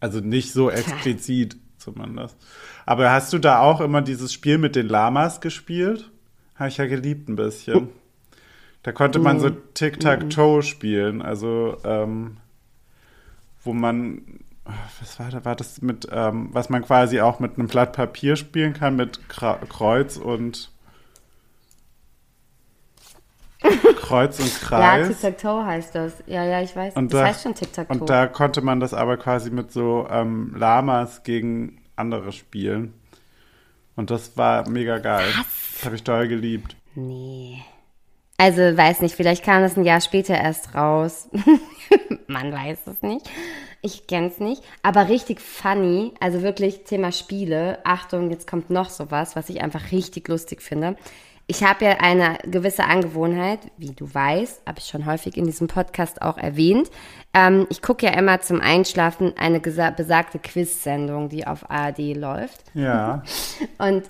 Also 0.00 0.18
nicht 0.20 0.52
so 0.52 0.70
explizit 0.70 1.56
zumindest. 1.76 2.36
Aber 2.86 3.10
hast 3.12 3.32
du 3.32 3.38
da 3.38 3.60
auch 3.60 3.80
immer 3.80 4.02
dieses 4.02 4.32
Spiel 4.32 4.58
mit 4.58 4.74
den 4.74 4.88
Lamas 4.88 5.40
gespielt? 5.40 6.10
Habe 6.60 6.68
ich 6.68 6.76
ja 6.76 6.86
geliebt 6.86 7.30
ein 7.30 7.36
bisschen. 7.36 7.88
Da 8.82 8.92
konnte 8.92 9.18
man 9.18 9.40
so 9.40 9.48
Tic-Tac-Toe 9.48 10.62
spielen, 10.62 11.22
also 11.22 11.78
ähm, 11.84 12.36
wo 13.64 13.72
man, 13.72 14.40
was 15.00 15.18
war 15.18 15.30
da, 15.30 15.44
war 15.46 15.56
das 15.56 15.80
mit, 15.80 16.06
ähm, 16.12 16.50
was 16.52 16.68
man 16.68 16.82
quasi 16.82 17.22
auch 17.22 17.40
mit 17.40 17.58
einem 17.58 17.66
Blatt 17.66 17.94
Papier 17.94 18.36
spielen 18.36 18.74
kann, 18.74 18.94
mit 18.94 19.26
Kra 19.30 19.58
Kreuz 19.70 20.18
und 20.18 20.70
Kreuz 23.96 24.38
und 24.38 24.62
Ja, 24.62 24.68
Kreis. 24.68 25.08
Tic-Tac-Toe 25.08 25.64
heißt 25.64 25.94
das. 25.94 26.22
Ja, 26.26 26.44
ja, 26.44 26.60
ich 26.60 26.76
weiß. 26.76 26.94
Und 26.94 27.12
das 27.14 27.20
da, 27.20 27.26
heißt 27.26 27.42
schon 27.42 27.54
Tic-Tac-Toe. 27.54 28.00
und 28.00 28.10
da 28.10 28.26
konnte 28.26 28.60
man 28.60 28.80
das 28.80 28.92
aber 28.92 29.16
quasi 29.16 29.50
mit 29.50 29.72
so 29.72 30.06
ähm, 30.10 30.54
Lamas 30.56 31.22
gegen 31.22 31.80
andere 31.96 32.32
spielen. 32.32 32.99
Und 34.00 34.10
das 34.10 34.34
war 34.38 34.66
mega 34.66 34.96
geil. 34.96 35.26
Das 35.36 35.84
habe 35.84 35.94
ich 35.94 36.02
doll 36.02 36.26
geliebt. 36.26 36.74
Nee. 36.94 37.62
Also, 38.38 38.62
weiß 38.62 39.02
nicht, 39.02 39.14
vielleicht 39.14 39.44
kam 39.44 39.60
das 39.60 39.76
ein 39.76 39.84
Jahr 39.84 40.00
später 40.00 40.34
erst 40.34 40.74
raus. 40.74 41.28
Man 42.26 42.50
weiß 42.50 42.78
es 42.86 43.02
nicht. 43.02 43.28
Ich 43.82 44.06
kenn's 44.06 44.40
nicht. 44.40 44.62
Aber 44.82 45.10
richtig 45.10 45.42
funny, 45.42 46.14
also 46.18 46.40
wirklich 46.40 46.84
Thema 46.84 47.12
Spiele. 47.12 47.80
Achtung, 47.84 48.30
jetzt 48.30 48.46
kommt 48.46 48.70
noch 48.70 48.88
sowas, 48.88 49.36
was 49.36 49.50
ich 49.50 49.60
einfach 49.60 49.92
richtig 49.92 50.28
lustig 50.28 50.62
finde. 50.62 50.96
Ich 51.50 51.64
habe 51.64 51.84
ja 51.84 51.96
eine 51.98 52.38
gewisse 52.44 52.84
Angewohnheit, 52.84 53.58
wie 53.76 53.90
du 53.90 54.14
weißt, 54.14 54.62
habe 54.68 54.78
ich 54.78 54.84
schon 54.84 55.04
häufig 55.04 55.36
in 55.36 55.46
diesem 55.46 55.66
Podcast 55.66 56.22
auch 56.22 56.38
erwähnt. 56.38 56.88
Ähm, 57.34 57.66
ich 57.70 57.82
gucke 57.82 58.06
ja 58.06 58.12
immer 58.12 58.40
zum 58.40 58.60
Einschlafen 58.60 59.34
eine 59.36 59.58
besagte 59.58 60.38
Quiz-Sendung, 60.38 61.28
die 61.28 61.48
auf 61.48 61.68
ARD 61.68 62.14
läuft. 62.14 62.62
Ja. 62.74 63.24
Und 63.78 64.04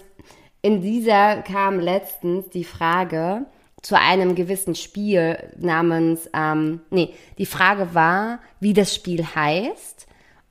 in 0.61 0.82
dieser 0.82 1.36
kam 1.36 1.80
letztens 1.80 2.51
die 2.51 2.64
Frage 2.64 3.47
zu 3.80 3.99
einem 3.99 4.34
gewissen 4.34 4.74
Spiel 4.74 5.38
namens, 5.57 6.28
ähm, 6.34 6.82
nee, 6.91 7.14
die 7.38 7.47
Frage 7.47 7.95
war, 7.95 8.41
wie 8.61 8.74
das 8.74 8.95
Spiel 8.95 9.24
heißt. 9.24 10.07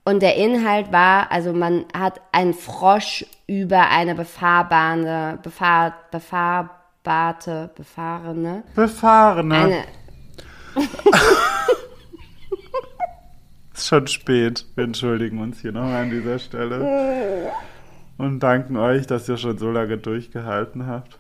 Und 0.06 0.24
der 0.24 0.38
Inhalt 0.38 0.92
war, 0.92 1.32
also 1.32 1.54
man 1.54 1.86
hat 1.96 2.20
einen 2.32 2.56
Frosch 2.56 3.28
über 3.46 3.90
eine 3.92 4.16
befahrbare, 4.16 5.38
befahr, 5.44 6.79
befahrbarte, 7.04 7.70
befahrene, 7.76 8.64
Befahrene. 8.76 9.56
eine, 9.56 9.84
Ist 13.74 13.88
schon 13.88 14.08
spät. 14.08 14.66
Wir 14.76 14.84
entschuldigen 14.84 15.40
uns 15.40 15.60
hier 15.62 15.72
nochmal 15.72 16.04
an 16.04 16.10
dieser 16.10 16.38
Stelle. 16.40 17.52
Und 18.18 18.42
danken 18.42 18.76
euch, 18.78 19.08
dass 19.08 19.30
ihr 19.30 19.38
schon 19.38 19.58
so 19.58 19.72
lange 19.72 19.98
durchgehalten 19.98 20.86
habt. 20.88 21.18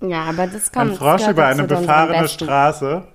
ja, 0.00 0.22
aber 0.24 0.46
das 0.46 0.72
kommt. 0.72 0.92
Ein 0.92 0.96
Frosch 0.96 1.28
über 1.28 1.46
eine 1.46 1.64
befahrene 1.64 2.26
Straße. 2.28 3.06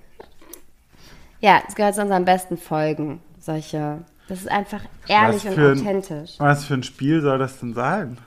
Ja, 1.40 1.60
es 1.66 1.74
gehört 1.74 1.96
zu 1.96 2.02
unseren 2.02 2.24
besten 2.24 2.56
Folgen, 2.56 3.20
solche. 3.40 3.98
Das 4.28 4.40
ist 4.40 4.50
einfach 4.50 4.82
ehrlich 5.08 5.44
und 5.46 5.54
für 5.54 5.72
ein- 5.72 5.78
authentisch. 5.80 6.34
Was 6.38 6.64
für 6.64 6.74
ein 6.74 6.82
Spiel 6.84 7.20
soll 7.22 7.38
das 7.38 7.58
denn 7.58 7.74
sein? 7.74 8.18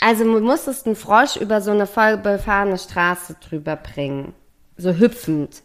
Also 0.00 0.24
du 0.24 0.40
musstest 0.40 0.86
einen 0.86 0.96
Frosch 0.96 1.36
über 1.36 1.60
so 1.60 1.70
eine 1.70 1.86
voll 1.86 2.16
befahrene 2.18 2.78
Straße 2.78 3.36
drüber 3.40 3.76
bringen. 3.76 4.34
So 4.76 4.92
hüpfend. 4.92 5.62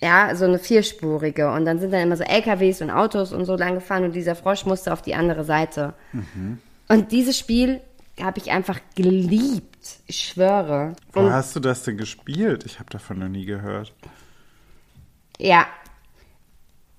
Ja, 0.00 0.34
so 0.34 0.44
eine 0.44 0.58
vierspurige. 0.58 1.50
Und 1.50 1.64
dann 1.64 1.78
sind 1.78 1.92
dann 1.92 2.02
immer 2.02 2.16
so 2.16 2.24
LKWs 2.24 2.82
und 2.82 2.90
Autos 2.90 3.32
und 3.32 3.44
so 3.44 3.56
lang 3.56 3.74
gefahren 3.74 4.04
und 4.04 4.12
dieser 4.12 4.34
Frosch 4.36 4.64
musste 4.64 4.92
auf 4.92 5.02
die 5.02 5.14
andere 5.14 5.44
Seite. 5.44 5.94
Und 6.88 7.12
dieses 7.12 7.38
Spiel 7.38 7.80
habe 8.20 8.38
ich 8.38 8.50
einfach 8.50 8.80
geliebt. 8.94 9.76
Ich 10.06 10.20
schwöre. 10.20 10.94
Wo 11.12 11.20
Und 11.20 11.32
hast 11.32 11.54
du 11.56 11.60
das 11.60 11.82
denn 11.82 11.96
gespielt? 11.96 12.64
Ich 12.64 12.78
habe 12.78 12.90
davon 12.90 13.18
noch 13.18 13.28
nie 13.28 13.44
gehört. 13.44 13.92
ja, 15.38 15.66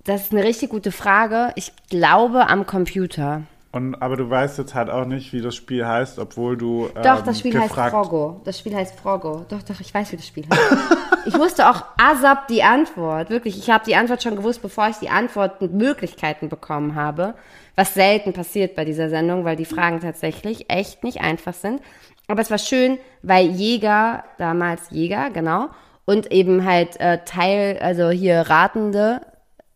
das 0.06 0.24
ist 0.24 0.32
eine 0.32 0.44
richtig 0.44 0.70
gute 0.70 0.92
Frage. 0.92 1.52
Ich 1.56 1.72
glaube 1.90 2.48
am 2.48 2.66
Computer. 2.66 3.44
Und, 3.72 4.02
aber 4.02 4.18
du 4.18 4.28
weißt 4.28 4.58
jetzt 4.58 4.74
halt 4.74 4.90
auch 4.90 5.06
nicht, 5.06 5.32
wie 5.32 5.42
das 5.42 5.56
Spiel 5.56 5.86
heißt, 5.86 6.18
obwohl 6.18 6.58
du. 6.58 6.90
Ähm, 6.96 7.04
Doch, 7.04 7.22
das 7.22 7.40
Spiel 7.40 7.60
heißt 7.60 7.74
Frogo. 7.74 8.42
Das 8.44 8.58
Spiel 8.58 8.76
heißt 8.76 9.00
Frogo. 9.00 9.46
Doch, 9.48 9.62
doch, 9.62 9.80
ich 9.80 9.94
weiß, 9.94 10.12
wie 10.12 10.18
das 10.18 10.26
Spiel 10.26 10.46
heißt. 10.52 11.28
ich 11.28 11.38
wusste 11.38 11.70
auch 11.70 11.84
ASAP 11.98 12.48
die 12.48 12.64
Antwort. 12.64 13.30
Wirklich, 13.30 13.60
ich 13.60 13.70
habe 13.70 13.86
die 13.86 13.96
Antwort 13.96 14.24
schon 14.24 14.36
gewusst, 14.36 14.64
bevor 14.64 14.90
ich 14.90 14.96
die 14.98 15.10
Antwortmöglichkeiten 15.10 16.50
bekommen 16.50 16.96
habe. 16.96 17.36
Was 17.76 17.94
selten 17.94 18.34
passiert 18.34 18.76
bei 18.76 18.86
dieser 18.86 19.10
Sendung, 19.10 19.46
weil 19.46 19.56
die 19.56 19.66
Fragen 19.66 20.00
tatsächlich 20.00 20.72
echt 20.72 21.04
nicht 21.04 21.22
einfach 21.22 21.54
sind. 21.54 21.80
Aber 22.28 22.42
es 22.42 22.50
war 22.50 22.58
schön, 22.58 22.98
weil 23.22 23.48
Jäger, 23.52 24.24
damals 24.40 24.90
Jäger, 24.90 25.30
genau, 25.30 25.70
und 26.06 26.32
eben 26.32 26.66
halt 26.66 27.00
äh, 27.00 27.20
Teil, 27.24 27.78
also 27.82 28.10
hier 28.10 28.42
Ratende, 28.42 29.22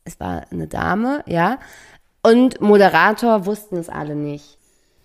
es 0.04 0.20
war 0.20 0.44
eine 0.52 0.68
Dame, 0.68 1.24
ja, 1.28 1.60
und 2.24 2.62
Moderator 2.62 3.46
wussten 3.46 3.78
es 3.78 3.90
alle 3.90 4.16
nicht. 4.16 4.58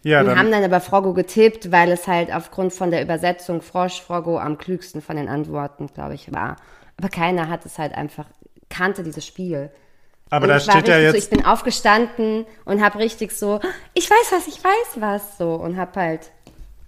Ja, 0.05 0.25
Wir 0.25 0.37
haben 0.37 0.51
dann, 0.51 0.63
dann 0.63 0.73
aber 0.73 0.81
Frogo 0.81 1.13
getippt, 1.13 1.73
weil 1.73 1.91
es 1.91 2.07
halt 2.07 2.33
aufgrund 2.33 2.73
von 2.73 2.91
der 2.91 3.03
Übersetzung 3.03 3.61
Frosch, 3.61 4.01
Frogo 4.01 4.39
am 4.39 4.57
klügsten 4.57 5.03
von 5.03 5.17
den 5.17 5.29
Antworten, 5.29 5.89
glaube 5.89 6.15
ich, 6.15 6.33
war. 6.33 6.57
Aber 6.97 7.09
keiner 7.09 7.49
hat 7.49 7.67
es 7.67 7.79
halt 7.79 7.95
einfach, 7.95 8.27
kannte 8.71 9.03
dieses 9.03 9.27
Spiel. 9.27 9.71
aber 10.31 10.45
Und 10.45 10.51
da 10.51 10.61
steht 10.61 10.89
ja 10.89 10.99
jetzt. 10.99 11.13
So, 11.13 11.19
ich 11.19 11.31
bin 11.31 11.45
aufgestanden 11.45 12.47
und 12.65 12.83
habe 12.83 13.01
richtig 13.01 13.33
so, 13.33 13.61
ich 13.95 14.09
weiß 14.09 14.33
was, 14.33 14.47
ich 14.47 14.63
weiß 14.63 15.01
was, 15.01 15.37
so. 15.37 15.55
Und 15.55 15.77
habe 15.77 16.01
halt 16.01 16.31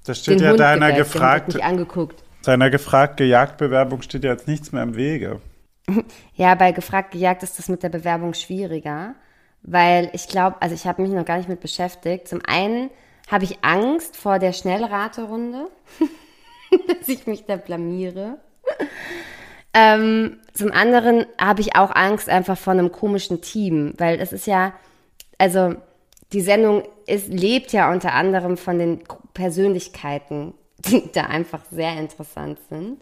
Da 0.04 0.14
steht 0.14 0.38
den 0.38 0.44
ja 0.44 0.50
Hund 0.50 0.60
deiner 0.60 0.86
hat 0.86 0.96
gefragt, 0.96 1.54
mich 1.54 1.64
angeguckt. 1.64 2.22
seiner 2.42 2.70
gefragt 2.70 3.18
Jagdbewerbung 3.20 4.02
steht 4.02 4.22
ja 4.22 4.30
jetzt 4.30 4.46
nichts 4.46 4.70
mehr 4.72 4.84
im 4.84 4.94
Wege. 4.94 5.40
Ja, 6.36 6.54
bei 6.54 6.72
gefragt 6.72 7.10
gejagt 7.10 7.42
ist 7.42 7.58
das 7.58 7.68
mit 7.68 7.82
der 7.82 7.88
Bewerbung 7.90 8.32
schwieriger, 8.32 9.14
weil 9.62 10.10
ich 10.12 10.28
glaube, 10.28 10.56
also 10.60 10.74
ich 10.74 10.86
habe 10.86 11.02
mich 11.02 11.10
noch 11.10 11.24
gar 11.24 11.38
nicht 11.38 11.48
mit 11.48 11.60
beschäftigt. 11.60 12.28
Zum 12.28 12.40
einen 12.46 12.90
habe 13.30 13.44
ich 13.44 13.58
Angst 13.62 14.16
vor 14.16 14.38
der 14.38 14.52
Schnellraterunde, 14.52 15.68
dass 16.88 17.08
ich 17.08 17.26
mich 17.26 17.46
da 17.46 17.56
blamiere. 17.56 18.38
Ähm, 19.72 20.38
zum 20.52 20.72
anderen 20.72 21.26
habe 21.38 21.60
ich 21.60 21.76
auch 21.76 21.94
Angst 21.94 22.28
einfach 22.28 22.58
vor 22.58 22.72
einem 22.72 22.90
komischen 22.90 23.40
Team, 23.40 23.94
weil 23.98 24.18
es 24.20 24.32
ist 24.32 24.46
ja, 24.46 24.72
also 25.38 25.74
die 26.32 26.40
Sendung 26.40 26.82
ist, 27.06 27.28
lebt 27.28 27.72
ja 27.72 27.90
unter 27.92 28.14
anderem 28.14 28.56
von 28.56 28.78
den 28.78 29.00
Persönlichkeiten, 29.34 30.54
die 30.86 31.10
da 31.12 31.24
einfach 31.24 31.64
sehr 31.70 31.96
interessant 31.98 32.58
sind 32.68 33.00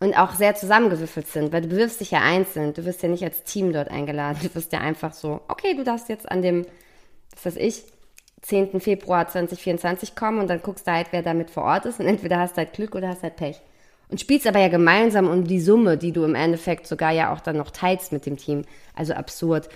und 0.00 0.14
auch 0.18 0.34
sehr 0.34 0.54
zusammengewürfelt 0.54 1.26
sind, 1.26 1.52
weil 1.52 1.62
du 1.62 1.68
bewirbst 1.68 2.00
dich 2.00 2.10
ja 2.12 2.20
einzeln, 2.20 2.74
du 2.74 2.84
wirst 2.84 3.02
ja 3.02 3.08
nicht 3.08 3.24
als 3.24 3.44
Team 3.44 3.72
dort 3.72 3.90
eingeladen, 3.90 4.38
du 4.42 4.54
wirst 4.54 4.72
ja 4.72 4.80
einfach 4.80 5.12
so, 5.12 5.40
okay, 5.48 5.74
du 5.74 5.84
darfst 5.84 6.08
jetzt 6.08 6.30
an 6.30 6.42
dem, 6.42 6.66
was 7.34 7.46
weiß 7.46 7.56
ich, 7.56 7.84
10. 8.42 8.80
Februar 8.80 9.28
2024 9.28 10.14
kommen 10.14 10.38
und 10.38 10.48
dann 10.48 10.62
guckst 10.62 10.86
du 10.86 10.92
halt, 10.92 11.08
wer 11.10 11.22
damit 11.22 11.50
vor 11.50 11.64
Ort 11.64 11.84
ist 11.84 12.00
und 12.00 12.06
entweder 12.06 12.38
hast 12.38 12.52
du 12.54 12.58
halt 12.58 12.72
Glück 12.72 12.94
oder 12.94 13.08
hast 13.08 13.22
halt 13.22 13.36
Pech. 13.36 13.60
Und 14.08 14.20
spielst 14.20 14.46
aber 14.46 14.58
ja 14.58 14.68
gemeinsam 14.68 15.28
um 15.28 15.44
die 15.44 15.60
Summe, 15.60 15.96
die 15.96 16.10
du 16.10 16.24
im 16.24 16.34
Endeffekt 16.34 16.86
sogar 16.86 17.12
ja 17.12 17.32
auch 17.32 17.40
dann 17.40 17.56
noch 17.56 17.70
teilst 17.70 18.10
mit 18.12 18.26
dem 18.26 18.36
Team. 18.36 18.64
Also 18.94 19.14
absurd. 19.14 19.68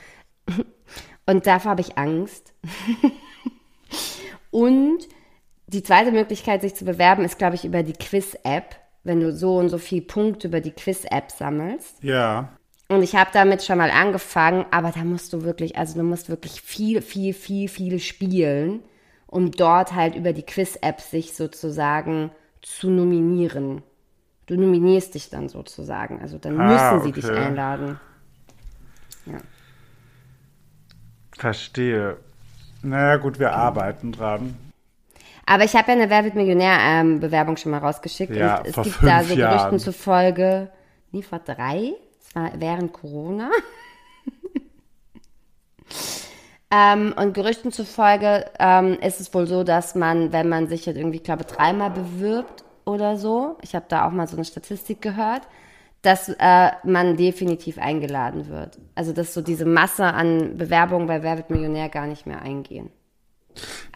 Und 1.27 1.47
davor 1.47 1.71
habe 1.71 1.83
ich 1.83 1.97
Angst. 1.97 2.53
Und 4.51 5.09
die 5.67 5.83
zweite 5.83 6.13
Möglichkeit, 6.13 6.61
sich 6.63 6.75
zu 6.75 6.85
bewerben, 6.85 7.25
ist, 7.25 7.39
glaube 7.39 7.55
ich, 7.57 7.65
über 7.65 7.83
die 7.83 7.93
Quiz-App, 7.95 8.77
wenn 9.03 9.21
du 9.21 9.33
so 9.33 9.57
und 9.57 9.69
so 9.69 9.79
viel 9.79 10.03
Punkte 10.03 10.49
über 10.49 10.61
die 10.61 10.73
Quiz-App 10.73 11.31
sammelst. 11.31 12.03
Ja. 12.03 12.51
Und 12.89 13.03
ich 13.03 13.17
habe 13.17 13.31
damit 13.33 13.63
schon 13.63 13.79
mal 13.79 13.91
angefangen, 13.91 14.67
aber 14.71 14.91
da 14.91 15.05
musst 15.05 15.33
du 15.33 15.43
wirklich, 15.43 15.77
also 15.79 15.99
du 15.99 16.05
musst 16.05 16.29
wirklich 16.29 16.61
viel, 16.61 17.01
viel, 17.01 17.33
viel, 17.33 17.69
viel 17.69 17.99
spielen, 17.99 18.83
um 19.27 19.51
dort 19.51 19.95
halt 19.95 20.15
über 20.17 20.33
die 20.33 20.43
Quiz-App 20.43 21.01
sich 21.01 21.35
sozusagen 21.35 22.31
zu 22.61 22.91
nominieren. 22.91 23.83
Du 24.47 24.57
nominierst 24.57 25.15
dich 25.15 25.31
dann 25.31 25.49
sozusagen, 25.49 26.21
also 26.21 26.37
dann 26.37 26.61
Ah, 26.61 26.93
müssen 26.95 27.07
sie 27.07 27.13
dich 27.13 27.25
okay. 27.25 27.39
einladen. 27.39 27.99
Verstehe. 31.33 32.19
Naja, 32.83 33.17
gut, 33.17 33.39
wir 33.39 33.55
arbeiten 33.55 34.13
dran. 34.13 34.57
Aber 35.47 35.65
ich 35.65 35.75
habe 35.75 35.93
ja 35.93 35.99
eine 35.99 36.11
Wer 36.11 36.25
wird 36.25 36.35
Millionär-Bewerbung 36.35 37.57
schon 37.57 37.73
mal 37.73 37.79
rausgeschickt. 37.79 38.35
Ja, 38.35 38.59
und 38.59 38.67
es 38.67 38.77
gibt 38.77 39.03
da 39.03 39.23
so 39.23 39.35
Jahren. 39.35 39.57
Gerüchten 39.57 39.79
zufolge, 39.79 40.71
nie 41.13 41.23
vor 41.23 41.41
drei, 41.41 41.93
es 42.21 42.35
war 42.35 42.53
während 42.57 42.93
Corona. 42.93 43.51
ähm, 46.71 47.15
und 47.17 47.35
Gerüchten 47.35 47.73
zufolge 47.73 48.47
ähm, 48.59 48.99
ist 49.01 49.21
es 49.21 49.33
wohl 49.35 49.47
so, 49.47 49.65
dass 49.65 49.95
man, 49.95 50.33
wenn 50.33 50.49
man 50.49 50.69
sich 50.69 50.87
jetzt 50.87 50.97
irgendwie, 50.97 51.19
ich 51.19 51.25
glaube, 51.25 51.45
dreimal 51.45 51.91
bewirbt 51.91 52.65
oder 52.87 53.17
so, 53.17 53.59
ich 53.61 53.75
habe 53.75 53.87
da 53.89 54.07
auch 54.07 54.13
mal 54.13 54.27
so 54.27 54.37
eine 54.37 54.45
Statistik 54.45 55.03
gehört, 55.03 55.43
dass 56.01 56.29
äh, 56.29 56.71
man 56.85 57.17
definitiv 57.17 57.79
eingeladen 57.79 58.49
wird. 58.49 58.79
Also 58.95 59.13
dass 59.13 59.33
so 59.33 59.41
diese 59.41 59.65
Masse 59.65 60.05
an 60.05 60.57
Bewerbungen 60.57 61.07
bei 61.07 61.23
Wer 61.23 61.39
wird 61.39 61.51
Millionär 61.51 61.89
gar 61.89 62.07
nicht 62.07 62.27
mehr 62.27 62.43
eingehen. 62.43 62.91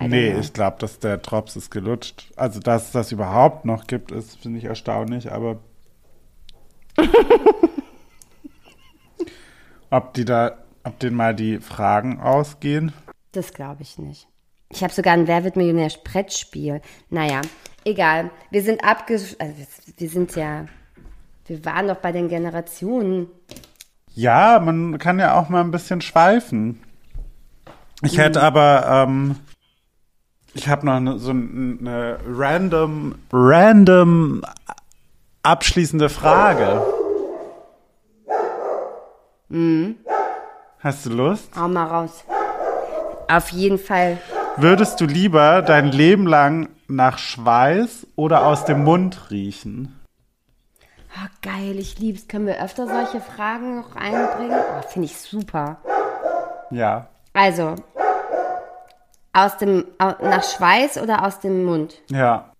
Nee, 0.00 0.30
know. 0.30 0.40
ich 0.40 0.52
glaube, 0.52 0.76
dass 0.78 0.98
der 0.98 1.18
Drops 1.18 1.56
ist 1.56 1.70
gelutscht. 1.70 2.30
Also, 2.36 2.60
dass 2.60 2.86
es 2.86 2.92
das 2.92 3.12
überhaupt 3.12 3.64
noch 3.64 3.86
gibt, 3.86 4.12
ist, 4.12 4.38
finde 4.40 4.58
ich 4.58 4.64
erstaunlich, 4.64 5.30
aber. 5.32 5.58
ob 9.90 10.14
die 10.14 10.24
da, 10.24 10.58
ob 10.84 10.98
denen 10.98 11.16
mal 11.16 11.34
die 11.34 11.58
Fragen 11.58 12.20
ausgehen? 12.20 12.92
Das 13.32 13.52
glaube 13.52 13.82
ich 13.82 13.98
nicht. 13.98 14.28
Ich 14.70 14.82
habe 14.82 14.92
sogar 14.92 15.14
ein 15.14 15.26
Wer 15.26 15.44
wird 15.44 15.56
Millionär 15.56 15.90
Brettspiel. 16.04 16.82
Naja, 17.10 17.40
egal. 17.84 18.30
Wir 18.50 18.62
sind 18.62 18.84
abges... 18.84 19.38
Also 19.40 19.54
wir- 19.56 19.66
wir 19.96 20.08
sind 20.10 20.36
ja... 20.36 20.66
Wir 21.46 21.64
waren 21.64 21.88
doch 21.88 21.96
bei 21.96 22.12
den 22.12 22.28
Generationen. 22.28 23.28
Ja, 24.14 24.60
man 24.60 24.98
kann 24.98 25.18
ja 25.18 25.38
auch 25.40 25.48
mal 25.48 25.62
ein 25.62 25.70
bisschen 25.70 26.02
schweifen. 26.02 26.82
Ich 28.02 28.18
Mhm. 28.18 28.20
hätte 28.20 28.42
aber, 28.42 29.06
ähm, 29.08 29.36
ich 30.54 30.68
habe 30.68 30.86
noch 30.86 30.94
eine, 30.94 31.18
so 31.18 31.30
eine 31.30 32.18
random, 32.26 33.16
random 33.32 34.42
abschließende 35.42 36.08
Frage. 36.08 36.82
Mhm. 39.48 39.96
Hast 40.80 41.06
du 41.06 41.10
Lust? 41.10 41.50
Hau 41.56 41.68
mal 41.68 41.86
raus. 41.86 42.24
Auf 43.28 43.50
jeden 43.50 43.78
Fall. 43.78 44.18
Würdest 44.56 45.00
du 45.00 45.04
lieber 45.04 45.62
dein 45.62 45.86
Leben 45.92 46.26
lang 46.26 46.68
nach 46.88 47.18
Schweiß 47.18 48.06
oder 48.16 48.46
aus 48.46 48.64
dem 48.64 48.84
Mund 48.84 49.30
riechen? 49.30 49.94
Oh, 51.14 51.28
geil, 51.42 51.78
ich 51.78 51.98
lieb's. 51.98 52.28
Können 52.28 52.46
wir 52.46 52.62
öfter 52.62 52.86
solche 52.86 53.20
Fragen 53.20 53.76
noch 53.76 53.96
einbringen? 53.96 54.58
Oh, 54.58 54.82
Finde 54.88 55.06
ich 55.06 55.16
super. 55.16 55.78
Ja. 56.70 57.08
Also, 57.32 57.76
aus 59.46 59.56
dem, 59.58 59.84
nach 59.98 60.44
Schweiß 60.44 60.98
oder 60.98 61.24
aus 61.26 61.40
dem 61.40 61.64
Mund? 61.64 62.00
Ja. 62.10 62.52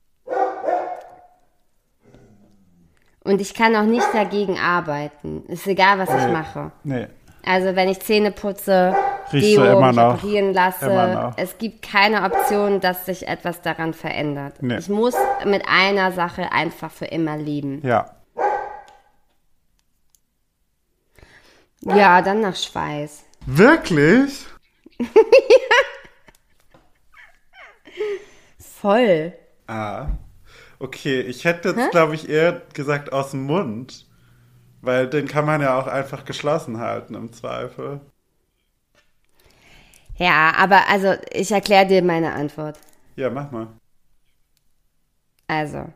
Und 3.24 3.40
ich 3.40 3.52
kann 3.54 3.76
auch 3.76 3.82
nicht 3.84 4.06
dagegen 4.14 4.58
arbeiten. 4.58 5.44
Ist 5.48 5.66
egal, 5.66 5.98
was 5.98 6.08
ich 6.08 6.32
mache. 6.32 6.72
Nee. 6.84 7.08
Also 7.44 7.76
wenn 7.76 7.88
ich 7.88 8.00
Zähne 8.00 8.30
putze, 8.32 8.94
Riechst 9.32 9.56
Deo 9.56 9.64
immer 9.78 9.92
noch. 9.92 10.14
operieren 10.14 10.52
lasse, 10.54 10.86
Immer 10.86 11.06
noch. 11.08 11.32
es 11.36 11.58
gibt 11.58 11.82
keine 11.82 12.24
Option, 12.24 12.80
dass 12.80 13.06
sich 13.06 13.28
etwas 13.28 13.60
daran 13.62 13.92
verändert. 13.94 14.62
Nee. 14.62 14.78
Ich 14.78 14.88
muss 14.88 15.14
mit 15.44 15.62
einer 15.68 16.12
Sache 16.12 16.52
einfach 16.52 16.90
für 16.90 17.04
immer 17.06 17.36
leben. 17.36 17.80
Ja. 17.86 18.10
Ja, 21.82 22.22
dann 22.22 22.40
nach 22.40 22.56
Schweiß. 22.56 23.24
Wirklich? 23.46 24.46
Voll. 28.80 29.32
Ah. 29.66 30.08
Okay, 30.78 31.20
ich 31.20 31.44
hätte 31.44 31.70
jetzt, 31.70 31.90
glaube 31.90 32.14
ich, 32.14 32.28
eher 32.28 32.62
gesagt 32.72 33.12
aus 33.12 33.32
dem 33.32 33.42
Mund. 33.44 34.06
Weil 34.80 35.08
den 35.08 35.26
kann 35.26 35.44
man 35.44 35.60
ja 35.60 35.76
auch 35.78 35.88
einfach 35.88 36.24
geschlossen 36.24 36.78
halten 36.78 37.14
im 37.14 37.32
Zweifel. 37.32 38.00
Ja, 40.16 40.52
aber 40.56 40.88
also 40.88 41.14
ich 41.32 41.50
erkläre 41.50 41.86
dir 41.86 42.02
meine 42.02 42.32
Antwort. 42.32 42.78
Ja, 43.16 43.30
mach 43.30 43.50
mal. 43.50 43.68
Also, 45.48 45.86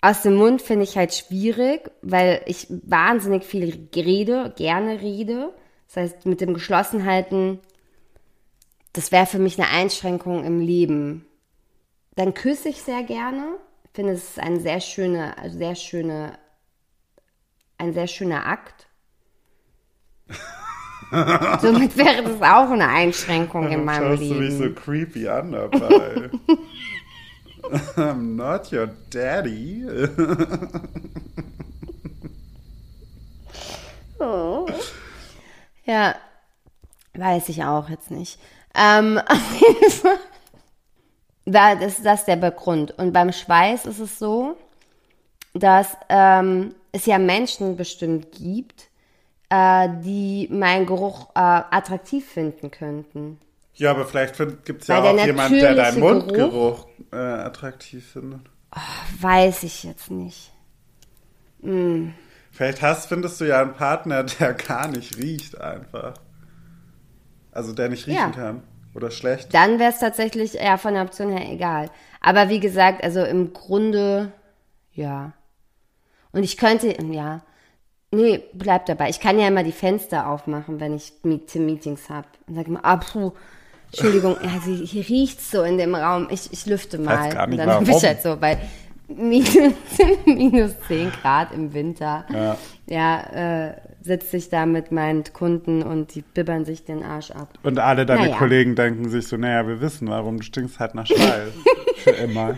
aus 0.00 0.22
dem 0.22 0.34
Mund 0.34 0.62
finde 0.62 0.84
ich 0.84 0.96
halt 0.96 1.14
schwierig, 1.14 1.90
weil 2.02 2.42
ich 2.46 2.66
wahnsinnig 2.68 3.44
viel 3.44 3.88
rede, 3.94 4.52
gerne 4.56 5.00
rede. 5.00 5.52
Das 5.86 5.96
heißt, 5.96 6.26
mit 6.26 6.40
dem 6.40 6.54
Geschlossenhalten, 6.54 7.60
das 8.92 9.12
wäre 9.12 9.26
für 9.26 9.38
mich 9.38 9.60
eine 9.60 9.70
Einschränkung 9.70 10.44
im 10.44 10.60
Leben. 10.60 11.26
Dann 12.16 12.34
küsse 12.34 12.68
ich 12.68 12.82
sehr 12.82 13.02
gerne. 13.04 13.56
Ich 13.84 13.90
finde, 13.94 14.12
es 14.12 14.30
ist 14.30 14.40
ein 14.40 14.60
sehr 14.60 14.80
schöner, 14.80 15.36
sehr 15.48 15.74
schöne, 15.74 16.38
ein 17.78 17.92
sehr 17.94 18.06
schöner 18.08 18.46
Akt. 18.46 18.88
Somit 21.60 21.96
wäre 21.96 22.24
das 22.24 22.42
auch 22.42 22.70
eine 22.70 22.88
Einschränkung 22.88 23.70
in 23.70 23.84
meinem 23.84 24.16
Schaust 24.16 24.22
Leben. 24.22 24.34
du 24.34 24.40
mich 24.40 24.54
so 24.58 24.70
creepy 24.72 25.28
an 25.28 25.52
dabei? 25.52 26.30
I'm 27.96 28.36
not 28.36 28.72
your 28.72 28.88
daddy. 29.10 29.84
Ja, 35.86 36.16
weiß 37.14 37.48
ich 37.48 37.62
auch 37.64 37.88
jetzt 37.88 38.10
nicht. 38.10 38.40
Ähm, 38.74 39.18
auf 39.18 39.60
jeden 39.60 39.90
Fall 39.90 40.18
war 41.46 41.76
das, 41.76 42.02
das 42.02 42.20
ist 42.20 42.26
der 42.28 42.50
Grund. 42.50 42.96
Und 42.98 43.12
beim 43.12 43.32
Schweiß 43.32 43.86
ist 43.86 44.00
es 44.00 44.18
so, 44.18 44.56
dass 45.54 45.96
ähm, 46.08 46.74
es 46.92 47.06
ja 47.06 47.18
Menschen 47.18 47.76
bestimmt 47.76 48.32
gibt, 48.32 48.88
äh, 49.48 49.88
die 50.04 50.48
meinen 50.50 50.86
Geruch 50.86 51.30
äh, 51.34 51.38
attraktiv 51.38 52.28
finden 52.28 52.70
könnten. 52.70 53.38
Ja, 53.74 53.90
aber 53.90 54.06
vielleicht 54.06 54.36
gibt 54.64 54.82
es 54.82 54.88
ja 54.88 55.02
Weil 55.02 55.12
auch 55.12 55.16
der 55.16 55.26
jemand, 55.26 55.54
der 55.54 55.74
deinen 55.74 56.00
Mundgeruch 56.00 56.86
äh, 57.12 57.16
attraktiv 57.16 58.06
findet. 58.12 58.40
Weiß 59.20 59.62
ich 59.62 59.84
jetzt 59.84 60.10
nicht. 60.10 60.52
Vielleicht 62.50 62.82
hast, 62.82 63.08
findest 63.08 63.40
du 63.40 63.44
ja 63.44 63.60
einen 63.60 63.74
Partner, 63.74 64.24
der 64.24 64.54
gar 64.54 64.88
nicht 64.88 65.16
riecht 65.18 65.60
einfach. 65.60 66.14
Also 67.52 67.72
der 67.72 67.88
nicht 67.88 68.06
riechen 68.06 68.16
Ja. 68.18 68.30
kann. 68.30 68.62
Oder 68.96 69.10
schlecht. 69.10 69.52
Dann 69.54 69.78
wäre 69.78 69.92
es 69.92 69.98
tatsächlich 70.00 70.54
ja 70.54 70.76
von 70.78 70.94
der 70.94 71.02
Option 71.02 71.30
her 71.36 71.50
egal. 71.52 71.90
Aber 72.20 72.48
wie 72.48 72.60
gesagt, 72.60 73.04
also 73.04 73.22
im 73.24 73.52
Grunde, 73.52 74.32
ja. 74.92 75.32
Und 76.32 76.42
ich 76.42 76.56
könnte, 76.56 76.96
ja, 77.12 77.42
nee, 78.10 78.42
bleib 78.54 78.86
dabei. 78.86 79.08
Ich 79.10 79.20
kann 79.20 79.38
ja 79.38 79.48
immer 79.48 79.62
die 79.62 79.72
Fenster 79.72 80.28
aufmachen, 80.28 80.80
wenn 80.80 80.94
ich 80.94 81.12
Meet 81.22 81.54
Meetings 81.56 82.08
habe. 82.08 82.26
Und 82.46 82.54
sage 82.54 82.68
immer, 82.68 82.84
ah, 82.84 82.96
puh, 82.96 83.32
Entschuldigung, 83.92 84.36
sie- 84.64 84.84
hier 84.86 85.08
riecht's 85.08 85.50
so 85.50 85.62
in 85.62 85.78
dem 85.78 85.94
Raum. 85.94 86.28
Ich, 86.30 86.52
ich 86.52 86.66
lüfte 86.66 86.98
mal. 86.98 87.28
gar 87.30 87.46
nicht 87.46 87.60
Und 87.60 87.66
dann 87.66 87.68
bin 87.84 87.96
ich 87.96 88.02
halt 88.04 88.22
so 88.22 88.36
bei 88.36 88.58
minus, 89.08 89.74
minus 90.24 90.72
10 90.88 91.12
Grad 91.12 91.52
im 91.52 91.72
Winter. 91.72 92.24
Ja. 92.32 92.56
Ja, 92.86 93.66
äh, 93.68 93.74
sitze 94.00 94.36
ich 94.36 94.48
da 94.48 94.66
mit 94.66 94.92
meinen 94.92 95.24
Kunden 95.24 95.82
und 95.82 96.14
die 96.14 96.22
bibbern 96.22 96.64
sich 96.64 96.84
den 96.84 97.02
Arsch 97.02 97.32
ab. 97.32 97.48
Und 97.62 97.78
alle 97.78 98.06
deine 98.06 98.26
Naja. 98.26 98.36
Kollegen 98.36 98.76
denken 98.76 99.08
sich 99.08 99.26
so, 99.26 99.36
naja, 99.36 99.66
wir 99.66 99.80
wissen, 99.80 100.08
warum 100.08 100.38
du 100.38 100.44
stinkst 100.44 100.78
halt 100.78 100.94
nach 100.94 101.06
Schweiß. 101.06 101.52
Für 101.96 102.10
immer. 102.10 102.56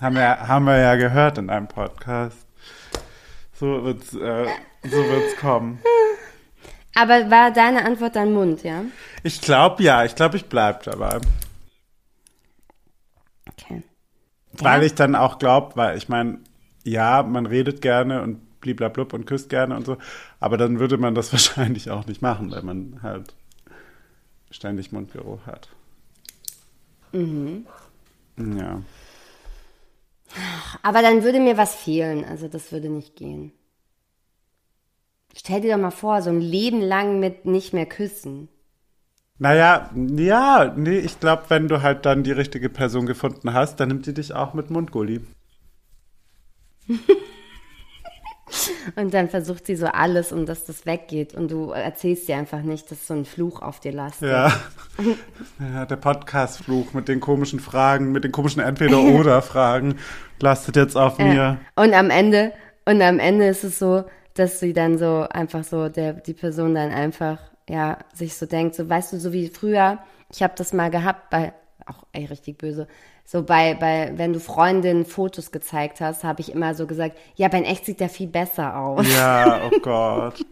Haben 0.00 0.16
wir, 0.16 0.46
haben 0.46 0.66
wir 0.66 0.76
ja 0.78 0.96
gehört 0.96 1.38
in 1.38 1.48
einem 1.48 1.68
Podcast. 1.68 2.46
So 3.54 3.84
wird's, 3.84 4.12
äh, 4.12 4.46
so 4.84 4.96
wird's 4.96 5.36
kommen. 5.38 5.80
Aber 6.94 7.30
war 7.30 7.50
deine 7.50 7.84
Antwort 7.84 8.16
dein 8.16 8.32
Mund, 8.32 8.62
ja? 8.62 8.84
Ich 9.22 9.40
glaube 9.40 9.82
ja, 9.82 10.04
ich 10.04 10.14
glaube, 10.14 10.36
ich 10.36 10.46
bleib 10.46 10.82
dabei. 10.82 11.18
Okay. 13.50 13.82
Weil 14.60 14.82
ich 14.82 14.94
dann 14.94 15.14
auch 15.14 15.38
glaube, 15.38 15.76
weil 15.76 15.96
ich 15.96 16.08
meine, 16.08 16.38
ja, 16.84 17.22
man 17.22 17.46
redet 17.46 17.82
gerne 17.82 18.22
und 18.22 18.60
bliblablub 18.60 19.12
und 19.12 19.26
küsst 19.26 19.48
gerne 19.48 19.76
und 19.76 19.86
so, 19.86 19.96
aber 20.40 20.56
dann 20.56 20.78
würde 20.78 20.98
man 20.98 21.14
das 21.14 21.32
wahrscheinlich 21.32 21.90
auch 21.90 22.06
nicht 22.06 22.22
machen, 22.22 22.50
weil 22.50 22.62
man 22.62 23.00
halt 23.02 23.34
ständig 24.50 24.92
Mundgeruch 24.92 25.46
hat. 25.46 25.68
Mhm. 27.12 27.66
Ja. 28.36 28.82
Aber 30.82 31.02
dann 31.02 31.22
würde 31.22 31.40
mir 31.40 31.56
was 31.56 31.74
fehlen. 31.74 32.24
Also 32.24 32.48
das 32.48 32.72
würde 32.72 32.88
nicht 32.88 33.16
gehen. 33.16 33.52
Stell 35.34 35.60
dir 35.60 35.72
doch 35.74 35.80
mal 35.80 35.90
vor, 35.90 36.22
so 36.22 36.30
ein 36.30 36.40
Leben 36.40 36.80
lang 36.80 37.20
mit 37.20 37.44
nicht 37.44 37.72
mehr 37.72 37.86
küssen. 37.86 38.48
Naja, 39.38 39.90
ja, 39.94 40.72
nee, 40.74 40.98
ich 40.98 41.20
glaube, 41.20 41.44
wenn 41.48 41.68
du 41.68 41.82
halt 41.82 42.06
dann 42.06 42.22
die 42.22 42.32
richtige 42.32 42.70
Person 42.70 43.04
gefunden 43.04 43.52
hast, 43.52 43.76
dann 43.80 43.88
nimmt 43.88 44.06
die 44.06 44.14
dich 44.14 44.34
auch 44.34 44.54
mit 44.54 44.70
Mundgulli. 44.70 45.20
Und 48.94 49.12
dann 49.12 49.28
versucht 49.28 49.66
sie 49.66 49.74
so 49.76 49.86
alles, 49.86 50.32
um 50.32 50.46
dass 50.46 50.64
das 50.64 50.86
weggeht. 50.86 51.34
Und 51.34 51.50
du 51.50 51.70
erzählst 51.70 52.28
dir 52.28 52.36
einfach 52.36 52.62
nicht, 52.62 52.90
dass 52.90 53.06
so 53.06 53.14
ein 53.14 53.24
Fluch 53.24 53.60
auf 53.60 53.80
dir 53.80 53.92
lastet. 53.92 54.30
Ja. 54.30 54.52
ja 55.74 55.84
der 55.86 55.96
Podcast-Fluch 55.96 56.94
mit 56.94 57.08
den 57.08 57.20
komischen 57.20 57.60
Fragen, 57.60 58.12
mit 58.12 58.24
den 58.24 58.32
komischen 58.32 58.62
Entweder-Oder-Fragen 58.62 59.96
lastet 60.40 60.76
jetzt 60.76 60.96
auf 60.96 61.18
mir. 61.18 61.58
Und 61.74 61.92
am 61.92 62.10
Ende, 62.10 62.52
und 62.84 63.02
am 63.02 63.18
Ende 63.18 63.48
ist 63.48 63.64
es 63.64 63.78
so, 63.78 64.04
dass 64.34 64.60
sie 64.60 64.72
dann 64.72 64.98
so 64.98 65.26
einfach 65.28 65.64
so, 65.64 65.88
der, 65.88 66.12
die 66.12 66.34
Person 66.34 66.74
dann 66.74 66.92
einfach, 66.92 67.38
ja, 67.68 67.98
sich 68.14 68.34
so 68.36 68.46
denkt, 68.46 68.74
so, 68.74 68.88
weißt 68.88 69.12
du, 69.12 69.18
so 69.18 69.32
wie 69.32 69.48
früher, 69.48 69.98
ich 70.32 70.42
habe 70.42 70.54
das 70.56 70.72
mal 70.72 70.90
gehabt 70.90 71.30
bei, 71.30 71.52
auch 71.86 72.04
ey, 72.12 72.24
richtig 72.26 72.58
böse, 72.58 72.86
so 73.24 73.42
bei, 73.42 73.74
bei, 73.74 74.12
wenn 74.16 74.32
du 74.32 74.40
Freundinnen 74.40 75.04
Fotos 75.04 75.50
gezeigt 75.50 76.00
hast, 76.00 76.22
habe 76.22 76.40
ich 76.40 76.52
immer 76.52 76.74
so 76.74 76.86
gesagt, 76.86 77.18
ja, 77.34 77.48
aber 77.48 77.58
in 77.58 77.64
echt 77.64 77.84
sieht 77.84 77.98
der 77.98 78.08
viel 78.08 78.28
besser 78.28 78.76
aus. 78.76 79.06
Ja, 79.12 79.62
oh 79.66 79.78
Gott. 79.82 80.44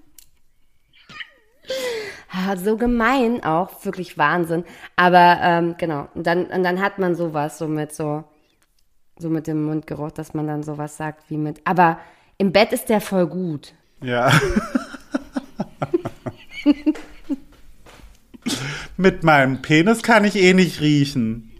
So 2.56 2.76
gemein 2.76 3.44
auch, 3.44 3.84
wirklich 3.84 4.18
Wahnsinn. 4.18 4.64
Aber 4.96 5.38
ähm, 5.40 5.76
genau, 5.78 6.08
und 6.14 6.26
dann, 6.26 6.46
und 6.46 6.64
dann 6.64 6.82
hat 6.82 6.98
man 6.98 7.14
sowas, 7.14 7.58
so 7.58 7.68
mit 7.68 7.94
so, 7.94 8.24
so 9.18 9.30
mit 9.30 9.46
dem 9.46 9.64
Mundgeruch, 9.64 10.10
dass 10.10 10.34
man 10.34 10.48
dann 10.48 10.64
sowas 10.64 10.96
sagt 10.96 11.30
wie 11.30 11.36
mit, 11.36 11.60
aber 11.64 12.00
im 12.38 12.50
Bett 12.50 12.72
ist 12.72 12.88
der 12.88 13.00
voll 13.00 13.28
gut. 13.28 13.74
Ja. 14.02 14.32
Mit 18.96 19.22
meinem 19.22 19.62
Penis 19.62 20.02
kann 20.02 20.24
ich 20.24 20.36
eh 20.36 20.54
nicht 20.54 20.80
riechen. 20.80 21.52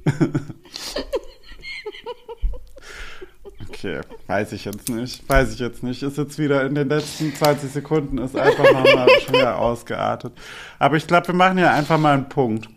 Okay, 3.68 4.00
weiß 4.28 4.52
ich 4.52 4.64
jetzt 4.64 4.88
nicht. 4.88 5.28
Weiß 5.28 5.52
ich 5.52 5.59
jetzt 5.59 5.82
nicht. 5.82 6.02
Ist 6.02 6.16
jetzt 6.16 6.38
wieder 6.38 6.64
in 6.64 6.74
den 6.74 6.88
letzten 6.88 7.34
20 7.34 7.70
Sekunden, 7.70 8.18
ist 8.18 8.36
einfach 8.36 8.64
nochmal 8.72 9.09
schon 9.20 9.34
wieder 9.34 9.59
ausgeartet. 9.59 10.32
Aber 10.78 10.96
ich 10.96 11.07
glaube, 11.07 11.28
wir 11.28 11.34
machen 11.34 11.59
hier 11.59 11.70
einfach 11.70 11.98
mal 11.98 12.14
einen 12.14 12.28
Punkt. 12.28 12.68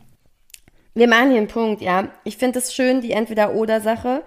Wir 0.93 1.07
machen 1.07 1.29
hier 1.29 1.37
einen 1.37 1.47
Punkt, 1.47 1.81
ja. 1.81 2.09
Ich 2.23 2.37
finde 2.37 2.59
es 2.59 2.73
schön, 2.73 3.01
die 3.01 3.11
Entweder-Oder-Sache. 3.11 4.23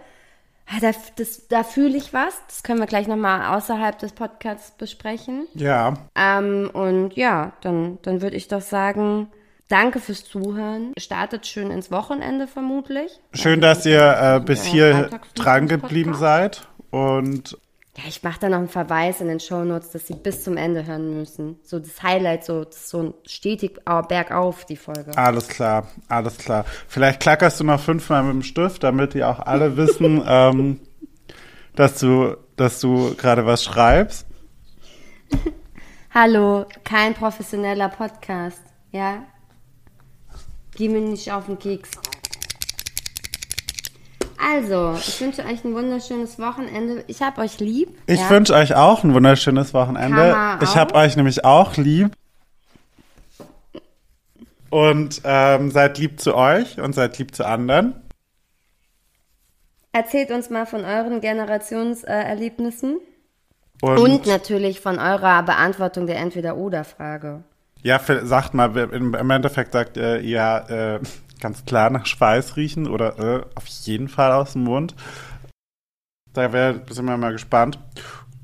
Ah, 0.72 0.78
Da, 0.80 0.92
das- 1.16 1.48
da 1.48 1.64
fühle 1.64 1.96
ich 1.96 2.12
was. 2.14 2.40
Das 2.46 2.62
können 2.62 2.78
wir 2.78 2.86
gleich 2.86 3.08
nochmal 3.08 3.56
außerhalb 3.56 3.98
des 3.98 4.12
Podcasts 4.12 4.70
besprechen. 4.72 5.46
Ja, 5.54 5.94
Ähm, 6.14 6.70
und 6.72 7.14
ja, 7.16 7.52
dann, 7.62 7.98
dann 8.02 8.22
würde 8.22 8.36
ich 8.36 8.46
doch 8.48 8.60
sagen, 8.60 9.28
danke 9.68 9.98
fürs 9.98 10.24
Zuhören. 10.24 10.92
Startet 10.98 11.46
schön 11.46 11.70
ins 11.72 11.90
Wochenende 11.90 12.46
vermutlich. 12.46 13.18
schön, 13.34 13.60
dass 13.60 13.84
ihr 13.84 14.16
äh, 14.36 14.40
bis 14.40 14.64
hier 14.64 15.10
dran 15.34 15.66
geblieben 15.66 16.14
seid. 16.14 16.68
Und 16.90 17.56
Ja, 17.96 18.04
ich 18.06 18.22
mache 18.22 18.38
da 18.40 18.48
noch 18.48 18.58
einen 18.58 18.68
Verweis 18.68 19.20
in 19.20 19.26
den 19.28 19.40
Shownotes, 19.40 19.90
dass 19.90 20.06
sie 20.06 20.14
bis 20.14 20.44
zum 20.44 20.56
Ende 20.56 20.86
hören 20.86 21.16
müssen. 21.18 21.58
So 21.64 21.80
das 21.80 22.02
Highlight, 22.02 22.44
so, 22.44 22.64
das 22.64 22.88
so 22.88 23.02
ein 23.02 23.14
stetig 23.26 23.80
au- 23.84 24.02
bergauf, 24.02 24.64
die 24.64 24.76
Folge. 24.76 25.10
Alles 25.18 25.48
klar, 25.48 25.88
alles 26.08 26.38
klar. 26.38 26.64
Vielleicht 26.86 27.20
klackerst 27.20 27.58
du 27.58 27.64
noch 27.64 27.80
fünfmal 27.80 28.22
mit 28.22 28.32
dem 28.32 28.42
Stift, 28.44 28.84
damit 28.84 29.14
die 29.14 29.24
auch 29.24 29.40
alle 29.40 29.76
wissen, 29.76 30.22
ähm, 30.24 30.80
dass 31.74 31.98
du, 31.98 32.36
dass 32.56 32.80
du 32.80 33.14
gerade 33.16 33.44
was 33.44 33.64
schreibst. 33.64 34.24
Hallo, 36.14 36.66
kein 36.84 37.14
professioneller 37.14 37.88
Podcast, 37.88 38.62
ja? 38.92 39.24
Geh 40.76 40.88
mir 40.88 41.00
nicht 41.00 41.30
auf 41.32 41.46
den 41.46 41.58
Keks. 41.58 41.90
Also, 44.42 44.94
ich 44.96 45.20
wünsche 45.20 45.44
euch 45.44 45.64
ein 45.64 45.74
wunderschönes 45.74 46.38
Wochenende. 46.38 47.04
Ich 47.08 47.20
hab 47.20 47.38
euch 47.38 47.60
lieb. 47.60 47.88
Ich 48.06 48.20
ja? 48.20 48.30
wünsche 48.30 48.54
euch 48.54 48.74
auch 48.74 49.04
ein 49.04 49.12
wunderschönes 49.12 49.74
Wochenende. 49.74 50.58
Ich 50.62 50.76
habe 50.76 50.94
euch 50.94 51.16
nämlich 51.16 51.44
auch 51.44 51.76
lieb. 51.76 52.12
Und 54.70 55.20
ähm, 55.24 55.70
seid 55.70 55.98
lieb 55.98 56.20
zu 56.20 56.34
euch 56.36 56.80
und 56.80 56.94
seid 56.94 57.18
lieb 57.18 57.34
zu 57.34 57.44
anderen. 57.44 57.94
Erzählt 59.92 60.30
uns 60.30 60.48
mal 60.48 60.66
von 60.66 60.84
euren 60.84 61.20
Generationserlebnissen. 61.20 62.98
Und, 63.82 63.98
Und 63.98 64.26
natürlich 64.26 64.80
von 64.80 64.98
eurer 64.98 65.42
Beantwortung 65.42 66.06
der 66.06 66.18
Entweder-Oder-Frage. 66.18 67.42
ja, 67.82 67.98
sagt 68.22 68.54
mal, 68.54 68.76
im, 68.76 69.14
im 69.14 69.30
Endeffekt 69.30 69.72
sagt 69.72 69.96
ihr 69.96 70.22
ja 70.22 70.58
äh, 70.58 71.00
ganz 71.40 71.64
klar 71.64 71.90
nach 71.90 72.06
Schweiß 72.06 72.56
riechen 72.56 72.88
oder 72.88 73.18
äh, 73.18 73.44
auf 73.54 73.66
jeden 73.66 74.08
Fall 74.08 74.32
aus 74.32 74.52
dem 74.52 74.64
Mund. 74.64 74.94
Da 76.32 76.52
wär, 76.52 76.82
sind 76.88 77.06
wir 77.06 77.16
mal 77.16 77.32
gespannt. 77.32 77.78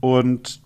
Und 0.00 0.60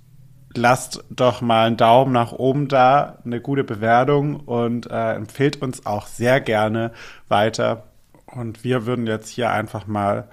lasst 0.55 1.05
doch 1.11 1.41
mal 1.41 1.67
einen 1.67 1.77
Daumen 1.77 2.13
nach 2.13 2.33
oben 2.33 2.69
da, 2.69 3.19
eine 3.25 3.41
gute 3.41 3.65
Bewertung 3.65 4.41
und 4.41 4.91
äh, 4.91 5.13
empfehlt 5.13 5.63
uns 5.63 5.87
auch 5.87 6.07
sehr 6.07 6.41
gerne 6.41 6.93
weiter. 7.29 7.85
Und 8.27 8.65
wir 8.65 8.87
würden 8.87 9.07
jetzt 9.07 9.29
hier 9.29 9.51
einfach 9.51 9.87
mal 9.87 10.29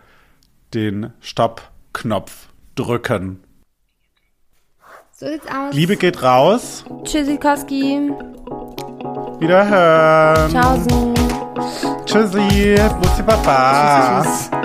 den 0.73 1.13
Stopp-Knopf 1.19 2.49
drücken. 2.75 3.43
So 5.11 5.27
sieht's 5.27 5.47
aus. 5.47 5.73
Liebe 5.73 5.97
geht 5.97 6.21
raus. 6.21 6.85
Tschüssikowski. 7.03 8.11
Wiederhören. 9.39 10.51
Tschaußen. 10.51 11.36
Tschüssi. 12.05 12.75
Bussi 13.01 13.23
Baba. 13.23 14.23
Tschüss. 14.23 14.56